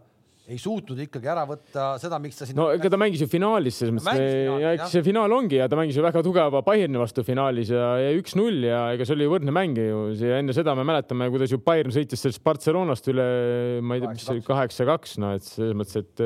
[0.47, 2.55] ei suutnud ikkagi ära võtta seda, miks ta siin.
[2.55, 5.75] no ega ta mängis ju finaalis selles mõttes ja eks see finaal ongi ja ta
[5.79, 9.51] mängis ju väga tugeva Bayerni vastu finaalis ja, ja üks-null ja ega see oli võrdne
[9.55, 13.27] mäng ju ja enne seda me mäletame, kuidas ju Bayern sõitis sellest Barcelonast üle,
[13.83, 16.23] ma ei tea, mis see oli, kaheksa-kaks, no et selles mõttes, et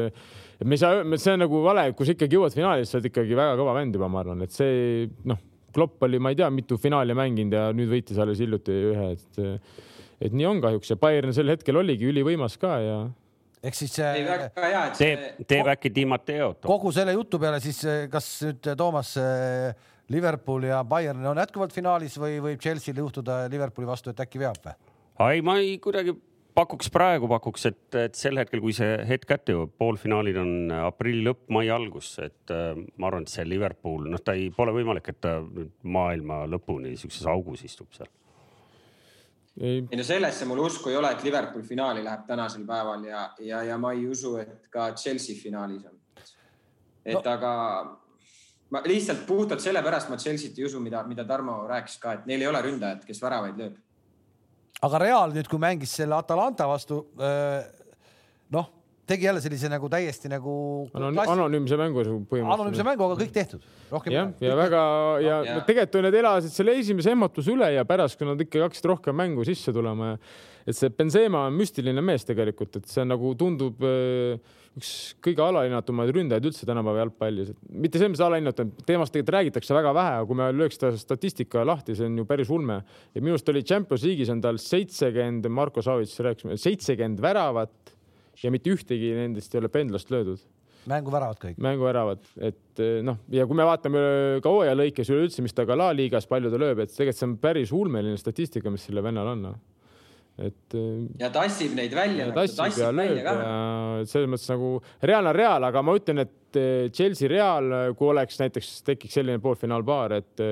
[0.62, 3.10] et me ei saa, see on nagu vale, kui sa ikkagi jõuad finaali, sa oled
[3.10, 5.40] ikkagi väga kõva vend juba, ma arvan, et see noh,
[5.72, 9.42] Klopp oli, ma ei tea, mitu finaali mänginud ja nüüd võitis alles hiljuti ühe, et
[10.22, 12.98] et nii on kahjuks ja Bayern sel hetkel oligi ülivõimas ka ja
[13.62, 16.64] ehk siis ei, väga hea, et teeb, teeb äkki Di Matteot.
[16.66, 19.14] kogu selle jutu peale siis, eh, kas nüüd eh, Toomas
[20.12, 24.60] Liverpool ja Bayern on jätkuvalt finaalis või võib Chelsea'l juhtuda Liverpooli vastu, et äkki veab
[24.66, 24.76] või?
[25.32, 26.16] ei, ma ei kuidagi
[26.58, 31.24] pakuks praegu pakuks, et, et sel hetkel, kui see hetk kätte jõuab, poolfinaalid on aprilli
[31.30, 35.14] lõpp, mai algus, et äh, ma arvan, et see Liverpool, noh, ta ei, pole võimalik,
[35.14, 38.10] et ta nüüd maailma lõpuni siukses augus istub seal
[39.60, 43.64] ei no sellesse mul usku ei ole, et Liverpool finaali läheb tänasel päeval ja, ja,
[43.64, 45.98] ja ma ei usu, et ka Chelsea finaalis on.
[47.06, 47.24] et no.
[47.32, 47.54] aga
[48.72, 52.46] ma lihtsalt puhtalt sellepärast ma Chelsea't ei usu, mida, mida Tarmo rääkis ka, et neil
[52.46, 53.80] ei ole ründajat, kes väravaid lööb.
[54.82, 57.04] aga Real nüüd, kui mängis selle Atalanta vastu,
[58.56, 58.72] noh,
[59.12, 60.54] tegi jälle sellise nagu täiesti nagu
[60.98, 62.54] Anon, anonüümse mängu põhimõtteliselt.
[62.56, 63.68] anonüümse mängu, aga kõik tehtud.
[64.12, 64.86] jah, ja väga
[65.24, 65.58] ja, ja.
[65.68, 69.46] tegelikult nad elasid selle esimese ehmatuse üle ja pärast, kui nad ikkagi hakkasid rohkem mängu
[69.48, 70.24] sisse tulema ja
[70.68, 74.92] et see Benzema on müstiline mees tegelikult, et see nagu tundub äh, üks
[75.24, 77.54] kõige alahinnatumaid ründajaid üldse tänapäeva jalgpallis.
[77.70, 81.66] mitte selles mõttes alahinnatav, teemast tegelikult räägitakse väga vähe, aga kui me lööks ta statistika
[81.68, 82.82] lahti, see on ju päris ulme.
[83.16, 87.96] ja minu arust oli Champions League'is on tal seitsekümmend, Marko Savits rääkis, seitsekümmend väravat
[88.40, 90.42] ja mitte ühtegi nendest ei ole pendlast löödud
[90.90, 91.58] mänguväravad kõik.
[91.62, 94.00] mänguväravad, et noh, ja kui me vaatame
[94.42, 97.28] ka hooaja lõikes üleüldse, mis ta ka La Ligas palju ta lööb, et tegelikult see
[97.28, 99.54] on päris ulmeline statistika, mis sellel vennal on no
[100.40, 100.76] et.
[100.76, 102.30] Äh, ja tassib neid välja.
[102.36, 103.34] tassib, tassib ja lööb ja
[104.10, 104.72] selles mõttes nagu
[105.04, 106.62] Real on Real, aga ma ütlen, et
[106.96, 110.44] Chelsea Real, kui oleks näiteks tekiks selline poolfinaalpaar, et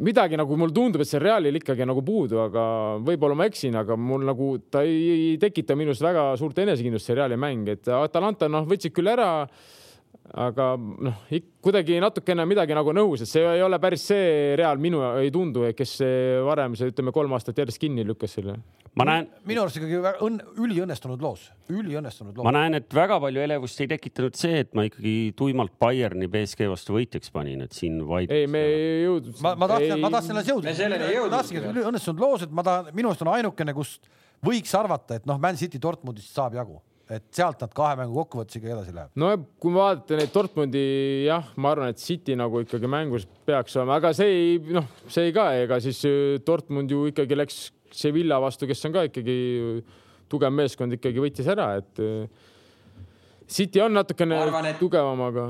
[0.00, 2.62] midagi nagu mulle tundub, et see Realil ikkagi nagu puudu, aga
[3.04, 7.18] võib-olla ma eksin, aga mul nagu ta ei, ei tekita minus väga suurt enesekindlust, see
[7.18, 9.28] Reali mäng, et Atalanta noh, võtsid küll ära
[10.36, 11.20] aga noh,
[11.64, 15.64] kuidagi natukene midagi nagu nõus, et see ei ole päris see Real minu ei tundu,
[15.76, 15.94] kes
[16.44, 18.58] varem see ütleme kolm aastat järjest kinni lükkas selle.
[18.98, 19.28] ma näen.
[19.48, 22.44] minu arust ikkagi õnn, üliõnnestunud loos, üliõnnestunud loos.
[22.44, 26.68] ma näen, et väga palju elevust ei tekitanud see, et ma ikkagi tuimalt Bayerni BSG
[26.68, 28.32] vastu võitjaks panin, et siin vaid.
[28.34, 29.40] ei, me ei jõudnud.
[29.46, 30.68] ma, ma tahtsin, ma tahtsin alles jõuda.
[30.68, 31.72] me selleni ei jõudnud.
[31.72, 34.12] üliõnnestunud loos, et ma tahan, minu arust on ainukene, kust
[34.44, 38.60] võiks arvata, et noh, Man City Dortmundist saab jagu et sealt nad kahe mängu kokkuvõttes
[38.60, 39.12] edasi läheb.
[39.16, 39.30] no
[39.60, 40.82] kui vaadata neid Dortmundi,
[41.24, 45.30] jah, ma arvan, et City nagu ikkagi mängus peaks olema, aga see ei, noh, see
[45.30, 47.62] ei ka, ega siis äh, Dortmund ju ikkagi läks
[47.96, 49.38] Sevilla vastu, kes on ka ikkagi
[50.28, 52.52] tugev meeskond, ikkagi võitis ära, et äh,
[53.48, 54.80] City on natukene arvan, et...
[54.82, 55.48] tugevam, aga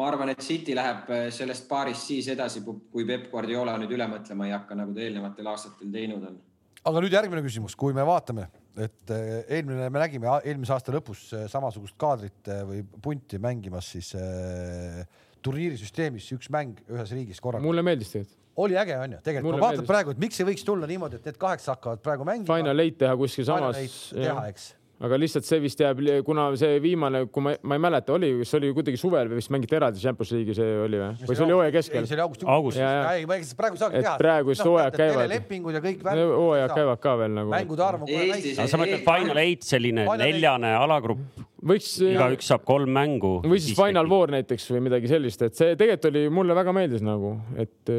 [0.00, 4.08] ma arvan, et City läheb äh, sellest paarist siis edasi, kui Peep Guardiola nüüd üle
[4.08, 6.40] mõtlema ei hakka, nagu ta eelnevatel aastatel teinud on.
[6.80, 11.24] aga nüüd järgmine küsimus, kui me vaatame et eh, eelmine, me nägime eelmise aasta lõpus
[11.34, 15.00] eh, samasugust kaadrit eh, või punti mängimas siis äh,
[15.42, 17.64] turniirisüsteemis üks mäng ühes riigis korraga.
[17.64, 18.36] mulle meeldis tegelikult.
[18.62, 21.30] oli äge on ju, tegelikult ma vaatan praegu, et miks ei võiks tulla niimoodi, et
[21.30, 22.50] need kaheksa hakkavad praegu mängima.
[22.50, 23.80] Final eight teha kuskil samas.
[24.12, 28.12] teha, eks aga lihtsalt see vist jääb, kuna see viimane, kui ma, ma ei mäleta,
[28.18, 31.38] oli, kas oli kuidagi suvel või vist mängiti eraldi Champions League'i see oli või, või
[31.38, 32.08] see oli hooaja keskel?
[32.08, 32.48] see oli augustis.
[32.54, 33.54] augustis.
[33.56, 34.16] praegu saagi teha.
[34.20, 35.30] praegu vist hooajad käivad.
[35.32, 36.04] lepingud ja kõik.
[36.04, 37.54] hooajad käivad ka veel nagu.
[37.54, 38.54] mängude arv on kohe väike.
[38.60, 41.46] sa mõtled Final Eight, selline neljane alagrupp?
[41.66, 41.90] Võiks.
[42.04, 43.32] igaüks saab kolm mängu.
[43.44, 47.04] või siis Final Four näiteks või midagi sellist, et see tegelikult oli, mulle väga meeldis
[47.04, 47.92] nagu, et,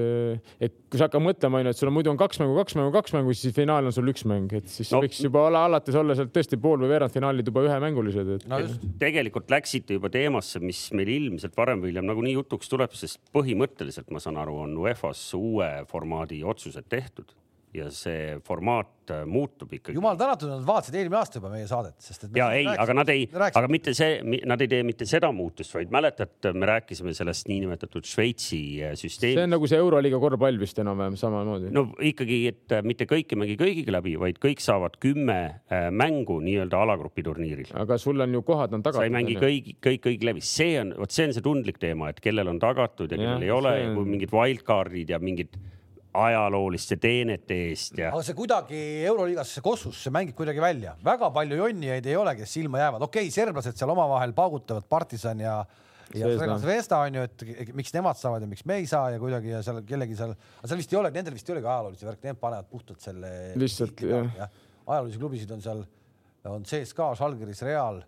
[0.61, 2.93] et kui sa hakkad mõtlema, onju, et sul on muidu on kaks mängu, kaks mängu,
[2.95, 5.01] kaks mängu, siis finaal on sul üks mäng, et siis no.
[5.05, 8.47] võiks juba olla alates olla sealt tõesti pool või veerandfinaalid juba ühemängulised et....
[8.51, 8.61] No
[9.01, 14.11] tegelikult läksite juba teemasse, mis meil ilmselt varem või hiljem nagunii jutuks tuleb, sest põhimõtteliselt
[14.13, 17.31] ma saan aru, on UEFA-s uue formaadi otsused tehtud
[17.75, 19.95] ja see formaat äh, muutub ikkagi.
[19.95, 22.33] jumal tänatud, nad vaatasid eelmine aasta juba meie saadet, sest et.
[22.35, 25.93] ja ei, aga nad ei, aga mitte see, nad ei tee mitte seda muutust, vaid
[25.93, 29.39] mäletad, me rääkisime sellest niinimetatud Šveitsi äh, süsteemist.
[29.39, 31.71] see on nagu see Euroliiga korvpall vist enam-vähem samamoodi.
[31.75, 35.39] no ikkagi, et äh, mitte kõik ei mängi kõigiga läbi, vaid kõik saavad kümme
[35.95, 37.71] mängu nii-öelda alagrupi turniiril.
[37.79, 38.99] aga sul on ju kohad on tagatud.
[38.99, 42.11] sa ei mängi kõik, kõik, kõik läbi, see on, vot see on see tundlik teema,
[42.11, 44.09] et kellel on tagatud ja kellel ja, ei ole on...
[44.11, 45.55] mingid wildcard'id ja mingid
[46.13, 48.09] ajalooliste teenete eest ja.
[48.11, 52.81] aga see kuidagi Euroliigas kossus, mängib kuidagi välja, väga palju jonnijaid ei ole, kes silma
[52.81, 55.61] jäävad, okei okay,, serblased seal omavahel paugutavad, Partisan ja
[56.11, 56.27] ja
[56.59, 59.61] Zvezda on ju, et miks nemad saavad ja miks me ei saa ja kuidagi ja
[59.63, 62.41] seal kellegi seal, aga seal vist ei ole, nendel vist ei olegi ajaloolisi värke, need
[62.41, 63.31] panevad puhtalt selle.
[63.61, 64.43] lihtsalt jah ja.
[64.43, 64.49] ja..
[64.85, 65.85] ajaloolisi klubisid on seal,
[66.51, 68.01] on CSKA, Žalgiris, Real,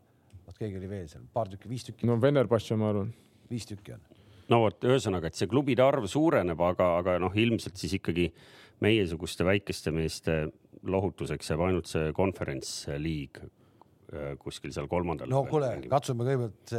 [0.44, 2.10] vot keegi oli veel seal, paar tükki, viis tükki.
[2.10, 3.14] no Venerbatš, ma arvan.
[3.52, 4.04] viis tükki on
[4.52, 8.30] no vot, ühesõnaga, et see klubide arv suureneb, aga, aga noh, ilmselt siis ikkagi
[8.84, 10.38] meiesuguste väikeste meeste
[10.84, 13.40] lohutuseks jääb ainult see konverents liig
[14.14, 15.30] Äh, kuskil seal kolmandal.
[15.32, 16.74] no kuule, katsume kõigepealt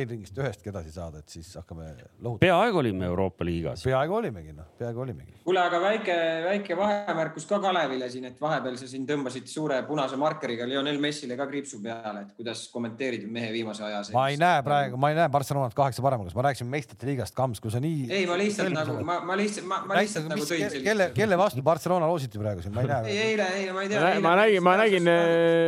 [0.00, 1.88] eelringist ühestki edasi saada, et siis hakkame
[2.22, 2.38] lohutama.
[2.40, 3.84] peaaegu olime Euroopa liigas.
[3.86, 5.34] peaaegu olimegi, noh, peaaegu olimegi.
[5.44, 6.16] kuule, aga väike,
[6.46, 11.36] väike vahemärkus ka Kalevile siin, et vahepeal sa siin tõmbasid suure punase markeriga Lionel Messile
[11.36, 14.02] ka kriipsu peale, et kuidas kommenteerid mehe viimase aja?
[14.16, 17.60] ma ei näe praegu, ma ei näe Barcelonat kaheksa paremal, ma rääkisin meistrite liigast, Kams,
[17.60, 18.08] kui sa nii.
[18.10, 20.88] ei, ma lihtsalt nagu, ma, ma lihtsalt, ma, ma lihtsalt nagu tõin sellist.
[20.88, 23.12] kelle, kelle vastu Barcelona loositi praegu siin, ma ei näe.
[23.12, 24.12] ei, eile, eile, ma ei tea.
[24.24, 25.12] ma nägin, ma nägin,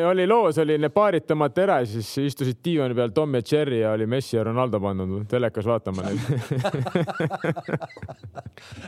[0.09, 3.43] oli loo loos oli need paarid tõmmati ära ja siis istusid diivani peal Tom ja
[3.45, 6.19] Cherry ja oli Messi ja Ronaldo pandud telekas vaatama neid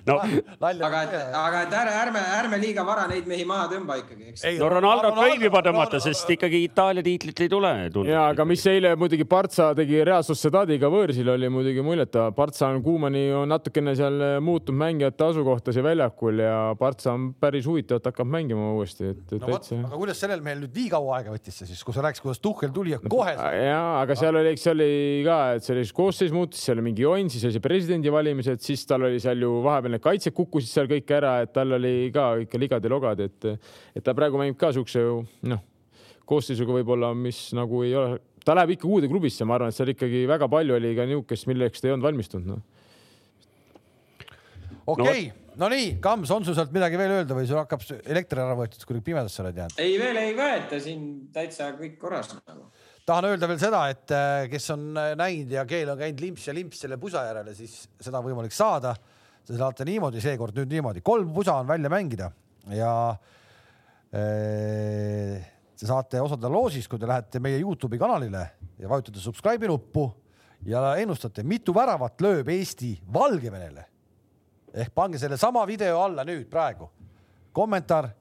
[0.09, 4.45] no, aga aga et ärme, ärme, ärme liiga vara neid mehi maha tõmba ikkagi, eks.
[4.61, 7.73] no Ronaldo võib juba tõmmata, sest ikkagi Itaalia tiitlit ei tule.
[8.09, 12.33] ja, aga mis eile muidugi Partsa tegi Real Sociedadiga võõrsil oli muidugi muljetav.
[12.37, 17.97] Partsa on Kuumani on natukene seal muutnud mängijate asukohtasi väljakul ja Partsa on päris huvitav,
[18.01, 19.81] et hakkab mängima uuesti, et, no, täitsa.
[19.85, 22.43] aga kuidas sellel mehel nüüd nii kaua aega võttis see siis, kui sa rääkisid, kuidas
[22.43, 24.91] Tuhhel tuli ja kohe ja, aga seal oli, eks see oli
[25.27, 28.85] ka, et see oli koosseis muutus, seal oli mingi jonn, siis oli see presidendivalimised, siis
[28.89, 32.33] tal oli seal ju vahepeal need kaitsjad kukkusid seal kõik ära, et tal oli ka
[32.45, 33.49] ikka ligad ja logad, et,
[33.97, 35.03] et ta praegu mängib ka siukse
[35.51, 35.63] noh,
[36.31, 39.93] koosseisuga võib-olla, mis nagu ei ole, ta läheb ikka uude klubisse, ma arvan, et seal
[39.95, 42.61] ikkagi väga palju oli ka niisugust, milleks ta ei olnud valmistunud no..
[44.87, 45.25] okei okay.
[45.55, 48.59] no, no nii, Kams, on sul sealt midagi veel öelda või sul hakkab elekter ära
[48.59, 49.83] võetud, kuidagi pimedasse oled jäänud?
[49.83, 52.71] ei, veel ei võeta, siin täitsa kõik korras nagu
[53.11, 56.47] tahan öelda veel seda, et äh, kes on äh, näinud ja keel on käinud limps
[56.47, 58.95] ja limps selle pusa järele, siis seda on võimalik saada.
[59.47, 62.29] Te saate niimoodi, seekord nüüd niimoodi, kolm pusa on välja mängida
[62.77, 62.91] ja
[64.15, 65.41] ee,
[65.75, 68.45] te saate osaleda loosis, kui te lähete meie Youtube'i kanalile
[68.79, 70.05] ja vajutate subscribe'i nuppu
[70.69, 73.87] ja ennustate, mitu väravat lööb Eesti Valgevenele.
[74.71, 76.87] ehk pange sellesama video alla nüüd praegu.
[77.53, 78.13] Kommentaar,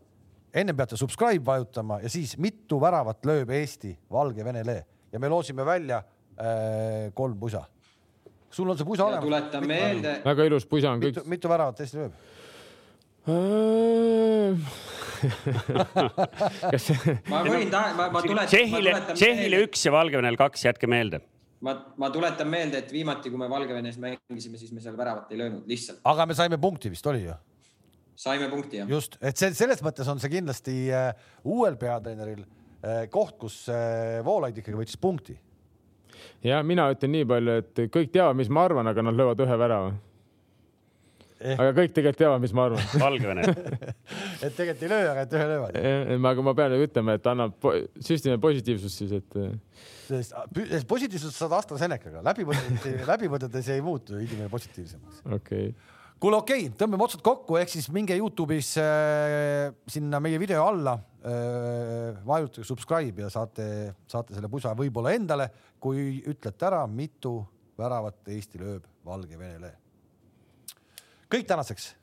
[0.54, 5.98] ennem peate subscribe vajutama ja siis mitu väravat lööb Eesti Valgevenele ja me loosime välja
[5.98, 7.64] äh, kolm pusa
[8.50, 9.24] sul on see pusa olemas.
[9.24, 10.22] tuletan meelde.
[10.26, 11.24] väga ilus pusa on kõik.
[11.30, 12.14] mitu väravat Eesti lööb?
[16.72, 16.86] kas
[17.30, 18.50] ma võin ta-, ma, ma tuletan.
[18.50, 21.20] Tšehhile, Tšehhile üks ja Valgevenel kaks, jätke meelde.
[21.66, 25.40] ma, ma tuletan meelde, et viimati, kui me Valgevenes mängisime, siis me seal väravat ei
[25.44, 26.00] löönud lihtsalt.
[26.10, 27.34] aga me saime punkti vist oli ju?
[28.20, 28.90] Saime punkti jah.
[28.92, 31.12] just, et see selles mõttes on see kindlasti uh,
[31.48, 35.38] uuel peatreeneril uh, koht, kus uh, Voolaid ikkagi võttis punkti
[36.44, 39.58] ja mina ütlen nii palju, et kõik teavad, mis ma arvan, aga nad löövad ühe
[39.62, 39.92] värava
[41.40, 41.54] eh..
[41.56, 42.90] aga kõik tegelikult teavad, mis ma arvan.
[43.06, 43.46] Valgevene
[44.46, 45.80] et tegelikult ei löö, aga et ühe löövad.
[46.34, 47.70] aga ma pean ütlema, et annab
[48.04, 49.40] süstime positiivsust siis, et.
[50.10, 55.24] sest positiivsust saad AstraZenecaga, läbipõdedes, läbipõdedes ei muutu inimene positiivsemaks.
[55.30, 60.40] okei okay kuule, okei okay,, tõmbame otsad kokku, ehk siis minge Youtube'is äh, sinna meie
[60.42, 63.68] video alla äh,, vajutage subscribe ja saate,
[64.10, 67.38] saate selle pusa võib-olla endale, kui ütlete ära, mitu
[67.80, 69.72] väravat Eesti lööb Valgevenele.
[71.32, 71.94] kõik tänaseks.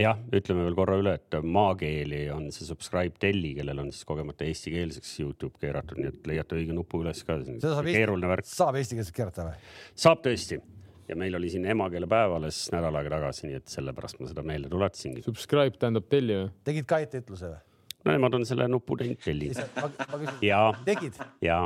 [0.00, 4.48] jah, ütleme veel korra üle, et maakeeli on see subscribe telli, kellel on siis kogemata
[4.48, 7.38] eestikeelseks Youtube keeratud, nii et leiate õige nupu üles ka.
[7.46, 9.58] seda saab eesti, saab eestikeelselt keerata või?
[9.94, 10.58] saab tõesti
[11.12, 14.72] ja meil oli siin emakeelepäev alles nädal aega tagasi, nii et sellepärast ma seda meelde
[14.72, 15.24] tuletasingi.
[15.26, 16.48] Subscribe tähendab tellija.
[16.64, 17.60] tegid ka etteütluse või?
[18.04, 20.38] No nemad on selle nupu teinud tellinud.
[20.44, 20.64] ja.
[20.86, 21.18] tegid?
[21.44, 21.64] ja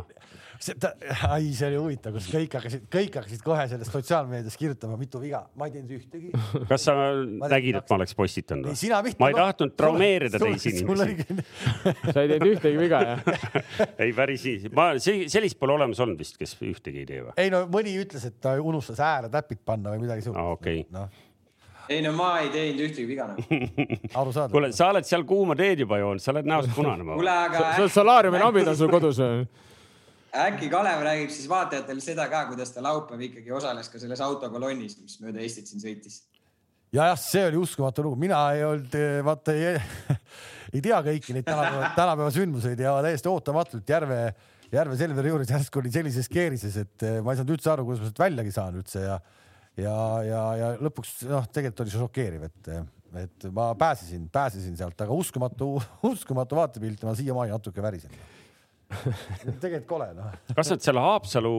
[1.28, 5.42] ai, see oli huvitav, kus kõik hakkasid, kõik hakkasid kohe sellest sotsiaalmeedias kirjutama, mitu viga,
[5.58, 6.30] ma ei teinud ühtegi.
[6.70, 9.12] kas sa ma nägid, et ma oleks postitanud või?
[9.20, 11.36] ma ei tahtnud traumeerida teisi inimesi.
[12.14, 13.22] sa ei teinud ühtegi viga, jah?
[14.02, 17.36] ei, päris nii, ma, sellist pole olemas olnud vist, kes ühtegi ei tee või?
[17.42, 20.56] ei no mõni ütles, et ta unustas ääretäpid panna või midagi sellist.
[20.56, 20.92] okei okay.
[20.94, 21.08] no
[21.88, 23.44] ei no ma ei teinud ühtegi viga nagu.
[24.20, 24.54] arusaadav.
[24.54, 27.06] kuule, sa oled seal kuuma teed juba joonud, sa oled näost punane.
[27.06, 27.88] kuule, aga.
[27.92, 29.46] solaariumi nabid on sul kodus või?
[30.36, 34.98] äkki Kalev räägib siis vaatajatele seda ka, kuidas ta laupäev ikkagi osales ka selles autokolonnis,
[35.00, 36.20] mis mööda Eestit siin sõitis.
[36.92, 39.78] ja jah, see oli uskumatu lugu, mina ei olnud, vaata ei,
[40.74, 44.20] ei tea kõiki neid tänapäeva, tänapäeva sündmuseid ja täiesti ootamatult Järve,
[44.72, 48.10] Järve Selveri juures järsku oli sellises keerises, et ma ei saanud üldse aru, kuidas ma
[48.10, 49.20] sealt väljagi saan üldse ja
[49.80, 49.96] ja,
[50.26, 52.72] ja, ja lõpuks noh, tegelikult oli see šokeeriv, et,
[53.24, 55.74] et ma pääsesin, pääsesin sealt, aga uskumatu,
[56.12, 58.14] uskumatu vaatepilt ma siiamaani natuke värisen
[58.86, 60.34] tegelikult kole noh.
[60.54, 61.52] kas nad seal Haapsalu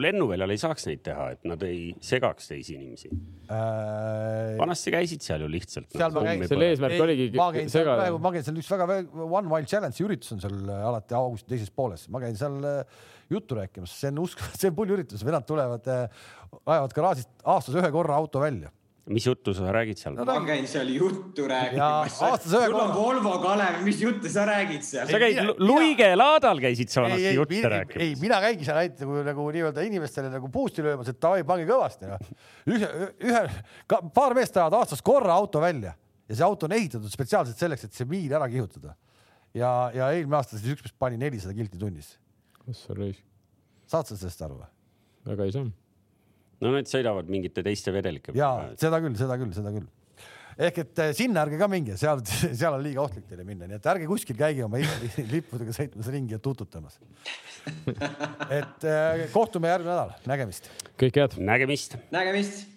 [0.00, 4.54] lennuväljal ei saaks neid teha, et nad ei segaks teisi inimesi äh...?
[4.60, 5.90] vanasti käisid seal ju lihtsalt.
[5.92, 6.46] seal ma käin.
[6.48, 7.28] selle eesmärk oligi
[7.72, 8.08] segada.
[8.16, 12.06] ma käin seal üks väga One Wild Challenge'i üritus on seal alati augusti teises pooles,
[12.12, 13.02] ma käin seal äh,
[13.34, 16.22] juttu rääkimas, see on usk-, see on pull üritus, vennad tulevad, äh,
[16.62, 18.72] ajavad garaažist aastas ühe korra auto välja
[19.10, 20.24] mis juttu sa räägid seal no,?
[20.24, 22.18] ma käin seal juttu rääkimas.
[22.46, 25.08] sul on Volvo, Kalev, mis juttu sa räägid seal?
[25.10, 28.04] sa käid Luige laadal käisid sa vanasti juttu rääkimas.
[28.04, 31.66] ei, mina käingi seal ainult nagu, nagu nii-öelda inimestele nagu boost'i löömas, et davai, pange
[31.66, 32.30] kõvasti noh.
[32.70, 32.92] ühe,
[33.26, 33.42] ühe,
[34.14, 35.96] paar meest ajavad aastas korra auto välja
[36.28, 38.94] ja see auto on ehitatud spetsiaalselt selleks, et see miil ära kihutada.
[39.50, 42.14] ja, ja eelmine aasta siis üks mees pani nelisada kilti tunnis.
[42.66, 43.24] Kus sa raisk?
[43.92, 44.70] saad sa sellest aru või?
[45.30, 45.66] väga ei saa
[46.62, 48.70] no need sõidavad mingite teiste vedelike peale.
[48.72, 49.88] ja seda küll, seda küll, seda küll.
[50.68, 52.22] ehk et eh, sinna ärge ka minge, seal,
[52.60, 54.82] seal on liiga ohtlik teile minna, nii et ärge kuskil käige oma
[55.34, 57.00] lippudega sõitmas ringi ja tututamas.
[58.60, 60.70] et eh, kohtume järgmine nädal, nägemist.
[61.00, 61.40] kõike head.
[61.42, 61.98] nägemist.
[62.14, 62.71] nägemist